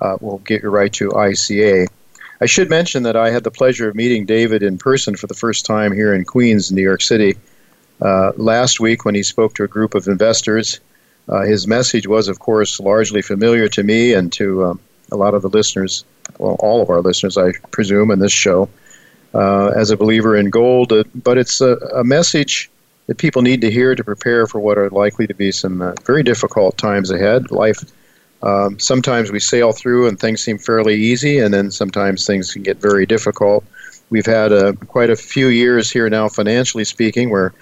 uh, 0.00 0.16
will 0.20 0.38
get 0.38 0.62
you 0.62 0.70
right 0.70 0.92
to 0.92 1.10
ICA. 1.10 1.88
I 2.40 2.46
should 2.46 2.70
mention 2.70 3.02
that 3.02 3.16
I 3.16 3.30
had 3.30 3.42
the 3.42 3.50
pleasure 3.50 3.88
of 3.88 3.96
meeting 3.96 4.26
David 4.26 4.62
in 4.62 4.78
person 4.78 5.16
for 5.16 5.26
the 5.26 5.34
first 5.34 5.66
time 5.66 5.92
here 5.92 6.14
in 6.14 6.24
Queens, 6.24 6.70
New 6.70 6.82
York 6.82 7.02
City, 7.02 7.36
uh, 8.00 8.30
last 8.36 8.78
week 8.78 9.04
when 9.04 9.16
he 9.16 9.24
spoke 9.24 9.54
to 9.54 9.64
a 9.64 9.68
group 9.68 9.96
of 9.96 10.06
investors. 10.06 10.78
Uh, 11.28 11.42
his 11.42 11.66
message 11.66 12.06
was, 12.06 12.28
of 12.28 12.38
course, 12.38 12.78
largely 12.78 13.22
familiar 13.22 13.68
to 13.68 13.82
me 13.82 14.14
and 14.14 14.32
to 14.34 14.64
um, 14.64 14.80
a 15.10 15.16
lot 15.16 15.34
of 15.34 15.42
the 15.42 15.48
listeners, 15.48 16.04
well, 16.38 16.56
all 16.60 16.80
of 16.80 16.90
our 16.90 17.00
listeners, 17.00 17.36
I 17.36 17.52
presume, 17.72 18.10
in 18.12 18.20
this 18.20 18.32
show. 18.32 18.68
uh, 19.34 19.68
as 19.68 19.90
a 19.90 19.96
believer 19.96 20.36
in 20.36 20.50
gold, 20.50 20.92
uh, 20.92 21.04
but 21.14 21.38
it's 21.38 21.60
a, 21.60 21.76
a, 21.94 22.04
message 22.04 22.70
that 23.08 23.18
people 23.18 23.42
need 23.42 23.62
to 23.62 23.70
hear 23.70 23.94
to 23.94 24.04
prepare 24.04 24.46
for 24.46 24.60
what 24.60 24.78
are 24.78 24.90
likely 24.90 25.26
to 25.26 25.34
be 25.34 25.50
some 25.50 25.82
uh, 25.82 25.94
very 26.04 26.22
difficult 26.22 26.76
times 26.78 27.10
ahead. 27.10 27.50
Life, 27.50 27.80
um, 28.42 28.78
sometimes 28.78 29.32
we 29.32 29.40
sail 29.40 29.72
through 29.72 30.06
and 30.06 30.20
things 30.20 30.42
seem 30.42 30.58
fairly 30.58 30.94
easy, 30.94 31.38
and 31.38 31.52
then 31.52 31.70
sometimes 31.70 32.26
things 32.26 32.52
can 32.52 32.62
get 32.62 32.76
very 32.76 33.06
difficult. 33.06 33.64
We've 34.10 34.26
had 34.26 34.52
uh, 34.52 34.72
quite 34.86 35.10
a 35.10 35.16
few 35.16 35.48
years 35.48 35.90
here 35.90 36.08
now, 36.08 36.28
financially 36.28 36.84
speaking, 36.84 37.30
where 37.30 37.54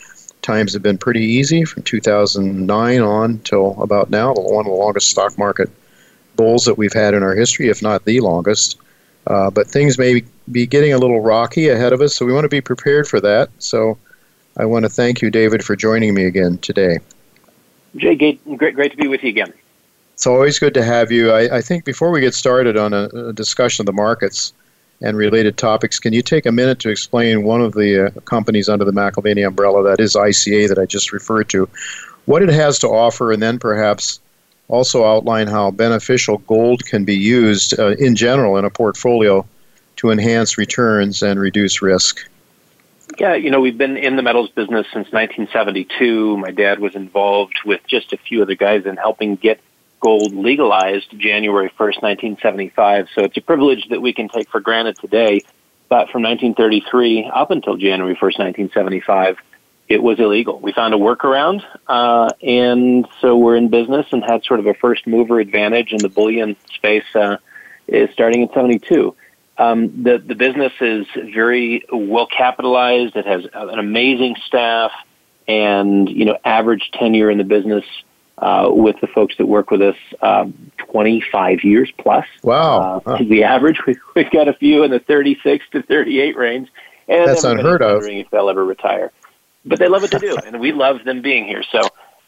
times 0.42 0.72
have 0.74 0.82
been 0.82 0.98
pretty 0.98 1.24
easy 1.24 1.64
from 1.64 1.84
2009 1.84 3.00
on 3.00 3.38
till 3.38 3.80
about 3.80 4.10
now, 4.10 4.34
one 4.34 4.66
of 4.66 4.70
the 4.70 4.76
longest 4.76 5.10
stock 5.10 5.38
market 5.38 5.70
bulls 6.34 6.64
that 6.64 6.76
we've 6.76 6.92
had 6.92 7.14
in 7.14 7.22
our 7.22 7.34
history, 7.34 7.68
if 7.68 7.82
not 7.82 8.04
the 8.04 8.20
longest. 8.20 8.78
Uh, 9.28 9.50
but 9.50 9.66
things 9.66 9.96
may 9.98 10.22
be 10.50 10.66
getting 10.66 10.92
a 10.92 10.98
little 10.98 11.20
rocky 11.20 11.68
ahead 11.68 11.92
of 11.92 12.00
us, 12.00 12.14
so 12.14 12.26
we 12.26 12.32
want 12.32 12.44
to 12.44 12.48
be 12.48 12.60
prepared 12.60 13.08
for 13.08 13.20
that. 13.20 13.48
So 13.58 13.98
I 14.56 14.64
want 14.64 14.84
to 14.84 14.88
thank 14.88 15.20
you, 15.20 15.30
David, 15.30 15.64
for 15.64 15.76
joining 15.76 16.14
me 16.14 16.24
again 16.24 16.58
today. 16.58 16.98
Jay, 17.96 18.14
great, 18.56 18.74
great 18.74 18.90
to 18.90 18.96
be 18.96 19.08
with 19.08 19.22
you 19.22 19.28
again. 19.28 19.52
It's 20.14 20.26
always 20.26 20.58
good 20.58 20.72
to 20.74 20.82
have 20.82 21.12
you. 21.12 21.30
I, 21.30 21.58
I 21.58 21.60
think 21.60 21.84
before 21.84 22.10
we 22.10 22.20
get 22.20 22.32
started 22.32 22.76
on 22.76 22.94
a, 22.94 23.04
a, 23.04 23.32
discussion 23.34 23.82
of 23.82 23.86
the 23.86 23.92
markets 23.92 24.54
and 25.02 25.14
related 25.14 25.58
topics, 25.58 25.98
can 25.98 26.14
you 26.14 26.22
take 26.22 26.46
a 26.46 26.52
minute 26.52 26.78
to 26.80 26.88
explain 26.88 27.44
one 27.44 27.60
of 27.60 27.74
the 27.74 28.06
uh, 28.06 28.20
companies 28.20 28.70
under 28.70 28.86
the 28.86 28.92
McAlvany 28.92 29.46
umbrella, 29.46 29.82
that 29.84 30.00
is 30.00 30.14
ICA, 30.14 30.68
that 30.68 30.78
I 30.78 30.86
just 30.86 31.12
referred 31.12 31.50
to, 31.50 31.68
what 32.24 32.42
it 32.42 32.48
has 32.48 32.78
to 32.78 32.88
offer, 32.88 33.30
and 33.30 33.42
then 33.42 33.58
perhaps 33.58 34.20
also 34.68 35.04
outline 35.04 35.48
how 35.48 35.70
beneficial 35.70 36.38
gold 36.38 36.84
can 36.86 37.04
be 37.04 37.16
used 37.16 37.78
uh, 37.78 37.88
in 37.98 38.16
general 38.16 38.56
in 38.56 38.64
a 38.64 38.70
portfolio 38.70 39.46
to 39.96 40.10
enhance 40.10 40.56
returns 40.56 41.22
and 41.22 41.38
reduce 41.38 41.82
risk. 41.82 42.26
Yeah, 43.18 43.34
you 43.34 43.50
know, 43.50 43.60
we've 43.60 43.78
been 43.78 43.96
in 43.96 44.16
the 44.16 44.22
metals 44.22 44.50
business 44.50 44.86
since 44.92 45.10
1972. 45.10 46.36
My 46.36 46.50
dad 46.50 46.80
was 46.80 46.94
involved 46.94 47.54
with 47.64 47.80
just 47.86 48.12
a 48.12 48.18
few 48.18 48.42
other 48.42 48.54
guys 48.54 48.84
in 48.84 48.96
helping 48.96 49.36
get 49.36 49.60
gold 50.00 50.34
legalized 50.34 51.18
January 51.18 51.70
1st, 51.70 52.02
1975. 52.02 53.08
So 53.14 53.22
it's 53.22 53.36
a 53.38 53.40
privilege 53.40 53.88
that 53.88 54.02
we 54.02 54.12
can 54.12 54.28
take 54.28 54.50
for 54.50 54.60
granted 54.60 54.98
today. 54.98 55.40
But 55.88 56.10
from 56.10 56.22
1933 56.24 57.30
up 57.32 57.50
until 57.50 57.76
January 57.76 58.16
1st, 58.16 58.38
1975, 58.38 59.38
it 59.88 60.02
was 60.02 60.20
illegal. 60.20 60.58
We 60.58 60.72
found 60.72 60.92
a 60.92 60.98
workaround, 60.98 61.64
uh, 61.86 62.32
and 62.42 63.06
so 63.20 63.36
we're 63.36 63.56
in 63.56 63.68
business 63.68 64.04
and 64.10 64.22
had 64.22 64.44
sort 64.44 64.60
of 64.60 64.66
a 64.66 64.74
first 64.74 65.06
mover 65.06 65.40
advantage 65.40 65.92
in 65.92 65.98
the 65.98 66.08
bullion 66.08 66.56
space 66.74 67.04
uh, 67.14 67.36
starting 68.12 68.42
in 68.42 68.48
72. 68.52 69.14
Um, 69.58 70.02
the, 70.02 70.18
the 70.18 70.34
business 70.34 70.72
is 70.80 71.06
very 71.14 71.84
well 71.90 72.26
capitalized. 72.26 73.16
It 73.16 73.26
has 73.26 73.44
an 73.52 73.78
amazing 73.78 74.36
staff 74.46 74.92
and, 75.48 76.08
you 76.08 76.24
know, 76.24 76.38
average 76.44 76.90
tenure 76.92 77.30
in 77.30 77.38
the 77.38 77.44
business 77.44 77.84
uh, 78.38 78.68
with 78.70 78.96
the 79.00 79.06
folks 79.06 79.36
that 79.38 79.46
work 79.46 79.70
with 79.70 79.80
us, 79.80 79.96
um, 80.20 80.70
25 80.90 81.64
years 81.64 81.90
plus. 81.98 82.26
Wow. 82.42 83.02
Uh. 83.06 83.18
The 83.18 83.44
average, 83.44 83.78
we've, 83.86 84.00
we've 84.14 84.30
got 84.30 84.48
a 84.48 84.52
few 84.52 84.84
in 84.84 84.90
the 84.90 85.00
36 85.00 85.64
to 85.72 85.82
38 85.82 86.36
range. 86.36 86.68
And 87.08 87.28
That's 87.28 87.44
unheard 87.44 87.82
of. 87.82 87.98
Wondering 87.98 88.18
if 88.18 88.30
they'll 88.30 88.50
ever 88.50 88.64
retire 88.64 89.12
but 89.66 89.78
they 89.78 89.88
love 89.88 90.02
what 90.02 90.12
to 90.12 90.18
do, 90.18 90.36
and 90.46 90.60
we 90.60 90.72
love 90.72 91.04
them 91.04 91.20
being 91.20 91.44
here. 91.44 91.62
So 91.70 91.80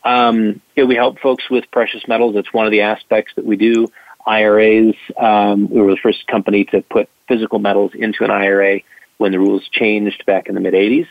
um, 0.04 0.60
yeah, 0.76 0.84
we 0.84 0.96
help 0.96 1.20
folks 1.20 1.48
with 1.48 1.70
precious 1.70 2.06
metals. 2.08 2.36
It's 2.36 2.52
one 2.52 2.66
of 2.66 2.72
the 2.72 2.82
aspects 2.82 3.32
that 3.36 3.44
we 3.44 3.56
do. 3.56 3.86
IRAs. 4.28 4.94
Um, 5.16 5.68
we 5.70 5.80
were 5.80 5.92
the 5.92 6.00
first 6.00 6.26
company 6.26 6.64
to 6.66 6.82
put 6.82 7.08
physical 7.26 7.58
metals 7.58 7.92
into 7.94 8.24
an 8.24 8.30
IRA 8.30 8.80
when 9.16 9.32
the 9.32 9.38
rules 9.38 9.68
changed 9.68 10.24
back 10.26 10.48
in 10.48 10.54
the 10.54 10.60
mid 10.60 10.74
'80s. 10.74 11.08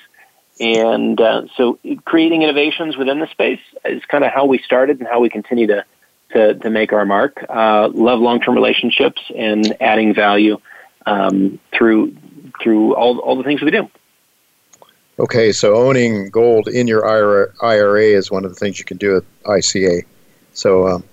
And 0.59 1.20
uh, 1.20 1.43
so, 1.55 1.80
creating 2.05 2.43
innovations 2.43 2.97
within 2.97 3.20
the 3.20 3.28
space 3.28 3.59
is 3.86 4.03
kind 4.05 4.24
of 4.24 4.32
how 4.32 4.45
we 4.45 4.59
started 4.59 4.99
and 4.99 5.07
how 5.07 5.20
we 5.20 5.30
continue 5.30 5.68
to 5.68 5.86
to, 6.34 6.55
to 6.55 6.70
make 6.70 6.93
our 6.93 7.05
mark. 7.05 7.43
Uh, 7.49 7.89
love 7.93 8.20
long-term 8.20 8.53
relationships 8.53 9.22
and 9.36 9.76
adding 9.82 10.13
value 10.13 10.57
um, 11.05 11.59
through 11.74 12.15
through 12.61 12.95
all 12.95 13.20
all 13.20 13.36
the 13.36 13.43
things 13.43 13.61
we 13.61 13.72
do. 13.72 13.89
Okay, 15.20 15.51
so 15.51 15.76
owning 15.76 16.30
gold 16.30 16.68
in 16.68 16.88
your 16.88 17.07
IRA, 17.07 17.51
IRA 17.61 18.03
is 18.03 18.30
one 18.30 18.45
of 18.45 18.51
the 18.51 18.55
things 18.55 18.78
you 18.78 18.86
can 18.86 18.97
do 18.97 19.18
at 19.18 19.24
ICA. 19.45 20.05
So, 20.53 20.88
um, 20.88 21.03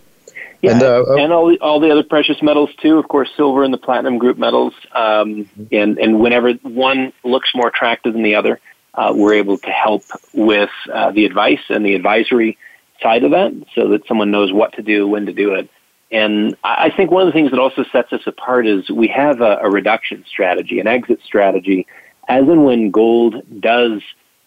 yeah, 0.64 0.72
and, 0.72 0.82
uh, 0.82 1.14
and 1.14 1.32
all 1.32 1.48
the, 1.48 1.58
all 1.60 1.80
the 1.80 1.90
other 1.90 2.02
precious 2.02 2.42
metals 2.42 2.70
too. 2.80 2.98
Of 2.98 3.08
course, 3.08 3.30
silver 3.36 3.62
and 3.62 3.72
the 3.72 3.78
platinum 3.78 4.18
group 4.18 4.38
metals. 4.38 4.74
Um, 4.92 5.48
and 5.70 5.98
and 5.98 6.20
whenever 6.20 6.52
one 6.62 7.12
looks 7.22 7.50
more 7.54 7.68
attractive 7.68 8.12
than 8.12 8.22
the 8.22 8.34
other, 8.34 8.60
uh, 8.94 9.12
we're 9.14 9.34
able 9.34 9.58
to 9.58 9.70
help 9.70 10.02
with 10.32 10.70
uh, 10.92 11.10
the 11.12 11.24
advice 11.24 11.60
and 11.68 11.84
the 11.84 11.94
advisory 11.94 12.58
side 13.02 13.24
of 13.24 13.32
that, 13.32 13.52
so 13.74 13.88
that 13.88 14.06
someone 14.06 14.30
knows 14.30 14.52
what 14.52 14.72
to 14.74 14.82
do, 14.82 15.06
when 15.06 15.26
to 15.26 15.32
do 15.32 15.54
it. 15.54 15.68
And 16.10 16.56
I 16.62 16.90
think 16.90 17.10
one 17.10 17.22
of 17.22 17.26
the 17.26 17.32
things 17.32 17.50
that 17.50 17.58
also 17.58 17.84
sets 17.90 18.12
us 18.12 18.20
apart 18.26 18.66
is 18.66 18.88
we 18.88 19.08
have 19.08 19.40
a, 19.40 19.58
a 19.62 19.70
reduction 19.70 20.24
strategy, 20.28 20.78
an 20.78 20.86
exit 20.86 21.20
strategy 21.24 21.86
as 22.28 22.48
and 22.48 22.64
when 22.64 22.90
gold 22.90 23.42
does 23.60 24.00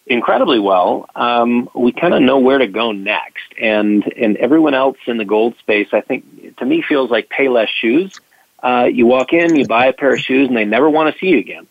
incredibly 0.07 0.59
well, 0.59 1.09
um, 1.15 1.69
we 1.75 1.91
kind 1.91 2.13
of 2.13 2.21
know 2.21 2.39
where 2.39 2.57
to 2.57 2.67
go 2.67 2.91
next. 2.91 3.53
And 3.59 4.05
and 4.13 4.37
everyone 4.37 4.73
else 4.73 4.97
in 5.05 5.17
the 5.17 5.25
gold 5.25 5.55
space, 5.59 5.89
I 5.93 6.01
think, 6.01 6.57
to 6.57 6.65
me, 6.65 6.81
feels 6.81 7.09
like 7.09 7.29
Payless 7.29 7.67
Shoes. 7.67 8.19
Uh, 8.61 8.89
you 8.91 9.05
walk 9.05 9.33
in, 9.33 9.55
you 9.55 9.67
buy 9.67 9.87
a 9.87 9.93
pair 9.93 10.13
of 10.13 10.19
shoes, 10.19 10.47
and 10.47 10.57
they 10.57 10.65
never 10.65 10.89
want 10.89 11.13
to 11.13 11.19
see 11.19 11.27
you 11.27 11.39
again. 11.39 11.67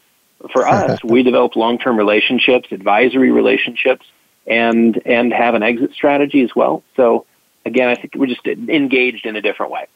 For 0.52 0.66
us, 0.68 1.02
we 1.02 1.22
develop 1.22 1.56
long-term 1.56 1.96
relationships, 1.96 2.68
advisory 2.70 3.30
relationships, 3.30 4.06
and 4.46 5.00
and 5.04 5.32
have 5.32 5.54
an 5.54 5.62
exit 5.62 5.92
strategy 5.92 6.42
as 6.42 6.54
well. 6.54 6.82
So 6.96 7.26
again, 7.64 7.88
I 7.88 7.94
think 7.96 8.14
we're 8.14 8.26
just 8.26 8.46
engaged 8.46 9.26
in 9.26 9.36
a 9.36 9.42
different 9.42 9.72
way. 9.72 9.86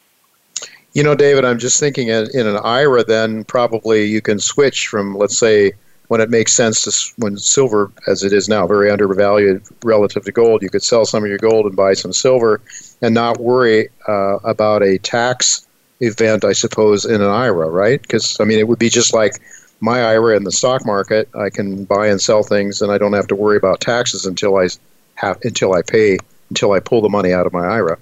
You 0.93 1.03
know, 1.03 1.15
David, 1.15 1.45
I'm 1.45 1.57
just 1.57 1.79
thinking 1.79 2.09
in, 2.09 2.27
in 2.33 2.47
an 2.47 2.57
IRA, 2.57 3.05
then 3.05 3.45
probably 3.45 4.05
you 4.05 4.21
can 4.21 4.39
switch 4.39 4.89
from, 4.89 5.15
let's 5.15 5.37
say, 5.37 5.71
when 6.11 6.19
it 6.19 6.29
makes 6.29 6.51
sense 6.51 6.83
to 6.83 7.13
when 7.23 7.37
silver, 7.37 7.89
as 8.05 8.21
it 8.21 8.33
is 8.33 8.49
now, 8.49 8.67
very 8.67 8.91
undervalued 8.91 9.63
relative 9.81 10.25
to 10.25 10.31
gold, 10.33 10.61
you 10.61 10.69
could 10.69 10.83
sell 10.83 11.05
some 11.05 11.23
of 11.23 11.29
your 11.29 11.37
gold 11.37 11.65
and 11.65 11.73
buy 11.73 11.93
some 11.93 12.11
silver, 12.11 12.59
and 13.01 13.13
not 13.15 13.39
worry 13.39 13.87
uh, 14.09 14.35
about 14.43 14.83
a 14.83 14.97
tax 14.97 15.65
event, 16.01 16.43
I 16.43 16.51
suppose, 16.51 17.05
in 17.05 17.21
an 17.21 17.29
IRA, 17.29 17.69
right? 17.69 18.01
Because 18.01 18.41
I 18.41 18.43
mean, 18.43 18.59
it 18.59 18.67
would 18.67 18.77
be 18.77 18.89
just 18.89 19.13
like 19.13 19.41
my 19.79 20.03
IRA 20.03 20.35
in 20.35 20.43
the 20.43 20.51
stock 20.51 20.85
market. 20.85 21.29
I 21.33 21.49
can 21.49 21.85
buy 21.85 22.07
and 22.07 22.19
sell 22.19 22.43
things, 22.43 22.81
and 22.81 22.91
I 22.91 22.97
don't 22.97 23.13
have 23.13 23.27
to 23.27 23.35
worry 23.35 23.55
about 23.55 23.79
taxes 23.79 24.25
until 24.25 24.57
I 24.57 24.67
have 25.15 25.39
until 25.45 25.71
I 25.73 25.81
pay 25.81 26.17
until 26.49 26.73
I 26.73 26.81
pull 26.81 26.99
the 26.99 27.07
money 27.07 27.31
out 27.31 27.45
of 27.45 27.53
my 27.53 27.65
IRA. 27.65 27.97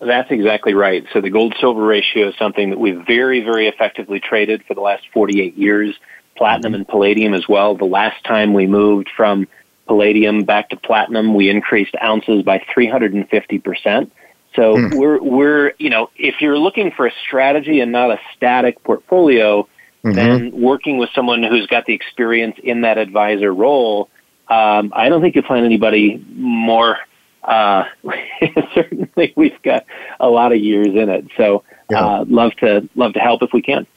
That's 0.00 0.30
exactly 0.30 0.72
right. 0.72 1.04
So 1.12 1.20
the 1.20 1.28
gold 1.28 1.56
silver 1.60 1.84
ratio 1.84 2.28
is 2.28 2.36
something 2.38 2.70
that 2.70 2.80
we've 2.80 3.04
very, 3.06 3.40
very 3.40 3.68
effectively 3.68 4.18
traded 4.18 4.64
for 4.64 4.72
the 4.72 4.80
last 4.80 5.06
48 5.12 5.58
years 5.58 5.94
platinum 6.36 6.74
and 6.74 6.86
palladium 6.86 7.34
as 7.34 7.48
well. 7.48 7.76
The 7.76 7.84
last 7.84 8.22
time 8.24 8.52
we 8.52 8.66
moved 8.66 9.10
from 9.16 9.46
palladium 9.86 10.44
back 10.44 10.70
to 10.70 10.76
platinum, 10.76 11.34
we 11.34 11.48
increased 11.48 11.94
ounces 12.02 12.42
by 12.42 12.64
350%. 12.76 14.10
So 14.54 14.76
mm. 14.76 14.94
we're 14.94 15.20
we're 15.20 15.72
you 15.78 15.90
know 15.90 16.10
if 16.16 16.40
you're 16.40 16.58
looking 16.58 16.92
for 16.92 17.06
a 17.06 17.12
strategy 17.26 17.80
and 17.80 17.90
not 17.90 18.10
a 18.10 18.20
static 18.36 18.82
portfolio, 18.84 19.68
mm-hmm. 20.04 20.12
then 20.12 20.60
working 20.60 20.98
with 20.98 21.10
someone 21.14 21.42
who's 21.42 21.66
got 21.66 21.86
the 21.86 21.92
experience 21.92 22.56
in 22.62 22.82
that 22.82 22.96
advisor 22.96 23.52
role, 23.52 24.08
um, 24.48 24.92
I 24.94 25.08
don't 25.08 25.20
think 25.22 25.34
you'll 25.34 25.44
find 25.44 25.64
anybody 25.64 26.24
more. 26.34 26.98
Uh, 27.42 27.84
certainly, 28.74 29.32
we've 29.36 29.60
got 29.62 29.86
a 30.20 30.28
lot 30.28 30.52
of 30.52 30.58
years 30.58 30.86
in 30.86 31.08
it, 31.08 31.26
so 31.36 31.64
yeah. 31.90 32.06
uh, 32.06 32.24
love 32.28 32.52
to 32.60 32.88
love 32.94 33.14
to 33.14 33.18
help 33.18 33.42
if 33.42 33.52
we 33.52 33.60
can 33.60 33.88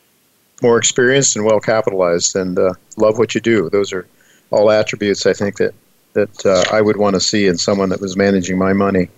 more 0.62 0.78
experienced 0.78 1.36
and 1.36 1.46
well 1.46 1.60
capitalized, 1.60 2.36
and 2.36 2.58
uh, 2.58 2.74
love 2.98 3.18
what 3.18 3.36
you 3.36 3.42
do. 3.42 3.70
Those 3.70 3.94
are 3.94 4.08
all 4.52 4.72
attributes 4.72 5.26
I 5.26 5.34
think 5.34 5.58
that 5.58 5.74
that 6.14 6.46
uh, 6.46 6.64
I 6.76 6.82
would 6.82 6.98
want 6.98 7.14
to 7.14 7.20
see 7.20 7.46
in 7.46 7.58
someone 7.58 7.90
that 7.90 8.02
was 8.02 8.18
managing 8.18 8.58
my 8.58 8.74
money. 8.74 9.10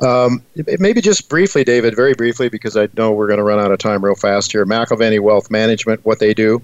Um, 0.00 0.42
maybe 0.80 1.00
just 1.00 1.28
briefly, 1.28 1.62
David, 1.62 1.94
very 1.94 2.14
briefly, 2.14 2.48
because 2.48 2.76
I 2.76 2.88
know 2.96 3.12
we're 3.12 3.28
going 3.28 3.38
to 3.38 3.44
run 3.44 3.60
out 3.60 3.70
of 3.70 3.78
time 3.78 4.04
real 4.04 4.16
fast 4.16 4.50
here. 4.50 4.66
McAlvany 4.66 5.20
Wealth 5.20 5.50
Management, 5.50 6.04
what 6.04 6.18
they 6.18 6.34
do. 6.34 6.60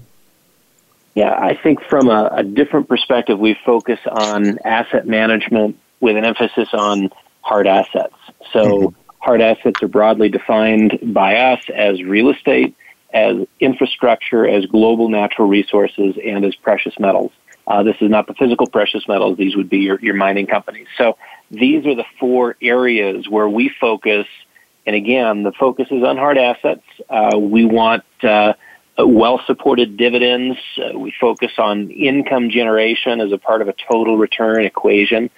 Yeah, 1.15 1.33
I 1.33 1.55
think 1.55 1.81
from 1.83 2.09
a, 2.09 2.29
a 2.33 2.43
different 2.43 2.89
perspective, 2.89 3.39
we 3.39 3.57
focus 3.65 3.99
on 4.09 4.59
asset 4.65 5.07
management 5.07 5.77
with 6.01 6.17
an 6.17 6.25
emphasis 6.25 6.69
on 6.73 7.09
hard 7.41 7.67
assets. 7.67 8.15
So, 8.51 8.63
mm-hmm. 8.63 8.99
hard 9.19 9.41
assets 9.41 9.81
are 9.81 9.87
broadly 9.87 10.29
defined 10.29 10.99
by 11.01 11.37
us 11.37 11.61
as 11.73 12.01
real 12.03 12.29
estate, 12.29 12.75
as 13.13 13.47
infrastructure, 13.59 14.47
as 14.47 14.65
global 14.65 15.09
natural 15.09 15.47
resources, 15.47 16.15
and 16.23 16.45
as 16.45 16.55
precious 16.55 16.97
metals. 16.99 17.31
Uh, 17.67 17.83
this 17.83 17.95
is 18.01 18.09
not 18.09 18.27
the 18.27 18.33
physical 18.33 18.67
precious 18.67 19.07
metals. 19.07 19.37
These 19.37 19.55
would 19.55 19.69
be 19.69 19.79
your, 19.79 19.99
your 19.99 20.15
mining 20.15 20.47
companies. 20.47 20.87
So 20.97 21.17
these 21.49 21.85
are 21.85 21.95
the 21.95 22.05
four 22.19 22.55
areas 22.61 23.29
where 23.29 23.47
we 23.47 23.69
focus. 23.69 24.25
And 24.85 24.95
again, 24.95 25.43
the 25.43 25.51
focus 25.51 25.87
is 25.91 26.03
on 26.03 26.17
hard 26.17 26.37
assets. 26.37 26.83
Uh, 27.09 27.37
we 27.37 27.65
want 27.65 28.03
uh, 28.23 28.53
well 28.97 29.41
supported 29.45 29.97
dividends. 29.97 30.57
Uh, 30.77 30.97
we 30.97 31.13
focus 31.19 31.51
on 31.57 31.91
income 31.91 32.49
generation 32.49 33.21
as 33.21 33.31
a 33.31 33.37
part 33.37 33.61
of 33.61 33.67
a 33.67 33.75
total 33.91 34.17
return 34.17 34.65
equation, 34.65 35.29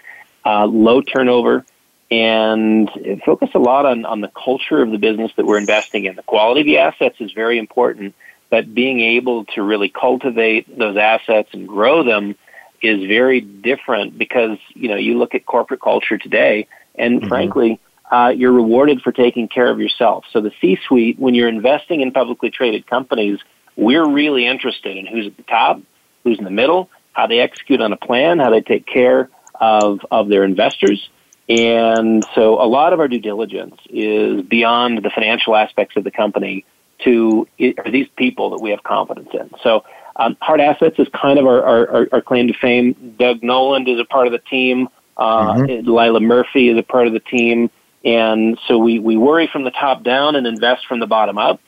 uh, 0.45 0.65
low 0.65 1.01
turnover, 1.01 1.65
and 2.13 2.89
focus 3.25 3.49
a 3.55 3.59
lot 3.59 3.87
on, 3.87 4.05
on 4.05 4.21
the 4.21 4.27
culture 4.27 4.83
of 4.83 4.91
the 4.91 4.99
business 4.99 5.31
that 5.35 5.47
we're 5.47 5.57
investing 5.57 6.05
in. 6.05 6.15
The 6.15 6.21
quality 6.21 6.61
of 6.61 6.67
the 6.67 6.77
assets 6.77 7.15
is 7.19 7.31
very 7.31 7.57
important, 7.57 8.13
but 8.51 8.71
being 8.71 8.99
able 8.99 9.45
to 9.55 9.63
really 9.63 9.89
cultivate 9.89 10.77
those 10.77 10.95
assets 10.95 11.49
and 11.53 11.67
grow 11.67 12.03
them 12.03 12.35
is 12.83 13.07
very 13.07 13.41
different 13.41 14.15
because 14.15 14.59
you 14.75 14.89
know 14.89 14.95
you 14.95 15.17
look 15.17 15.33
at 15.33 15.43
corporate 15.45 15.81
culture 15.81 16.19
today, 16.19 16.67
and 16.93 17.19
mm-hmm. 17.19 17.29
frankly, 17.29 17.79
uh, 18.11 18.31
you're 18.35 18.51
rewarded 18.51 19.01
for 19.01 19.11
taking 19.11 19.47
care 19.47 19.71
of 19.71 19.79
yourself. 19.79 20.25
So 20.31 20.41
the 20.41 20.51
C-suite, 20.61 21.17
when 21.17 21.33
you're 21.33 21.49
investing 21.49 22.01
in 22.01 22.11
publicly 22.11 22.51
traded 22.51 22.85
companies, 22.85 23.39
we're 23.75 24.07
really 24.07 24.45
interested 24.45 24.97
in 24.97 25.07
who's 25.07 25.25
at 25.25 25.37
the 25.37 25.43
top, 25.43 25.81
who's 26.23 26.37
in 26.37 26.43
the 26.43 26.51
middle, 26.51 26.91
how 27.13 27.25
they 27.25 27.39
execute 27.39 27.81
on 27.81 27.91
a 27.91 27.97
plan, 27.97 28.37
how 28.37 28.51
they 28.51 28.61
take 28.61 28.85
care 28.85 29.29
of 29.55 30.01
of 30.11 30.29
their 30.29 30.43
investors. 30.43 31.09
And 31.49 32.25
so 32.35 32.61
a 32.61 32.67
lot 32.67 32.93
of 32.93 32.99
our 32.99 33.07
due 33.07 33.19
diligence 33.19 33.75
is 33.89 34.41
beyond 34.43 35.03
the 35.03 35.09
financial 35.09 35.55
aspects 35.55 35.97
of 35.97 36.03
the 36.03 36.11
company 36.11 36.65
to 37.03 37.47
are 37.77 37.91
these 37.91 38.07
people 38.15 38.51
that 38.51 38.61
we 38.61 38.71
have 38.71 38.83
confidence 38.83 39.29
in. 39.33 39.51
So 39.61 39.83
um, 40.15 40.37
hard 40.39 40.61
assets 40.61 40.97
is 40.99 41.07
kind 41.09 41.39
of 41.39 41.45
our, 41.45 41.63
our, 41.63 42.07
our, 42.13 42.21
claim 42.21 42.47
to 42.47 42.53
fame. 42.53 43.15
Doug 43.17 43.43
Noland 43.43 43.89
is 43.89 43.99
a 43.99 44.05
part 44.05 44.27
of 44.27 44.31
the 44.31 44.39
team. 44.39 44.87
Uh, 45.17 45.55
mm-hmm. 45.55 45.89
Lila 45.89 46.19
Murphy 46.19 46.69
is 46.69 46.77
a 46.77 46.83
part 46.83 47.07
of 47.07 47.13
the 47.13 47.19
team. 47.19 47.69
And 48.05 48.59
so 48.67 48.77
we, 48.77 48.99
we 48.99 49.17
worry 49.17 49.49
from 49.51 49.63
the 49.63 49.71
top 49.71 50.03
down 50.03 50.35
and 50.35 50.45
invest 50.45 50.85
from 50.87 50.99
the 50.99 51.07
bottom 51.07 51.37
up. 51.37 51.61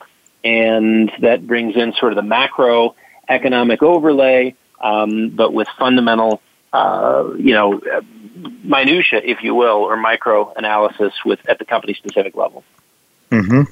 And 0.44 1.10
that 1.20 1.46
brings 1.46 1.76
in 1.76 1.92
sort 1.94 2.12
of 2.12 2.16
the 2.16 2.22
macro 2.22 2.94
economic 3.28 3.82
overlay, 3.82 4.54
um, 4.80 5.30
but 5.30 5.52
with 5.52 5.66
fundamental, 5.78 6.40
uh, 6.72 7.30
you 7.38 7.54
know, 7.54 7.80
minutia, 8.62 9.20
if 9.24 9.42
you 9.42 9.54
will, 9.54 9.76
or 9.76 9.96
micro 9.96 10.52
analysis 10.54 11.12
with 11.24 11.40
at 11.48 11.58
the 11.58 11.64
company 11.64 11.94
specific 11.94 12.36
level. 12.36 12.64
Mm-hmm. 13.30 13.62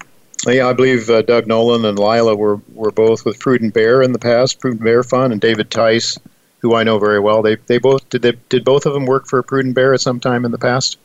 Yeah, 0.50 0.68
I 0.68 0.72
believe 0.72 1.08
uh, 1.08 1.22
Doug 1.22 1.46
Noland 1.46 1.86
and 1.86 1.98
Lila 1.98 2.34
were, 2.36 2.60
were 2.72 2.90
both 2.90 3.24
with 3.24 3.38
Prudent 3.38 3.72
Bear 3.72 4.02
in 4.02 4.12
the 4.12 4.18
past, 4.18 4.60
Prudent 4.60 4.82
Bear 4.82 5.02
Fund, 5.02 5.32
and 5.32 5.40
David 5.40 5.70
Tice, 5.70 6.18
who 6.58 6.74
I 6.74 6.84
know 6.84 6.98
very 6.98 7.20
well. 7.20 7.42
They 7.42 7.56
they 7.56 7.78
both 7.78 8.08
did 8.10 8.22
they 8.22 8.32
did 8.48 8.64
both 8.64 8.86
of 8.86 8.92
them 8.92 9.06
work 9.06 9.26
for 9.26 9.42
Prudent 9.42 9.74
Bear 9.74 9.94
at 9.94 10.00
some 10.00 10.20
time 10.20 10.44
in 10.44 10.50
the 10.50 10.58
past. 10.58 10.98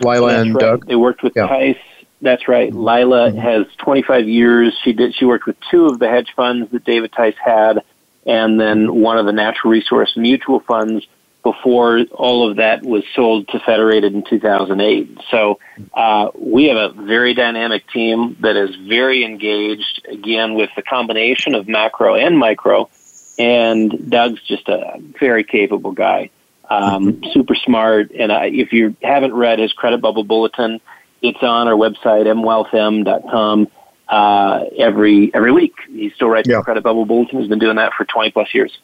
Lila 0.00 0.28
That's 0.28 0.42
and 0.42 0.54
right. 0.54 0.60
Doug. 0.60 0.86
They 0.86 0.96
worked 0.96 1.22
with 1.22 1.34
yeah. 1.36 1.46
Tice. 1.46 1.76
That's 2.22 2.48
right. 2.48 2.72
Lila 2.72 3.30
mm-hmm. 3.30 3.38
has 3.38 3.66
25 3.78 4.28
years. 4.28 4.78
She 4.82 4.92
did. 4.92 5.14
She 5.14 5.24
worked 5.24 5.46
with 5.46 5.56
two 5.70 5.86
of 5.86 5.98
the 5.98 6.08
hedge 6.08 6.32
funds 6.34 6.70
that 6.70 6.84
David 6.84 7.12
Tice 7.12 7.36
had, 7.42 7.82
and 8.26 8.60
then 8.60 8.94
one 8.94 9.18
of 9.18 9.26
the 9.26 9.32
natural 9.32 9.70
resource 9.70 10.16
mutual 10.16 10.60
funds 10.60 11.06
before 11.46 12.00
all 12.10 12.50
of 12.50 12.56
that 12.56 12.82
was 12.82 13.04
sold 13.14 13.46
to 13.46 13.60
Federated 13.60 14.12
in 14.14 14.24
2008. 14.24 15.18
So 15.30 15.60
uh, 15.94 16.30
we 16.34 16.64
have 16.64 16.76
a 16.76 17.02
very 17.02 17.34
dynamic 17.34 17.88
team 17.92 18.36
that 18.40 18.56
is 18.56 18.74
very 18.74 19.24
engaged, 19.24 20.04
again, 20.10 20.54
with 20.54 20.70
the 20.74 20.82
combination 20.82 21.54
of 21.54 21.68
macro 21.68 22.16
and 22.16 22.36
micro. 22.36 22.90
And 23.38 24.10
Doug's 24.10 24.42
just 24.42 24.68
a 24.68 24.98
very 25.20 25.44
capable 25.44 25.92
guy, 25.92 26.30
um, 26.68 27.22
super 27.32 27.54
smart. 27.54 28.10
And 28.10 28.32
I, 28.32 28.46
if 28.46 28.72
you 28.72 28.96
haven't 29.00 29.34
read 29.34 29.60
his 29.60 29.72
credit 29.72 30.00
bubble 30.00 30.24
bulletin, 30.24 30.80
it's 31.22 31.42
on 31.42 31.68
our 31.68 31.74
website, 31.74 32.26
mwealthm.com. 32.26 33.68
Uh, 34.08 34.64
every 34.78 35.34
every 35.34 35.52
week, 35.52 35.74
he 35.88 36.10
still 36.10 36.28
writes 36.28 36.48
yeah. 36.48 36.58
the 36.58 36.62
credit 36.62 36.84
bubble 36.84 37.06
bulletin. 37.06 37.40
He's 37.40 37.48
been 37.48 37.58
doing 37.58 37.76
that 37.76 37.92
for 37.94 38.04
20 38.04 38.30
plus 38.30 38.54
years. 38.54 38.78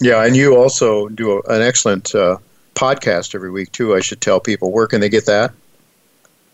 Yeah, 0.00 0.24
and 0.24 0.36
you 0.36 0.56
also 0.56 1.08
do 1.08 1.38
a, 1.38 1.54
an 1.54 1.62
excellent 1.62 2.14
uh, 2.14 2.36
podcast 2.74 3.34
every 3.34 3.50
week 3.50 3.72
too. 3.72 3.94
I 3.94 4.00
should 4.00 4.20
tell 4.20 4.40
people 4.40 4.70
where 4.70 4.86
can 4.86 5.00
they 5.00 5.08
get 5.08 5.26
that? 5.26 5.52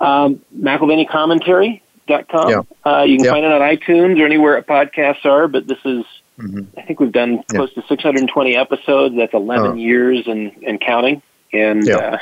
Um, 0.00 0.40
McAlvanyCommentary.com. 0.58 2.50
Yeah. 2.50 2.62
Uh, 2.84 3.02
you 3.02 3.16
can 3.16 3.24
yeah. 3.24 3.30
find 3.30 3.44
it 3.44 3.52
on 3.52 3.60
iTunes 3.60 4.20
or 4.20 4.24
anywhere 4.24 4.60
podcasts 4.62 5.24
are. 5.24 5.48
But 5.48 5.66
this 5.66 5.78
is, 5.84 6.04
mm-hmm. 6.38 6.62
I 6.78 6.82
think 6.82 7.00
we've 7.00 7.12
done 7.12 7.42
close 7.50 7.70
yeah. 7.76 7.82
to 7.82 7.88
620 7.88 8.56
episodes. 8.56 9.16
That's 9.16 9.34
11 9.34 9.66
uh-huh. 9.66 9.74
years 9.74 10.26
and, 10.26 10.52
and 10.66 10.80
counting. 10.80 11.22
And 11.52 11.86
yeah, 11.86 12.18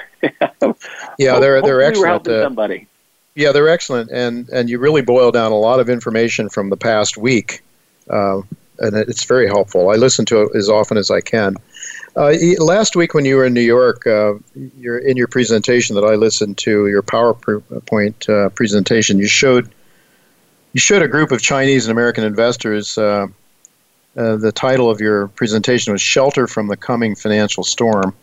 uh, 0.61 0.75
yeah, 1.19 1.39
they're 1.39 1.63
they're 1.63 1.81
excellent. 1.81 2.29
Uh, 2.29 2.43
somebody. 2.43 2.87
Yeah, 3.35 3.53
they're 3.53 3.69
excellent, 3.69 4.11
and 4.11 4.49
and 4.51 4.69
you 4.69 4.79
really 4.79 5.03
boil 5.03 5.31
down 5.31 5.53
a 5.53 5.59
lot 5.59 5.81
of 5.81 5.89
information 5.89 6.49
from 6.49 6.71
the 6.71 6.77
past 6.77 7.17
week. 7.17 7.63
Uh, 8.11 8.43
and 8.79 8.97
it's 8.97 9.25
very 9.25 9.47
helpful. 9.47 9.91
I 9.91 9.95
listen 9.95 10.25
to 10.27 10.43
it 10.43 10.57
as 10.57 10.69
often 10.69 10.97
as 10.97 11.11
I 11.11 11.21
can. 11.21 11.57
Uh, 12.15 12.35
last 12.59 12.95
week, 12.95 13.15
when 13.15 13.25
you 13.25 13.37
were 13.37 13.47
in 13.47 13.55
New 13.55 13.63
York, 13.63 14.07
uh, 14.07 14.35
in 14.55 15.17
your 15.17 15.29
presentation 15.29 15.95
that 15.97 16.05
I 16.05 16.15
listened 16.15 16.59
to, 16.59 16.87
your 16.89 17.03
PowerPoint 17.03 18.29
uh, 18.29 18.51
presentation, 18.51 19.19
you 19.19 19.29
showed 19.29 19.71
you 20.73 20.81
showed 20.81 21.03
a 21.03 21.09
group 21.09 21.33
of 21.33 21.41
Chinese 21.41 21.87
and 21.87 21.93
American 21.93 22.25
investors. 22.25 22.99
Uh, 22.99 23.29
uh, 24.17 24.37
the 24.37 24.53
title 24.53 24.91
of 24.91 25.01
your 25.01 25.29
presentation 25.29 25.93
was 25.93 26.03
"Shelter 26.03 26.47
from 26.47 26.67
the 26.67 26.77
Coming 26.77 27.15
Financial 27.15 27.65
Storm." 27.65 28.15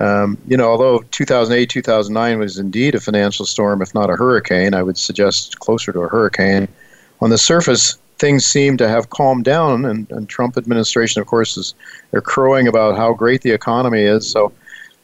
Um, 0.00 0.38
you 0.46 0.56
know, 0.56 0.68
although 0.68 1.00
2008, 1.10 1.70
2009 1.70 2.38
was 2.38 2.58
indeed 2.58 2.94
a 2.94 3.00
financial 3.00 3.46
storm, 3.46 3.80
if 3.80 3.94
not 3.94 4.10
a 4.10 4.16
hurricane, 4.16 4.74
I 4.74 4.82
would 4.82 4.98
suggest 4.98 5.60
closer 5.60 5.92
to 5.92 6.00
a 6.00 6.08
hurricane. 6.08 6.66
On 7.20 7.30
the 7.30 7.38
surface, 7.38 7.96
things 8.18 8.44
seem 8.44 8.76
to 8.78 8.88
have 8.88 9.10
calmed 9.10 9.44
down, 9.44 9.84
and, 9.84 10.10
and 10.10 10.28
Trump 10.28 10.56
administration, 10.56 11.20
of 11.20 11.26
course, 11.26 11.56
is 11.56 11.74
they're 12.10 12.20
crowing 12.20 12.66
about 12.66 12.96
how 12.96 13.12
great 13.12 13.42
the 13.42 13.52
economy 13.52 14.02
is. 14.02 14.28
So, 14.28 14.52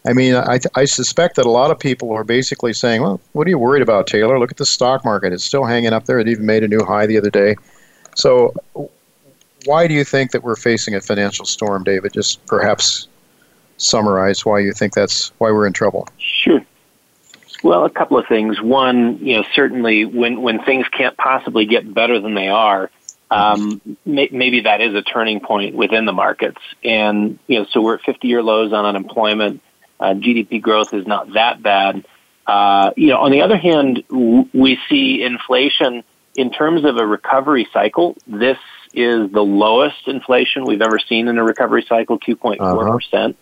I 0.07 0.13
mean, 0.13 0.35
I, 0.35 0.59
I 0.75 0.85
suspect 0.87 1.37
that 1.37 1.47
a 1.47 1.51
lot 1.51 1.71
of 1.71 1.79
people 1.79 2.13
are 2.13 2.25
basically 2.25 2.73
saying, 2.73 3.03
"Well, 3.03 3.21
what 3.33 3.47
are 3.47 3.51
you 3.51 3.59
worried 3.59 3.83
about, 3.83 4.07
Taylor? 4.07 4.39
Look 4.39 4.51
at 4.51 4.57
the 4.57 4.67
stock 4.67 5.05
market; 5.05 5.33
it's 5.33 5.45
still 5.45 5.65
hanging 5.65 5.93
up 5.93 6.07
there. 6.07 6.19
It 6.19 6.29
even 6.29 6.47
made 6.47 6.65
a 6.65 6.69
new 6.69 6.85
high 6.85 7.07
the 7.07 7.19
other 7.19 7.31
day." 7.31 7.57
So, 8.17 8.55
why 9.67 9.87
do 9.87 9.95
you 9.95 10.05
think 10.05 10.33
that 10.33 10.43
we're 10.43 10.57
facing 10.57 10.95
a 10.95 11.01
financial 11.01 11.45
storm, 11.45 11.85
David? 11.85 12.13
Just 12.13 12.45
perhaps 12.47 13.09
summarize 13.81 14.45
why 14.45 14.61
you 14.61 14.73
think 14.73 14.95
that's 14.95 15.33
why 15.39 15.51
we're 15.51 15.67
in 15.67 15.73
trouble. 15.73 16.09
Sure. 16.19 16.61
Well, 17.63 17.85
a 17.85 17.91
couple 17.91 18.19
of 18.19 18.27
things. 18.27 18.61
One, 18.61 19.19
you 19.19 19.37
know, 19.37 19.45
certainly 19.55 20.05
when 20.05 20.41
when 20.41 20.63
things 20.63 20.87
can't 20.89 21.17
possibly 21.17 21.67
get 21.67 21.93
better 21.93 22.19
than 22.21 22.35
they 22.35 22.49
are, 22.49 22.91
um, 23.31 23.81
may, 24.07 24.29
maybe 24.33 24.61
that 24.63 24.81
is 24.81 24.95
a 24.95 25.03
turning 25.03 25.41
point 25.41 25.75
within 25.75 26.05
the 26.05 26.13
markets. 26.13 26.61
And 26.83 27.39
you 27.47 27.61
know, 27.61 27.67
so 27.71 27.83
we're 27.83 27.95
at 27.95 28.03
50-year 28.03 28.43
lows 28.43 28.73
on 28.73 28.85
unemployment. 28.87 29.63
Uh, 29.99 30.15
GDP 30.15 30.63
growth 30.63 30.95
is 30.95 31.07
not 31.07 31.35
that 31.35 31.63
bad. 31.63 32.07
Uh, 32.47 32.93
you 32.97 33.09
know, 33.09 33.19
on 33.19 33.31
the 33.31 33.43
other 33.43 33.59
hand, 33.59 34.05
w- 34.09 34.49
we 34.55 34.79
see 34.89 35.23
inflation 35.23 36.03
in 36.35 36.51
terms 36.51 36.85
of 36.85 36.97
a 36.97 37.07
recovery 37.07 37.69
cycle. 37.73 38.17
This 38.27 38.59
is 38.95 39.31
the 39.31 39.43
lowest 39.43 40.09
inflation 40.09 40.65
we've 40.65 40.83
ever 40.83 40.99
seen 40.99 41.29
in 41.29 41.39
a 41.39 41.45
recovery 41.45 41.85
cycle, 41.87 42.19
2.4 42.19 42.61
uh-huh. 42.61 43.33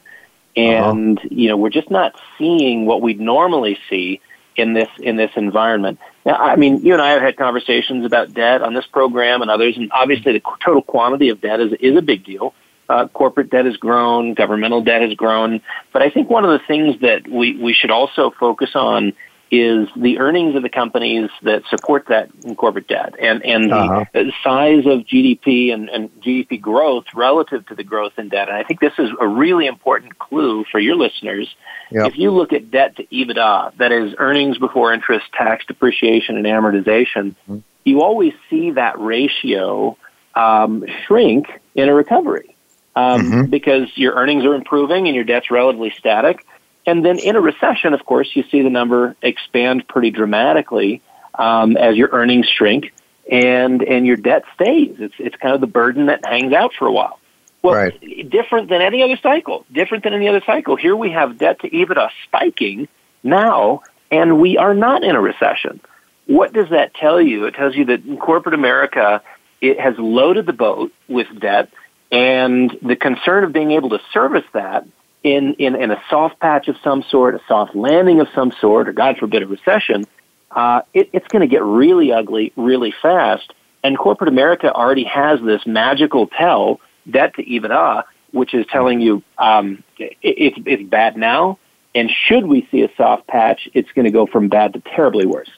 Percent. 0.59 0.99
And 0.99 1.19
uh-huh. 1.19 1.29
you 1.31 1.49
know, 1.49 1.57
we're 1.57 1.71
just 1.71 1.91
not 1.91 2.21
seeing 2.37 2.87
what 2.87 3.03
we'd 3.03 3.21
normally 3.21 3.79
see 3.89 4.21
in 4.57 4.75
this 4.75 4.89
in 4.99 5.17
this 5.17 5.31
environment. 5.37 5.99
Now, 6.27 6.35
I 6.35 6.57
mean, 6.57 6.85
you 6.85 6.93
and 6.93 7.01
I 7.01 7.11
have 7.11 7.23
had 7.23 7.37
conversations 7.37 8.05
about 8.05 8.35
debt 8.35 8.61
on 8.61 8.75
this 8.75 8.87
program 8.87 9.41
and 9.41 9.51
others, 9.51 9.77
and 9.77 9.91
obviously 9.93 10.33
the 10.33 10.43
total 10.65 10.83
quantity 10.83 11.31
of 11.31 11.41
debt 11.41 11.61
is 11.61 11.73
is 11.81 11.97
a 11.97 12.03
big 12.03 12.25
deal. 12.25 12.55
Uh, 12.89 13.07
corporate 13.09 13.51
debt 13.51 13.67
has 13.67 13.77
grown, 13.77 14.33
governmental 14.33 14.81
debt 14.83 15.03
has 15.03 15.13
grown, 15.13 15.61
but 15.93 16.01
I 16.01 16.09
think 16.09 16.31
one 16.31 16.45
of 16.45 16.51
the 16.51 16.67
things 16.67 17.01
that 17.03 17.29
we 17.29 17.57
we 17.57 17.73
should 17.73 17.91
also 17.91 18.31
focus 18.31 18.71
on 18.75 19.13
is 19.51 19.89
the 19.97 20.19
earnings 20.19 20.55
of 20.57 20.63
the 20.63 20.69
companies 20.69 21.31
that 21.43 21.63
support 21.71 22.07
that 22.09 22.29
corporate 22.57 22.87
debt 22.87 23.15
and, 23.19 23.45
and 23.45 23.73
uh-huh. 23.73 24.05
the 24.13 24.33
size 24.45 24.85
of 24.87 25.01
GDP 25.01 25.73
and, 25.73 25.89
and 25.89 26.11
GDP 26.21 26.61
growth 26.61 27.07
relative 27.15 27.67
to 27.67 27.75
the 27.75 27.85
growth 27.85 28.13
in 28.19 28.29
debt. 28.29 28.49
And 28.49 28.57
I 28.57 28.65
think 28.65 28.81
this 28.81 28.93
is 28.99 29.11
a 29.21 29.27
really 29.27 29.67
important 29.67 30.19
clue 30.19 30.65
for 30.71 30.79
your 30.79 30.97
listeners. 30.97 31.49
Yep. 31.91 32.09
If 32.09 32.19
you 32.19 32.31
look 32.31 32.53
at 32.53 32.71
debt 32.71 32.97
to 32.97 33.07
EBITDA, 33.07 33.77
that 33.79 33.93
is 33.93 34.15
earnings 34.19 34.59
before 34.59 34.93
interest, 34.93 35.27
tax, 35.33 35.65
depreciation, 35.67 36.37
and 36.37 36.45
amortization, 36.45 37.35
mm-hmm. 37.35 37.59
you 37.85 38.03
always 38.03 38.35
see 38.51 38.73
that 38.73 38.99
ratio 38.99 39.97
um, 40.35 40.85
shrink 41.07 41.47
in 41.75 41.89
a 41.89 41.95
recovery 41.95 42.55
um, 42.95 43.23
mm-hmm. 43.23 43.51
because 43.51 43.89
your 43.95 44.15
earnings 44.15 44.45
are 44.45 44.55
improving 44.55 45.07
and 45.07 45.15
your 45.15 45.25
debt's 45.25 45.51
relatively 45.51 45.93
static 45.99 46.45
and 46.89 47.05
then 47.05 47.19
in 47.19 47.37
a 47.37 47.41
recession, 47.41 47.93
of 47.93 48.07
course, 48.07 48.31
you 48.35 48.45
see 48.51 48.63
the 48.63 48.71
number 48.71 49.15
expand 49.21 49.87
pretty 49.87 50.11
dramatically 50.11 51.03
um, 51.35 51.77
as 51.77 51.97
your 51.97 52.09
earnings 52.13 52.49
shrink 52.49 52.95
and 53.31 53.83
and 53.83 54.07
your 54.07 54.17
debt 54.17 54.45
stays. 54.55 54.97
It's 54.99 55.15
it's 55.19 55.37
kind 55.37 55.55
of 55.55 55.61
the 55.61 55.67
burden 55.67 56.07
that 56.07 56.25
hangs 56.25 56.55
out 56.55 56.73
for 56.79 56.87
a 56.87 56.93
while. 56.93 57.21
Well, 57.61 57.75
right. 57.75 58.31
different 58.31 58.71
than 58.71 58.81
any 58.81 59.03
other 59.03 59.19
cycle. 59.23 59.67
Different 59.71 60.05
than 60.05 60.15
any 60.15 60.29
other 60.29 60.41
cycle. 60.47 60.77
Here 60.77 60.97
we 60.97 61.11
have 61.11 61.37
debt 61.37 61.61
to 61.61 61.69
EBITDA 61.69 62.09
spiking 62.25 62.89
now, 63.23 63.83
and 64.11 64.41
we 64.41 64.57
are 64.57 64.73
not 64.73 65.05
in 65.05 65.15
a 65.15 65.21
recession. 65.21 65.81
What 66.27 66.55
does 66.55 66.71
that 66.71 66.95
tell 66.95 67.21
you? 67.21 67.45
It 67.47 67.55
tells 67.55 67.75
you 67.75 67.85
that 67.87 68.07
in 68.07 68.17
corporate 68.17 68.55
America 68.55 69.23
it 69.61 69.79
has 69.79 69.99
loaded 69.99 70.47
the 70.47 70.55
boat 70.55 70.95
with 71.07 71.27
debt, 71.39 71.69
and 72.11 72.75
the 72.81 72.97
concern 72.97 73.45
of 73.45 73.53
being 73.53 73.73
able 73.73 73.91
to 73.91 74.01
service 74.11 74.47
that 74.55 74.87
in, 75.23 75.55
in, 75.55 75.75
in 75.75 75.91
a 75.91 76.03
soft 76.09 76.39
patch 76.41 76.69
of 76.69 76.77
some 76.83 77.03
sort, 77.03 77.35
a 77.35 77.41
soft 77.49 77.75
landing 77.75 78.21
of 78.21 78.29
some 78.35 78.53
sort, 78.61 78.89
or 78.89 78.93
God 78.93 79.19
forbid, 79.19 79.43
a 79.43 79.47
recession, 79.47 80.05
uh, 80.51 80.83
it, 80.95 81.11
it's 81.13 81.27
going 81.29 81.41
to 81.41 81.49
get 81.49 81.63
really 81.63 82.13
ugly 82.13 82.53
really 82.57 82.95
fast. 83.03 83.53
And 83.83 83.97
corporate 83.97 84.29
America 84.29 84.73
already 84.73 85.05
has 85.05 85.41
this 85.41 85.67
magical 85.67 86.27
tell, 86.27 86.81
debt 87.09 87.35
to 87.35 87.45
EBITDA, 87.45 88.05
which 88.33 88.55
is 88.55 88.67
telling 88.67 89.01
you 89.01 89.23
um, 89.39 89.83
it, 89.99 90.17
it's, 90.23 90.59
it's 90.67 90.83
bad 90.89 91.17
now. 91.17 91.59
And 91.95 92.11
should 92.11 92.47
we 92.47 92.67
see 92.71 92.83
a 92.83 92.91
soft 92.97 93.27
patch, 93.27 93.69
it's 93.75 93.91
going 93.93 94.05
to 94.05 94.11
go 94.11 94.27
from 94.27 94.49
bad 94.49 94.75
to 94.75 94.81
terribly 94.81 95.27
worse. 95.27 95.51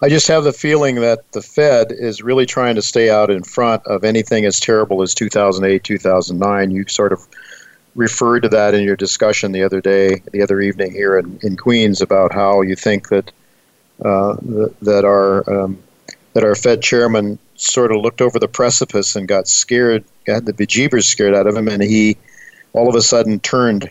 I 0.00 0.08
just 0.08 0.28
have 0.28 0.44
the 0.44 0.52
feeling 0.52 0.96
that 0.96 1.32
the 1.32 1.42
Fed 1.42 1.90
is 1.90 2.22
really 2.22 2.46
trying 2.46 2.76
to 2.76 2.82
stay 2.82 3.10
out 3.10 3.30
in 3.30 3.42
front 3.42 3.84
of 3.86 4.04
anything 4.04 4.44
as 4.44 4.60
terrible 4.60 5.02
as 5.02 5.12
2008, 5.12 5.82
2009. 5.82 6.70
You 6.70 6.84
sort 6.86 7.12
of 7.12 7.26
referred 7.94 8.40
to 8.40 8.48
that 8.48 8.74
in 8.74 8.82
your 8.82 8.96
discussion 8.96 9.52
the 9.52 9.62
other 9.62 9.80
day, 9.80 10.22
the 10.32 10.42
other 10.42 10.60
evening 10.60 10.92
here 10.92 11.18
in, 11.18 11.38
in 11.42 11.56
Queens, 11.56 12.00
about 12.00 12.32
how 12.32 12.62
you 12.62 12.76
think 12.76 13.08
that 13.08 13.32
uh, 14.04 14.36
that 14.82 15.04
our 15.04 15.48
um, 15.64 15.78
that 16.34 16.44
our 16.44 16.54
Fed 16.54 16.82
chairman 16.82 17.38
sort 17.56 17.90
of 17.90 18.00
looked 18.00 18.20
over 18.20 18.38
the 18.38 18.48
precipice 18.48 19.16
and 19.16 19.26
got 19.26 19.48
scared, 19.48 20.04
got 20.24 20.44
the 20.44 20.52
bejeebers 20.52 21.04
scared 21.04 21.34
out 21.34 21.46
of 21.46 21.56
him, 21.56 21.68
and 21.68 21.82
he 21.82 22.16
all 22.72 22.88
of 22.88 22.94
a 22.94 23.02
sudden 23.02 23.40
turned 23.40 23.90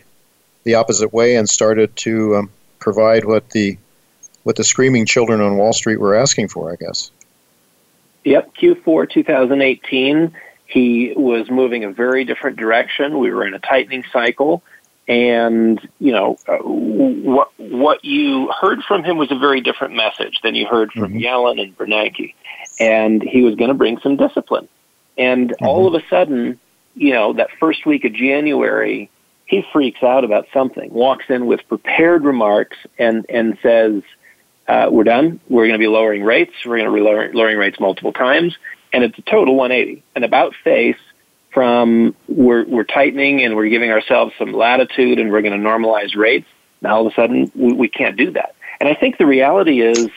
the 0.64 0.74
opposite 0.74 1.12
way 1.12 1.36
and 1.36 1.48
started 1.48 1.94
to 1.96 2.36
um, 2.36 2.50
provide 2.78 3.24
what 3.24 3.50
the 3.50 3.76
what 4.44 4.56
the 4.56 4.64
screaming 4.64 5.04
children 5.04 5.40
on 5.40 5.56
Wall 5.56 5.72
Street 5.72 6.00
were 6.00 6.14
asking 6.14 6.48
for, 6.48 6.72
I 6.72 6.76
guess. 6.76 7.10
Yep, 8.24 8.54
Q4 8.56 9.10
2018, 9.10 10.34
he 10.68 11.14
was 11.16 11.50
moving 11.50 11.84
a 11.84 11.90
very 11.90 12.24
different 12.24 12.58
direction. 12.58 13.18
We 13.18 13.32
were 13.32 13.46
in 13.46 13.54
a 13.54 13.58
tightening 13.58 14.04
cycle, 14.12 14.62
and 15.08 15.80
you 15.98 16.12
know 16.12 16.36
uh, 16.46 16.58
what 16.58 17.48
what 17.56 18.04
you 18.04 18.52
heard 18.60 18.80
from 18.86 19.02
him 19.02 19.16
was 19.16 19.32
a 19.32 19.38
very 19.38 19.62
different 19.62 19.94
message 19.94 20.38
than 20.42 20.54
you 20.54 20.66
heard 20.66 20.92
from 20.92 21.14
mm-hmm. 21.14 21.18
Yellen 21.20 21.60
and 21.60 21.76
Bernanke, 21.76 22.34
and 22.78 23.22
he 23.22 23.42
was 23.42 23.54
going 23.54 23.68
to 23.68 23.74
bring 23.74 23.98
some 24.02 24.16
discipline. 24.16 24.68
And 25.16 25.50
mm-hmm. 25.50 25.66
all 25.66 25.88
of 25.88 25.94
a 26.00 26.06
sudden, 26.10 26.60
you 26.94 27.14
know, 27.14 27.32
that 27.32 27.48
first 27.58 27.86
week 27.86 28.04
of 28.04 28.12
January, 28.12 29.10
he 29.46 29.64
freaks 29.72 30.02
out 30.02 30.22
about 30.22 30.48
something, 30.52 30.92
walks 30.92 31.24
in 31.30 31.46
with 31.46 31.66
prepared 31.66 32.24
remarks, 32.24 32.76
and 32.98 33.24
and 33.30 33.56
says 33.62 34.02
uh, 34.68 34.88
we're 34.90 35.04
done. 35.04 35.40
We're 35.48 35.66
going 35.66 35.80
to 35.80 35.82
be 35.82 35.88
lowering 35.88 36.24
rates. 36.24 36.52
We're 36.66 36.76
going 36.76 36.90
to 36.90 36.94
be 36.94 37.00
lowering, 37.00 37.32
lowering 37.32 37.56
rates 37.56 37.80
multiple 37.80 38.12
times, 38.12 38.54
and 38.92 39.04
it's 39.04 39.18
a 39.18 39.22
total 39.22 39.54
180, 39.56 40.02
an 40.16 40.24
about 40.24 40.54
face 40.64 40.96
from 41.52 42.14
we're 42.28 42.64
we're 42.66 42.84
tightening 42.84 43.42
and 43.42 43.56
we're 43.56 43.68
giving 43.68 43.90
ourselves 43.90 44.32
some 44.38 44.52
latitude 44.52 45.18
and 45.18 45.30
we're 45.30 45.42
going 45.42 45.60
to 45.60 45.66
normalize 45.66 46.16
rates. 46.16 46.46
Now 46.80 46.96
all 46.96 47.06
of 47.06 47.12
a 47.12 47.14
sudden 47.14 47.50
we, 47.54 47.72
we 47.72 47.88
can't 47.88 48.16
do 48.16 48.30
that, 48.32 48.54
and 48.80 48.88
I 48.88 48.94
think 48.94 49.18
the 49.18 49.26
reality 49.26 49.80
is, 49.80 50.08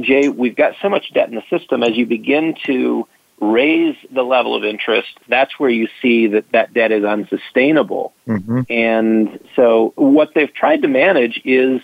Jay, 0.00 0.28
we've 0.28 0.56
got 0.56 0.74
so 0.80 0.88
much 0.88 1.12
debt 1.12 1.28
in 1.28 1.34
the 1.34 1.44
system. 1.50 1.82
As 1.82 1.96
you 1.96 2.06
begin 2.06 2.54
to 2.66 3.06
raise 3.40 3.96
the 4.10 4.22
level 4.22 4.54
of 4.54 4.64
interest, 4.64 5.08
that's 5.28 5.58
where 5.58 5.70
you 5.70 5.88
see 6.00 6.28
that 6.28 6.50
that 6.52 6.72
debt 6.72 6.92
is 6.92 7.04
unsustainable. 7.04 8.12
Mm-hmm. 8.28 8.60
And 8.68 9.40
so, 9.56 9.92
what 9.96 10.34
they've 10.34 10.52
tried 10.52 10.82
to 10.82 10.88
manage 10.88 11.40
is 11.44 11.80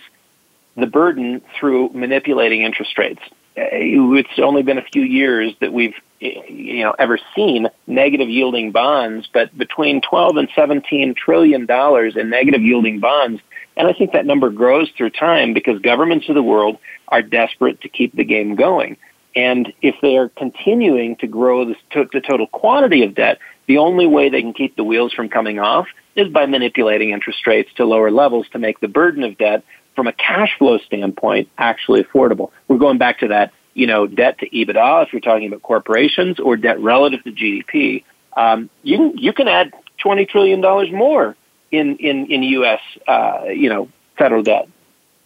the 0.75 0.87
burden 0.87 1.41
through 1.59 1.89
manipulating 1.93 2.61
interest 2.61 2.97
rates. 2.97 3.21
It's 3.55 4.39
only 4.39 4.63
been 4.63 4.77
a 4.77 4.83
few 4.83 5.03
years 5.03 5.53
that 5.59 5.73
we've 5.73 5.95
you 6.21 6.83
know 6.83 6.93
ever 6.97 7.19
seen 7.35 7.67
negative 7.87 8.29
yielding 8.29 8.71
bonds, 8.71 9.27
but 9.33 9.55
between 9.57 10.01
12 10.01 10.37
and 10.37 10.49
17 10.55 11.15
trillion 11.15 11.65
dollars 11.65 12.15
in 12.15 12.29
negative 12.29 12.61
yielding 12.61 12.99
bonds, 12.99 13.41
and 13.75 13.87
I 13.87 13.93
think 13.93 14.13
that 14.13 14.25
number 14.25 14.49
grows 14.49 14.89
through 14.95 15.11
time 15.11 15.53
because 15.53 15.79
governments 15.81 16.29
of 16.29 16.35
the 16.35 16.43
world 16.43 16.77
are 17.07 17.21
desperate 17.21 17.81
to 17.81 17.89
keep 17.89 18.15
the 18.15 18.23
game 18.23 18.55
going. 18.55 18.97
And 19.35 19.71
if 19.81 19.95
they 20.01 20.17
are 20.17 20.29
continuing 20.29 21.15
to 21.17 21.27
grow 21.27 21.65
the, 21.65 21.75
the 21.93 22.21
total 22.21 22.47
quantity 22.47 23.03
of 23.03 23.15
debt, 23.15 23.39
the 23.67 23.77
only 23.77 24.05
way 24.05 24.29
they 24.29 24.41
can 24.41 24.53
keep 24.53 24.75
the 24.75 24.83
wheels 24.83 25.13
from 25.13 25.29
coming 25.29 25.57
off 25.57 25.87
is 26.15 26.27
by 26.27 26.45
manipulating 26.45 27.11
interest 27.11 27.47
rates 27.47 27.69
to 27.77 27.85
lower 27.85 28.11
levels 28.11 28.45
to 28.51 28.59
make 28.59 28.79
the 28.81 28.89
burden 28.89 29.23
of 29.23 29.37
debt 29.37 29.63
from 29.95 30.07
a 30.07 30.13
cash 30.13 30.49
flow 30.57 30.77
standpoint, 30.79 31.49
actually 31.57 32.03
affordable. 32.03 32.51
We're 32.67 32.77
going 32.77 32.97
back 32.97 33.19
to 33.19 33.29
that, 33.29 33.53
you 33.73 33.87
know, 33.87 34.07
debt 34.07 34.39
to 34.39 34.49
EBITDA 34.49 35.05
if 35.05 35.13
you're 35.13 35.21
talking 35.21 35.47
about 35.47 35.61
corporations 35.61 36.39
or 36.39 36.57
debt 36.57 36.79
relative 36.79 37.23
to 37.23 37.31
GDP. 37.31 38.03
Um, 38.35 38.69
you 38.83 38.97
can 38.97 39.17
you 39.17 39.33
can 39.33 39.47
add 39.47 39.73
twenty 39.97 40.25
trillion 40.25 40.61
dollars 40.61 40.91
more 40.91 41.35
in 41.71 41.97
in 41.97 42.27
in 42.27 42.43
U.S. 42.43 42.81
Uh, 43.07 43.45
you 43.47 43.69
know 43.69 43.89
federal 44.17 44.43
debt. 44.43 44.67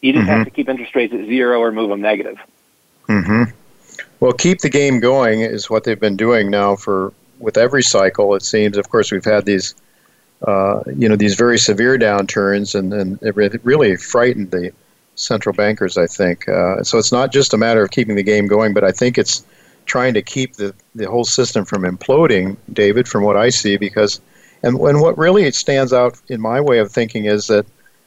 You 0.02 0.14
just 0.14 0.28
mm-hmm. 0.28 0.38
have 0.38 0.46
to 0.46 0.52
keep 0.52 0.70
interest 0.70 0.96
rates 0.96 1.14
at 1.14 1.26
zero 1.26 1.60
or 1.60 1.72
move 1.72 1.90
them 1.90 2.02
negative. 2.02 2.38
hmm 3.08 3.44
Well, 4.20 4.34
keep 4.34 4.60
the 4.60 4.70
game 4.70 5.00
going 5.00 5.42
is 5.42 5.70
what 5.70 5.84
they've 5.84 6.00
been 6.00 6.18
doing 6.18 6.52
now 6.52 6.76
for 6.76 7.14
with 7.40 7.58
every 7.58 7.84
cycle. 7.84 8.36
It 8.36 8.44
seems. 8.44 8.78
Of 8.78 8.90
course, 8.90 9.12
we've 9.12 9.26
had 9.26 9.46
these 9.46 9.76
uh, 10.46 10.84
you 10.96 11.10
know, 11.10 11.16
these 11.16 11.36
very 11.36 11.58
severe 11.58 11.98
downturns, 11.98 12.78
and, 12.78 12.94
and 12.94 13.22
it 13.22 13.36
really 13.64 13.96
frightened 13.96 14.52
the 14.52 14.72
central 15.16 15.54
bankers, 15.54 15.98
I 15.98 16.08
think. 16.08 16.48
Uh, 16.48 16.84
so 16.84 16.98
it's 16.98 17.12
not 17.12 17.32
just 17.32 17.54
a 17.54 17.58
matter 17.58 17.84
of 17.84 17.92
keeping 17.92 18.16
the 18.16 18.24
game 18.24 18.48
going, 18.48 18.74
but 18.74 18.84
I 18.84 18.92
think 18.92 19.18
it's 19.18 19.46
trying 19.86 20.14
to 20.14 20.22
keep 20.22 20.56
the, 20.56 20.74
the 20.94 21.10
whole 21.10 21.26
system 21.26 21.66
from 21.66 21.84
imploding, 21.84 22.58
David, 22.72 23.08
from 23.08 23.24
what 23.24 23.38
I 23.38 23.50
see, 23.50 23.78
because, 23.78 24.20
and, 24.64 24.80
and 24.80 25.02
what 25.02 25.18
really 25.18 25.50
stands 25.52 25.94
out 25.94 26.20
in 26.28 26.42
my 26.42 26.60
way 26.60 26.80
of 26.80 26.92
thinking 26.92 27.26
is 27.26 27.48
that 27.48 27.66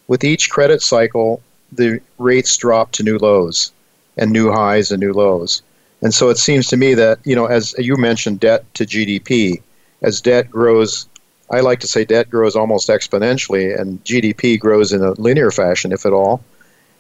with 0.09 0.25
each 0.25 0.51
credit 0.51 0.83
cycle, 0.83 1.43
the 1.73 2.01
rates 2.19 2.57
drop 2.57 2.93
to 2.93 3.03
new 3.03 3.19
lows 3.19 3.73
and 4.17 4.33
new 4.33 4.51
highs 4.51 4.91
and 4.91 5.01
new 5.01 5.13
lows. 5.13 5.63
And 6.03 6.15
so 6.15 6.29
it 6.31 6.39
seems 6.39 6.69
to 6.69 6.77
me 6.77 6.95
that, 6.95 7.19
you 7.25 7.37
know, 7.37 7.47
as 7.47 7.75
you 7.79 7.97
mentioned, 7.97 8.41
debt 8.41 8.65
to 8.75 8.85
GDP, 8.85 9.61
as 10.03 10.21
debt 10.21 10.51
grows 10.51 11.09
I 11.51 11.61
like 11.61 11.81
to 11.81 11.89
say 11.89 12.05
debt 12.05 12.29
grows 12.29 12.57
almost 12.57 12.89
exponentially, 12.89 13.79
and 13.79 14.03
GDP 14.05 14.59
grows 14.59 14.93
in 14.93 15.03
a 15.03 15.13
linear 15.13 15.51
fashion, 15.51 15.93
if 15.93 16.05
at 16.05 16.13
all, 16.13 16.43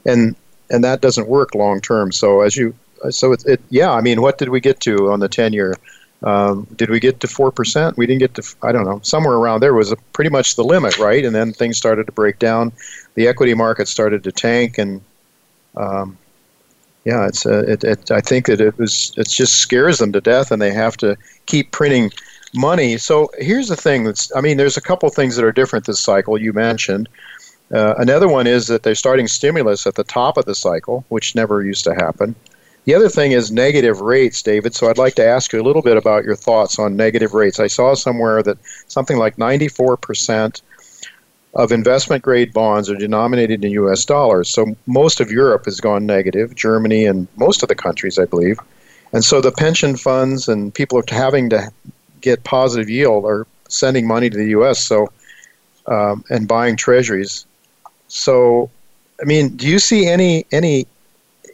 and 0.08 0.34
and 0.70 0.82
that 0.84 1.00
doesn't 1.00 1.28
work 1.28 1.54
long 1.54 1.80
term. 1.80 2.12
So 2.12 2.40
as 2.40 2.56
you, 2.56 2.74
so 3.10 3.32
it, 3.32 3.44
it, 3.46 3.60
yeah, 3.70 3.92
I 3.98 4.00
mean, 4.00 4.20
what 4.20 4.38
did 4.38 4.48
we 4.48 4.60
get 4.60 4.80
to 4.80 5.12
on 5.12 5.20
the 5.20 5.28
ten 5.28 5.52
year? 5.52 5.74
Um, 6.22 6.66
did 6.74 6.90
we 6.90 6.98
get 6.98 7.20
to 7.20 7.28
four 7.28 7.52
percent? 7.52 7.96
We 7.96 8.06
didn't 8.06 8.20
get 8.20 8.34
to, 8.34 8.42
I 8.68 8.72
don't 8.72 8.84
know, 8.84 9.00
somewhere 9.02 9.36
around 9.36 9.60
there 9.60 9.74
was 9.74 9.92
a, 9.92 9.96
pretty 10.12 10.30
much 10.30 10.56
the 10.56 10.64
limit, 10.64 10.98
right? 10.98 11.24
And 11.24 11.34
then 11.34 11.52
things 11.52 11.78
started 11.78 12.06
to 12.06 12.12
break 12.12 12.38
down. 12.38 12.72
The 13.14 13.28
equity 13.28 13.54
market 13.54 13.88
started 13.88 14.24
to 14.24 14.32
tank, 14.32 14.78
and 14.78 15.00
um, 15.76 16.18
yeah, 17.04 17.28
it's 17.28 17.46
uh, 17.46 17.64
it, 17.68 17.84
it, 17.84 18.10
I 18.10 18.20
think 18.20 18.46
that 18.46 18.60
it 18.60 18.76
was 18.78 19.12
it 19.16 19.28
just 19.28 19.58
scares 19.58 19.98
them 19.98 20.12
to 20.12 20.20
death, 20.20 20.50
and 20.50 20.60
they 20.60 20.72
have 20.72 20.96
to 20.96 21.16
keep 21.46 21.70
printing 21.70 22.10
money. 22.54 22.98
So 22.98 23.30
here's 23.38 23.68
the 23.68 23.76
thing 23.76 24.04
that's, 24.04 24.34
I 24.34 24.40
mean, 24.40 24.56
there's 24.56 24.76
a 24.76 24.80
couple 24.80 25.08
things 25.10 25.36
that 25.36 25.44
are 25.44 25.52
different 25.52 25.84
this 25.84 26.00
cycle 26.00 26.40
you 26.40 26.52
mentioned. 26.52 27.08
Uh, 27.72 27.94
another 27.98 28.28
one 28.28 28.46
is 28.46 28.66
that 28.68 28.82
they're 28.82 28.94
starting 28.94 29.28
stimulus 29.28 29.86
at 29.86 29.94
the 29.94 30.04
top 30.04 30.36
of 30.36 30.46
the 30.46 30.54
cycle, 30.54 31.04
which 31.08 31.34
never 31.34 31.62
used 31.62 31.84
to 31.84 31.94
happen. 31.94 32.34
The 32.84 32.94
other 32.94 33.10
thing 33.10 33.32
is 33.32 33.50
negative 33.50 34.00
rates, 34.00 34.40
David. 34.42 34.74
So 34.74 34.88
I'd 34.88 34.96
like 34.96 35.14
to 35.16 35.24
ask 35.24 35.52
you 35.52 35.60
a 35.60 35.62
little 35.62 35.82
bit 35.82 35.98
about 35.98 36.24
your 36.24 36.36
thoughts 36.36 36.78
on 36.78 36.96
negative 36.96 37.34
rates. 37.34 37.60
I 37.60 37.66
saw 37.66 37.94
somewhere 37.94 38.42
that 38.42 38.56
something 38.86 39.18
like 39.18 39.36
94% 39.36 40.62
of 41.54 41.72
investment 41.72 42.22
grade 42.22 42.52
bonds 42.52 42.88
are 42.88 42.96
denominated 42.96 43.62
in 43.62 43.72
US 43.72 44.06
dollars. 44.06 44.48
So 44.48 44.74
most 44.86 45.20
of 45.20 45.30
Europe 45.30 45.66
has 45.66 45.80
gone 45.80 46.06
negative, 46.06 46.54
Germany 46.54 47.04
and 47.04 47.28
most 47.36 47.62
of 47.62 47.68
the 47.68 47.74
countries, 47.74 48.18
I 48.18 48.24
believe. 48.24 48.58
And 49.12 49.24
so 49.24 49.40
the 49.40 49.52
pension 49.52 49.96
funds 49.96 50.48
and 50.48 50.72
people 50.72 50.98
are 50.98 51.04
having 51.08 51.50
to 51.50 51.70
get 52.20 52.44
positive 52.44 52.88
yield 52.88 53.24
are 53.24 53.46
sending 53.68 54.06
money 54.06 54.30
to 54.30 54.36
the 54.36 54.48
U.S. 54.50 54.82
So 54.82 55.08
um, 55.86 56.24
and 56.30 56.46
buying 56.46 56.76
treasuries. 56.76 57.46
So, 58.08 58.70
I 59.20 59.24
mean, 59.24 59.56
do 59.56 59.66
you 59.66 59.78
see 59.78 60.06
any 60.06 60.46
any 60.52 60.86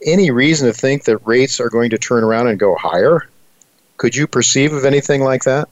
any 0.05 0.30
reason 0.30 0.66
to 0.66 0.72
think 0.72 1.05
that 1.05 1.18
rates 1.18 1.61
are 1.61 1.68
going 1.68 1.90
to 1.90 1.98
turn 1.98 2.24
around 2.24 2.48
and 2.48 2.59
go 2.59 2.74
higher? 2.76 3.28
Could 3.96 4.16
you 4.16 4.26
perceive 4.26 4.72
of 4.72 4.84
anything 4.84 5.22
like 5.22 5.44
that? 5.44 5.68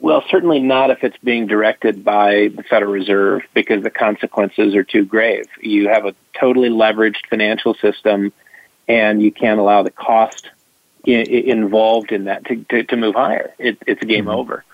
Well, 0.00 0.24
certainly 0.28 0.58
not 0.58 0.90
if 0.90 1.04
it's 1.04 1.16
being 1.18 1.46
directed 1.46 2.04
by 2.04 2.48
the 2.56 2.64
Federal 2.64 2.90
Reserve 2.90 3.42
because 3.54 3.84
the 3.84 3.90
consequences 3.90 4.74
are 4.74 4.82
too 4.82 5.04
grave. 5.04 5.46
You 5.60 5.88
have 5.88 6.06
a 6.06 6.14
totally 6.38 6.70
leveraged 6.70 7.26
financial 7.30 7.74
system 7.74 8.32
and 8.88 9.22
you 9.22 9.30
can't 9.30 9.60
allow 9.60 9.84
the 9.84 9.92
cost 9.92 10.50
involved 11.04 12.10
in 12.10 12.24
that 12.24 12.44
to, 12.46 12.56
to, 12.64 12.82
to 12.82 12.96
move 12.96 13.14
higher. 13.14 13.54
It, 13.58 13.78
it's 13.86 14.02
a 14.02 14.06
game 14.06 14.24
mm-hmm. 14.24 14.38
over. 14.38 14.64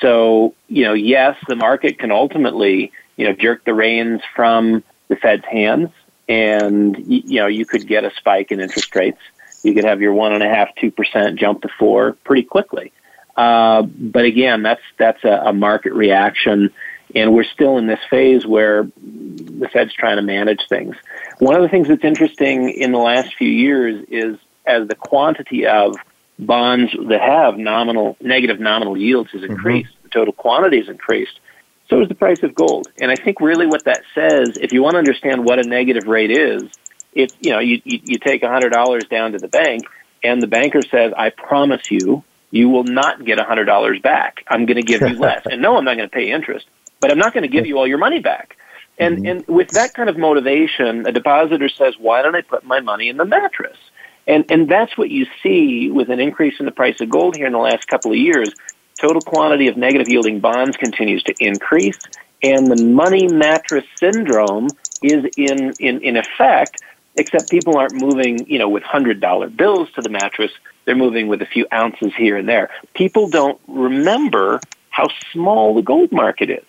So, 0.00 0.54
you 0.68 0.84
know, 0.84 0.92
yes, 0.92 1.36
the 1.48 1.56
market 1.56 1.98
can 1.98 2.12
ultimately, 2.12 2.92
you 3.16 3.26
know, 3.26 3.32
jerk 3.32 3.64
the 3.64 3.74
reins 3.74 4.20
from 4.34 4.82
the 5.08 5.16
Fed's 5.16 5.44
hands, 5.44 5.90
and 6.28 6.96
you 7.06 7.40
know, 7.40 7.46
you 7.46 7.64
could 7.64 7.86
get 7.86 8.04
a 8.04 8.10
spike 8.16 8.52
in 8.52 8.60
interest 8.60 8.94
rates. 8.94 9.20
You 9.62 9.74
could 9.74 9.84
have 9.84 10.00
your 10.00 10.12
one 10.12 10.32
and 10.32 10.42
a 10.42 10.48
half, 10.48 10.74
two 10.76 10.90
percent 10.90 11.38
jump 11.38 11.62
to 11.62 11.68
four 11.78 12.12
pretty 12.24 12.42
quickly. 12.42 12.92
Uh, 13.36 13.82
but 13.82 14.24
again, 14.24 14.62
that's 14.62 14.82
that's 14.98 15.22
a, 15.24 15.42
a 15.46 15.52
market 15.52 15.92
reaction, 15.92 16.70
and 17.14 17.34
we're 17.34 17.44
still 17.44 17.78
in 17.78 17.86
this 17.86 18.00
phase 18.08 18.46
where 18.46 18.84
the 18.84 19.68
Fed's 19.72 19.92
trying 19.92 20.16
to 20.16 20.22
manage 20.22 20.66
things. 20.68 20.96
One 21.38 21.54
of 21.54 21.62
the 21.62 21.68
things 21.68 21.88
that's 21.88 22.04
interesting 22.04 22.70
in 22.70 22.92
the 22.92 22.98
last 22.98 23.34
few 23.34 23.48
years 23.48 24.04
is 24.08 24.38
as 24.66 24.88
the 24.88 24.94
quantity 24.94 25.66
of 25.66 25.96
bonds 26.38 26.94
that 27.08 27.20
have 27.20 27.56
nominal 27.56 28.16
negative 28.20 28.60
nominal 28.60 28.96
yields 28.96 29.30
has 29.32 29.42
mm-hmm. 29.42 29.52
increased, 29.52 29.90
mm-hmm. 29.90 30.02
the 30.04 30.08
total 30.08 30.32
quantity 30.32 30.78
has 30.78 30.88
increased. 30.88 31.40
So 31.88 32.02
is 32.02 32.08
the 32.08 32.14
price 32.14 32.42
of 32.42 32.54
gold. 32.54 32.88
And 33.00 33.10
I 33.10 33.14
think 33.14 33.40
really 33.40 33.66
what 33.66 33.84
that 33.84 34.02
says, 34.14 34.58
if 34.60 34.72
you 34.72 34.82
want 34.82 34.94
to 34.94 34.98
understand 34.98 35.44
what 35.44 35.64
a 35.64 35.68
negative 35.68 36.06
rate 36.06 36.30
is, 36.30 36.64
it 37.12 37.32
you 37.40 37.52
know 37.52 37.60
you 37.60 37.80
you, 37.84 38.00
you 38.04 38.18
take 38.18 38.42
a 38.42 38.48
hundred 38.48 38.70
dollars 38.70 39.04
down 39.04 39.32
to 39.32 39.38
the 39.38 39.48
bank, 39.48 39.84
and 40.22 40.42
the 40.42 40.46
banker 40.46 40.82
says, 40.82 41.12
"I 41.16 41.30
promise 41.30 41.90
you, 41.90 42.22
you 42.50 42.68
will 42.68 42.84
not 42.84 43.24
get 43.24 43.40
a 43.40 43.44
hundred 43.44 43.64
dollars 43.64 44.00
back. 44.00 44.44
I'm 44.48 44.66
going 44.66 44.76
to 44.76 44.82
give 44.82 45.00
you 45.00 45.18
less." 45.18 45.46
and 45.50 45.62
no, 45.62 45.76
I'm 45.76 45.84
not 45.84 45.96
going 45.96 46.08
to 46.08 46.14
pay 46.14 46.30
interest, 46.30 46.66
but 47.00 47.10
I'm 47.10 47.18
not 47.18 47.32
going 47.32 47.42
to 47.42 47.48
give 47.48 47.66
you 47.66 47.78
all 47.78 47.86
your 47.86 47.98
money 47.98 48.20
back. 48.20 48.56
And 48.98 49.18
mm-hmm. 49.18 49.26
and 49.26 49.48
with 49.48 49.70
that 49.70 49.94
kind 49.94 50.10
of 50.10 50.18
motivation, 50.18 51.06
a 51.06 51.12
depositor 51.12 51.68
says, 51.68 51.94
"Why 51.98 52.22
don't 52.22 52.34
I 52.34 52.42
put 52.42 52.64
my 52.64 52.80
money 52.80 53.08
in 53.08 53.16
the 53.16 53.24
mattress?" 53.24 53.78
And 54.26 54.44
and 54.50 54.68
that's 54.68 54.96
what 54.98 55.10
you 55.10 55.26
see 55.42 55.90
with 55.90 56.10
an 56.10 56.20
increase 56.20 56.54
in 56.58 56.66
the 56.66 56.72
price 56.72 57.00
of 57.00 57.08
gold 57.08 57.36
here 57.36 57.46
in 57.46 57.52
the 57.52 57.58
last 57.58 57.86
couple 57.86 58.10
of 58.10 58.18
years. 58.18 58.52
Total 59.00 59.20
quantity 59.20 59.68
of 59.68 59.76
negative 59.76 60.08
yielding 60.08 60.40
bonds 60.40 60.76
continues 60.76 61.22
to 61.24 61.34
increase, 61.38 61.98
and 62.42 62.66
the 62.66 62.82
money 62.84 63.28
mattress 63.28 63.84
syndrome 63.98 64.68
is 65.02 65.24
in 65.36 65.74
in, 65.78 66.02
in 66.02 66.16
effect. 66.16 66.82
Except 67.18 67.48
people 67.50 67.78
aren't 67.78 67.94
moving, 67.94 68.46
you 68.46 68.58
know, 68.58 68.68
with 68.68 68.82
hundred 68.82 69.20
dollar 69.20 69.48
bills 69.48 69.88
to 69.94 70.02
the 70.02 70.10
mattress. 70.10 70.52
They're 70.84 70.94
moving 70.94 71.28
with 71.28 71.40
a 71.40 71.46
few 71.46 71.66
ounces 71.72 72.12
here 72.14 72.36
and 72.36 72.48
there. 72.48 72.70
People 72.94 73.28
don't 73.28 73.58
remember 73.66 74.60
how 74.90 75.08
small 75.32 75.74
the 75.74 75.82
gold 75.82 76.12
market 76.12 76.50
is 76.50 76.64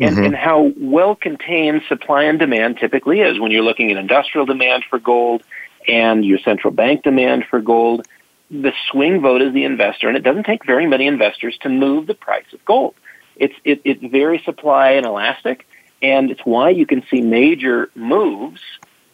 and, 0.00 0.16
mm-hmm. 0.16 0.24
and 0.24 0.36
how 0.36 0.72
well 0.76 1.14
contained 1.14 1.82
supply 1.88 2.24
and 2.24 2.38
demand 2.38 2.78
typically 2.78 3.20
is 3.20 3.38
when 3.38 3.50
you're 3.50 3.62
looking 3.62 3.90
at 3.90 3.96
industrial 3.96 4.46
demand 4.46 4.84
for 4.88 4.98
gold 4.98 5.42
and 5.86 6.24
your 6.24 6.38
central 6.38 6.72
bank 6.72 7.02
demand 7.02 7.44
for 7.48 7.60
gold. 7.60 8.06
The 8.50 8.72
swing 8.90 9.20
vote 9.20 9.42
is 9.42 9.52
the 9.52 9.64
investor, 9.64 10.08
and 10.08 10.16
it 10.16 10.22
doesn't 10.22 10.44
take 10.44 10.64
very 10.64 10.86
many 10.86 11.06
investors 11.06 11.56
to 11.62 11.68
move 11.68 12.06
the 12.06 12.14
price 12.14 12.46
of 12.52 12.64
gold. 12.64 12.94
It's 13.36 13.54
it, 13.64 13.80
it's 13.84 14.02
very 14.02 14.38
supply 14.44 14.92
and 14.92 15.06
elastic, 15.06 15.66
and 16.02 16.30
it's 16.30 16.42
why 16.44 16.70
you 16.70 16.86
can 16.86 17.02
see 17.10 17.20
major 17.20 17.90
moves 17.94 18.60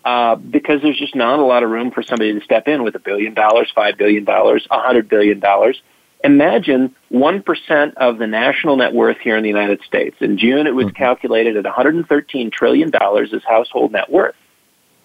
uh, 0.05 0.35
because 0.35 0.83
there's 0.83 0.99
just 0.99 1.15
not 1.15 1.39
a 1.39 1.45
lot 1.45 1.63
of 1.63 1.71
room 1.71 1.91
for 1.91 2.03
somebody 2.03 2.33
to 2.39 2.45
step 2.45 2.69
in 2.69 2.83
with 2.83 2.95
a 2.97 2.99
billion 2.99 3.35
dollars, 3.35 3.71
five 3.75 3.97
billion 3.97 4.25
dollars, 4.25 4.67
a 4.71 4.81
hundred 4.81 5.09
billion 5.09 5.41
dollars, 5.41 5.81
Imagine 6.23 6.95
1% 7.11 7.95
of 7.95 8.19
the 8.19 8.27
national 8.27 8.77
net 8.77 8.93
worth 8.93 9.19
here 9.19 9.37
in 9.37 9.43
the 9.43 9.49
United 9.49 9.83
States. 9.83 10.17
In 10.21 10.37
June, 10.37 10.67
it 10.67 10.75
was 10.75 10.87
mm-hmm. 10.87 10.97
calculated 10.97 11.57
at 11.57 11.65
$113 11.65 12.53
trillion 12.53 12.91
as 12.95 13.43
household 13.45 13.93
net 13.93 14.11
worth. 14.11 14.35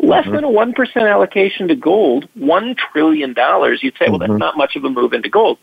Less 0.05 0.25
mm-hmm. 0.25 0.35
than 0.35 0.43
a 0.43 0.47
1% 0.47 1.11
allocation 1.11 1.67
to 1.69 1.75
gold, 1.75 2.27
$1 2.37 2.77
trillion. 2.77 3.29
You'd 3.81 3.97
say, 3.97 4.07
well, 4.07 4.19
that's 4.19 4.29
mm-hmm. 4.29 4.37
not 4.37 4.57
much 4.57 4.75
of 4.75 4.83
a 4.83 4.89
move 4.89 5.13
into 5.13 5.29
gold. 5.29 5.57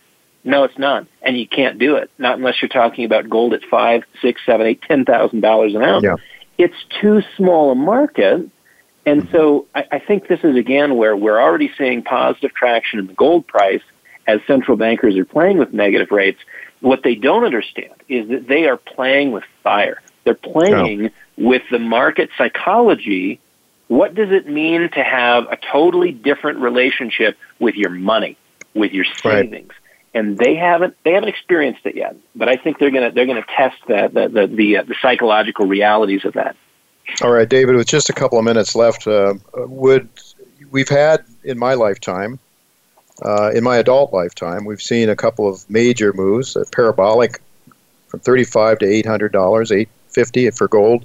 No, 0.45 0.65
it's 0.65 0.79
not. 0.79 1.07
And 1.23 1.39
you 1.39 1.47
can't 1.47 1.79
do 1.79 1.97
it. 1.97 2.11
Not 2.19 2.39
unless 2.39 2.61
you're 2.61 2.69
talking 2.69 3.05
about 3.05 3.29
gold 3.29 3.55
at 3.55 3.65
five, 3.65 4.03
six, 4.21 4.41
seven, 4.45 4.67
eight, 4.67 4.83
ten 4.83 5.05
thousand 5.05 5.41
dollars 5.41 5.75
an 5.75 5.83
ounce. 5.83 6.03
Yeah. 6.03 6.17
It's 6.59 6.75
too 7.01 7.23
small 7.37 7.71
a 7.71 7.75
market. 7.77 8.51
And 9.07 9.23
mm-hmm. 9.23 9.37
so 9.37 9.67
I, 9.73 9.85
I 9.93 9.99
think 10.01 10.27
this 10.27 10.41
is 10.43 10.57
again 10.57 10.97
where 10.97 11.17
we're 11.17 11.41
already 11.41 11.71
seeing 11.79 12.03
positive 12.03 12.53
traction 12.55 12.99
in 12.99 13.07
the 13.07 13.15
gold 13.15 13.47
price 13.47 13.83
as 14.27 14.41
central 14.47 14.77
bankers 14.77 15.17
are 15.17 15.25
playing 15.25 15.59
with 15.59 15.73
negative 15.73 16.11
rates, 16.11 16.41
what 16.81 17.03
they 17.03 17.15
don't 17.15 17.45
understand 17.45 17.93
is 18.09 18.29
that 18.29 18.47
they 18.47 18.67
are 18.67 18.77
playing 18.77 19.33
with 19.33 19.45
fire. 19.63 20.01
They're 20.25 20.35
playing 20.35 21.11
with 21.37 21.63
the 21.71 21.79
market 21.79 22.31
psychology. 22.39 23.41
What 23.93 24.15
does 24.15 24.31
it 24.31 24.49
mean 24.49 24.89
to 24.89 25.05
have 25.05 25.49
a 25.51 25.59
totally 25.71 26.13
different 26.13 26.61
relationship 26.61 27.37
with 27.59 27.75
your 27.75 27.91
money, 27.91 28.39
with 28.73 28.93
your 28.93 29.05
savings? 29.05 29.69
Right. 29.69 29.77
And 30.15 30.39
they 30.39 30.55
haven't 30.55 30.97
they 31.05 31.13
haven't 31.13 31.29
experienced 31.29 31.85
it 31.85 31.95
yet, 31.95 32.17
but 32.35 32.49
I 32.49 32.57
think 32.57 32.79
they're 32.79 32.91
gonna 32.91 33.11
they're 33.11 33.27
gonna 33.27 33.45
test 33.55 33.77
that 33.89 34.15
the 34.15 34.29
the 34.29 34.47
the, 34.47 34.77
uh, 34.79 34.83
the 34.85 34.95
psychological 35.03 35.67
realities 35.67 36.25
of 36.25 36.33
that. 36.33 36.57
All 37.23 37.31
right, 37.31 37.47
David. 37.47 37.77
With 37.77 37.87
just 37.87 38.09
a 38.09 38.15
couple 38.15 38.39
of 38.39 38.47
minutes 38.47 38.75
left, 38.75 39.07
uh, 39.07 39.35
would 39.55 40.09
we've 40.71 40.89
had 40.89 41.27
in 41.45 41.59
my 41.59 41.75
lifetime 41.75 42.39
uh, 43.21 43.51
in 43.51 43.63
my 43.63 43.77
adult 43.77 44.15
lifetime, 44.15 44.65
we've 44.65 44.81
seen 44.81 45.11
a 45.11 45.17
couple 45.17 45.47
of 45.47 45.69
major 45.69 46.15
moves, 46.15 46.57
a 46.57 46.65
parabolic 46.65 47.43
from 48.09 48.21
35 48.21 48.79
to 48.79 48.87
800 48.87 49.33
dollars, 49.33 49.71
850 49.71 50.51
for 50.53 50.67
gold, 50.67 51.05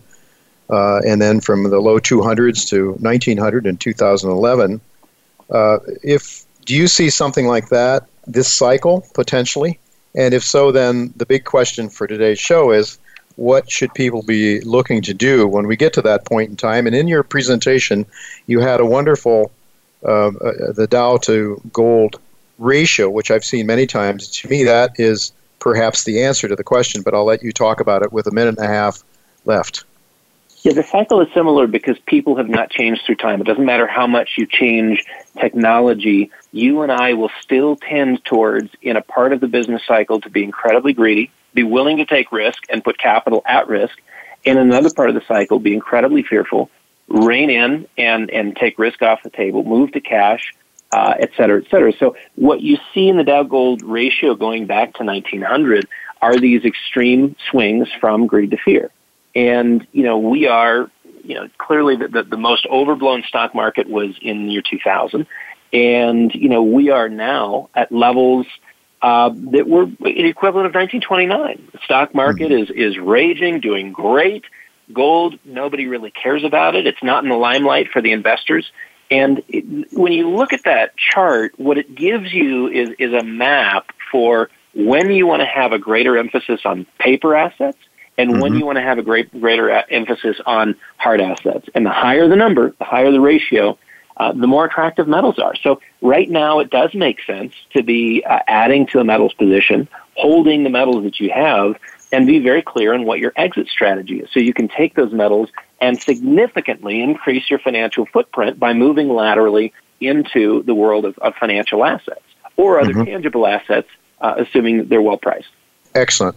uh, 0.69 0.99
and 1.05 1.21
then 1.21 1.39
from 1.39 1.69
the 1.69 1.79
low 1.79 1.99
200s 1.99 2.67
to 2.69 2.93
1900 2.93 3.65
in 3.65 3.77
2011. 3.77 4.81
Uh, 5.49 5.79
if 6.03 6.45
do 6.65 6.75
you 6.75 6.87
see 6.87 7.09
something 7.09 7.47
like 7.47 7.69
that 7.69 8.05
this 8.25 8.51
cycle 8.51 9.05
potentially? 9.13 9.79
And 10.15 10.33
if 10.33 10.43
so, 10.43 10.71
then 10.71 11.13
the 11.15 11.25
big 11.25 11.45
question 11.45 11.89
for 11.89 12.07
today's 12.07 12.39
show 12.39 12.71
is 12.71 12.97
what 13.37 13.69
should 13.71 13.93
people 13.93 14.23
be 14.23 14.59
looking 14.61 15.01
to 15.03 15.13
do 15.13 15.47
when 15.47 15.67
we 15.67 15.77
get 15.77 15.93
to 15.93 16.01
that 16.01 16.25
point 16.25 16.49
in 16.49 16.55
time? 16.55 16.87
And 16.87 16.95
in 16.95 17.07
your 17.07 17.23
presentation, 17.23 18.05
you 18.47 18.59
had 18.59 18.79
a 18.79 18.85
wonderful 18.85 19.51
um, 20.05 20.37
uh, 20.41 20.71
the 20.73 20.87
Dow 20.89 21.17
to 21.17 21.61
gold 21.71 22.19
ratio, 22.57 23.09
which 23.09 23.31
I've 23.31 23.45
seen 23.45 23.65
many 23.65 23.85
times. 23.85 24.27
To 24.41 24.47
me, 24.47 24.63
that 24.63 24.91
is 24.95 25.31
perhaps 25.59 26.03
the 26.03 26.23
answer 26.23 26.47
to 26.47 26.55
the 26.55 26.63
question, 26.63 27.01
but 27.01 27.13
I'll 27.13 27.25
let 27.25 27.43
you 27.43 27.51
talk 27.51 27.79
about 27.79 28.03
it 28.03 28.11
with 28.11 28.27
a 28.27 28.31
minute 28.31 28.57
and 28.57 28.65
a 28.65 28.71
half 28.71 29.03
left. 29.45 29.85
Yeah, 30.67 30.73
the 30.73 30.83
cycle 30.83 31.21
is 31.21 31.29
similar 31.33 31.65
because 31.65 31.97
people 31.99 32.35
have 32.35 32.49
not 32.49 32.69
changed 32.69 33.03
through 33.05 33.15
time. 33.15 33.39
It 33.39 33.45
doesn't 33.45 33.65
matter 33.65 33.87
how 33.87 34.05
much 34.05 34.31
you 34.37 34.45
change 34.45 35.01
technology, 35.39 36.29
you 36.51 36.81
and 36.81 36.91
I 36.91 37.13
will 37.13 37.31
still 37.39 37.77
tend 37.77 38.25
towards, 38.25 38.69
in 38.81 38.97
a 38.97 39.01
part 39.01 39.31
of 39.31 39.39
the 39.39 39.47
business 39.47 39.81
cycle, 39.87 40.19
to 40.19 40.29
be 40.29 40.43
incredibly 40.43 40.91
greedy, 40.91 41.31
be 41.53 41.63
willing 41.63 41.95
to 41.99 42.05
take 42.05 42.33
risk 42.33 42.63
and 42.67 42.83
put 42.83 42.97
capital 42.97 43.43
at 43.45 43.69
risk, 43.69 43.97
in 44.43 44.57
another 44.57 44.89
part 44.93 45.07
of 45.07 45.15
the 45.15 45.21
cycle, 45.25 45.57
be 45.57 45.73
incredibly 45.73 46.21
fearful, 46.21 46.69
rein 47.07 47.49
in 47.49 47.87
and, 47.97 48.29
and 48.29 48.53
take 48.57 48.77
risk 48.77 49.01
off 49.01 49.23
the 49.23 49.29
table, 49.29 49.63
move 49.63 49.93
to 49.93 50.01
cash, 50.01 50.53
uh, 50.91 51.13
et 51.17 51.29
cetera, 51.37 51.61
et 51.63 51.71
cetera. 51.71 51.93
So 51.97 52.17
what 52.35 52.59
you 52.59 52.77
see 52.93 53.07
in 53.07 53.15
the 53.15 53.23
Dow 53.23 53.43
Gold 53.43 53.83
ratio 53.83 54.35
going 54.35 54.65
back 54.65 54.95
to 54.95 55.05
1900 55.05 55.87
are 56.21 56.37
these 56.37 56.65
extreme 56.65 57.37
swings 57.49 57.87
from 58.01 58.27
greed 58.27 58.51
to 58.51 58.57
fear. 58.57 58.91
And, 59.37 59.85
you 59.91 60.01
know, 60.01 60.17
we 60.17 60.47
are, 60.47 60.89
you 61.23 61.35
know, 61.35 61.47
clearly 61.59 61.95
the, 61.95 62.07
the, 62.07 62.23
the 62.23 62.37
most 62.37 62.65
overblown 62.65 63.21
stock 63.27 63.53
market 63.53 63.87
was 63.87 64.15
in 64.19 64.47
the 64.47 64.53
year 64.53 64.63
2000. 64.67 65.27
And, 65.71 66.33
you 66.33 66.49
know, 66.49 66.63
we 66.63 66.89
are 66.89 67.07
now 67.07 67.69
at 67.75 67.91
levels 67.91 68.47
uh, 69.03 69.29
that 69.51 69.67
were 69.67 69.83
equivalent 69.83 70.65
of 70.65 70.73
1929. 70.73 71.69
The 71.71 71.79
stock 71.83 72.15
market 72.15 72.49
mm-hmm. 72.49 72.71
is, 72.79 72.93
is 72.93 72.97
raging, 72.97 73.59
doing 73.59 73.91
great. 73.91 74.45
Gold, 74.91 75.37
nobody 75.45 75.85
really 75.85 76.09
cares 76.09 76.43
about 76.43 76.73
it. 76.73 76.87
It's 76.87 77.03
not 77.03 77.23
in 77.23 77.29
the 77.29 77.35
limelight 77.35 77.89
for 77.93 78.01
the 78.01 78.13
investors. 78.13 78.71
And 79.11 79.43
it, 79.49 79.93
when 79.93 80.13
you 80.13 80.31
look 80.31 80.51
at 80.51 80.63
that 80.63 80.97
chart, 80.97 81.53
what 81.59 81.77
it 81.77 81.93
gives 81.93 82.33
you 82.33 82.69
is, 82.69 82.89
is 82.97 83.13
a 83.13 83.23
map 83.23 83.91
for 84.11 84.49
when 84.73 85.11
you 85.11 85.27
want 85.27 85.41
to 85.41 85.45
have 85.45 85.73
a 85.73 85.79
greater 85.79 86.17
emphasis 86.17 86.61
on 86.65 86.87
paper 86.97 87.35
assets 87.35 87.77
and 88.17 88.31
mm-hmm. 88.31 88.41
when 88.41 88.55
you 88.55 88.65
want 88.65 88.77
to 88.77 88.81
have 88.81 88.97
a 88.97 89.03
great, 89.03 89.31
greater 89.39 89.69
emphasis 89.69 90.37
on 90.45 90.75
hard 90.97 91.21
assets. 91.21 91.67
And 91.75 91.85
the 91.85 91.91
higher 91.91 92.27
the 92.27 92.35
number, 92.35 92.73
the 92.79 92.85
higher 92.85 93.11
the 93.11 93.21
ratio, 93.21 93.77
uh, 94.17 94.31
the 94.31 94.47
more 94.47 94.65
attractive 94.65 95.07
metals 95.07 95.37
are. 95.37 95.55
So 95.55 95.79
right 96.01 96.29
now, 96.29 96.59
it 96.59 96.69
does 96.69 96.93
make 96.93 97.23
sense 97.25 97.53
to 97.73 97.83
be 97.83 98.23
uh, 98.27 98.39
adding 98.47 98.87
to 98.87 98.99
a 98.99 99.03
metals 99.03 99.33
position, 99.33 99.87
holding 100.15 100.63
the 100.63 100.69
metals 100.69 101.03
that 101.03 101.19
you 101.19 101.29
have, 101.29 101.75
and 102.11 102.25
be 102.25 102.39
very 102.39 102.61
clear 102.61 102.93
on 102.93 103.05
what 103.05 103.19
your 103.19 103.33
exit 103.35 103.67
strategy 103.67 104.21
is. 104.21 104.29
So 104.31 104.39
you 104.39 104.53
can 104.53 104.69
take 104.69 104.95
those 104.95 105.11
metals 105.11 105.49
and 105.79 106.01
significantly 106.01 107.01
increase 107.01 107.49
your 107.49 107.59
financial 107.59 108.07
footprint 108.07 108.59
by 108.59 108.73
moving 108.73 109.09
laterally 109.09 109.73
into 109.99 110.63
the 110.63 110.73
world 110.73 111.05
of, 111.05 111.17
of 111.19 111.35
financial 111.35 111.85
assets 111.85 112.21
or 112.55 112.79
other 112.79 112.93
mm-hmm. 112.93 113.03
tangible 113.03 113.45
assets, 113.45 113.87
uh, 114.19 114.35
assuming 114.37 114.87
they're 114.87 115.01
well 115.01 115.17
priced. 115.17 115.49
Excellent. 115.93 116.35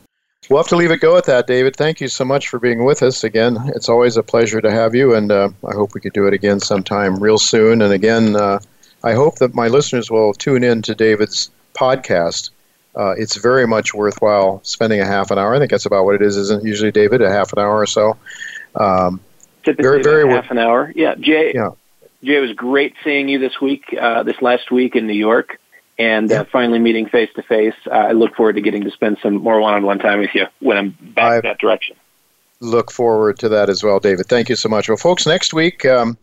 We'll 0.48 0.58
have 0.58 0.68
to 0.68 0.76
leave 0.76 0.90
it 0.90 1.00
go 1.00 1.16
at 1.16 1.26
that, 1.26 1.46
David. 1.46 1.76
Thank 1.76 2.00
you 2.00 2.08
so 2.08 2.24
much 2.24 2.48
for 2.48 2.58
being 2.58 2.84
with 2.84 3.02
us 3.02 3.22
again. 3.22 3.58
It's 3.74 3.88
always 3.88 4.16
a 4.16 4.22
pleasure 4.22 4.60
to 4.60 4.70
have 4.70 4.94
you, 4.94 5.14
and 5.14 5.30
uh, 5.30 5.50
I 5.68 5.74
hope 5.74 5.94
we 5.94 6.00
could 6.00 6.12
do 6.12 6.26
it 6.26 6.34
again 6.34 6.60
sometime 6.60 7.22
real 7.22 7.38
soon. 7.38 7.82
And 7.82 7.92
again, 7.92 8.34
uh, 8.34 8.58
I 9.04 9.12
hope 9.12 9.36
that 9.36 9.54
my 9.54 9.68
listeners 9.68 10.10
will 10.10 10.32
tune 10.32 10.64
in 10.64 10.82
to 10.82 10.94
David's 10.94 11.50
podcast 11.74 12.50
uh, 12.94 13.14
it's 13.16 13.36
very 13.36 13.66
much 13.66 13.94
worthwhile 13.94 14.60
spending 14.64 15.00
a 15.00 15.06
half 15.06 15.30
an 15.30 15.38
hour. 15.38 15.54
I 15.54 15.58
think 15.58 15.70
that's 15.70 15.86
about 15.86 16.04
what 16.04 16.16
it 16.16 16.22
is, 16.22 16.36
isn't 16.36 16.62
it 16.62 16.66
usually, 16.66 16.90
David? 16.90 17.22
A 17.22 17.30
half 17.30 17.52
an 17.52 17.60
hour 17.60 17.78
or 17.78 17.86
so. 17.86 18.16
Um, 18.74 19.20
Typically, 19.62 19.82
very, 19.82 20.02
very 20.02 20.28
half 20.28 20.50
an 20.50 20.58
hour. 20.58 20.92
Yeah, 20.96 21.14
Jay. 21.16 21.52
Yeah. 21.54 21.70
Jay, 22.24 22.36
it 22.36 22.40
was 22.40 22.52
great 22.52 22.94
seeing 23.04 23.28
you 23.28 23.38
this 23.38 23.60
week, 23.60 23.84
uh, 23.98 24.22
this 24.24 24.40
last 24.42 24.70
week 24.70 24.96
in 24.96 25.06
New 25.06 25.12
York, 25.14 25.60
and 26.00 26.32
uh, 26.32 26.44
finally 26.50 26.78
meeting 26.78 27.06
face 27.06 27.28
to 27.36 27.42
face. 27.42 27.74
I 27.92 28.12
look 28.12 28.34
forward 28.34 28.54
to 28.54 28.62
getting 28.62 28.84
to 28.84 28.90
spend 28.90 29.18
some 29.22 29.34
more 29.34 29.60
one-on-one 29.60 29.98
time 29.98 30.20
with 30.20 30.34
you 30.34 30.46
when 30.60 30.78
I'm 30.78 30.90
back 31.14 31.32
I 31.32 31.36
in 31.36 31.42
that 31.42 31.58
direction. 31.58 31.94
Look 32.60 32.90
forward 32.90 33.38
to 33.40 33.50
that 33.50 33.68
as 33.68 33.84
well, 33.84 34.00
David. 34.00 34.26
Thank 34.26 34.48
you 34.48 34.56
so 34.56 34.68
much. 34.68 34.88
Well, 34.88 34.96
folks, 34.96 35.26
next 35.26 35.52
week. 35.52 35.84
Um, 35.84 36.16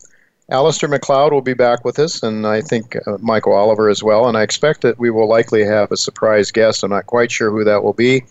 Alasdair 0.50 0.88
Macleod 0.88 1.32
will 1.32 1.42
be 1.42 1.54
back 1.54 1.84
with 1.84 1.98
us, 1.98 2.22
and 2.22 2.46
I 2.46 2.60
think 2.62 2.96
uh, 3.06 3.18
Michael 3.20 3.52
Oliver 3.52 3.88
as 3.88 4.02
well. 4.02 4.28
And 4.28 4.36
I 4.36 4.42
expect 4.42 4.80
that 4.80 4.98
we 4.98 5.10
will 5.10 5.28
likely 5.28 5.64
have 5.64 5.92
a 5.92 5.96
surprise 5.96 6.50
guest. 6.50 6.82
I'm 6.82 6.90
not 6.90 7.06
quite 7.06 7.30
sure 7.30 7.50
who 7.50 7.64
that 7.64 7.84
will 7.84 7.92
be. 7.92 8.24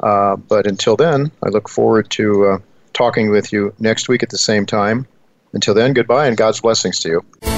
Uh, 0.00 0.36
but 0.36 0.66
until 0.66 0.96
then, 0.96 1.32
I 1.42 1.48
look 1.48 1.68
forward 1.68 2.08
to 2.10 2.46
uh, 2.46 2.58
talking 2.92 3.30
with 3.30 3.52
you 3.52 3.74
next 3.78 4.08
week 4.08 4.22
at 4.22 4.30
the 4.30 4.38
same 4.38 4.64
time. 4.64 5.06
Until 5.52 5.74
then, 5.74 5.92
goodbye 5.94 6.28
and 6.28 6.36
God's 6.36 6.60
blessings 6.60 7.00
to 7.00 7.08
you. 7.08 7.57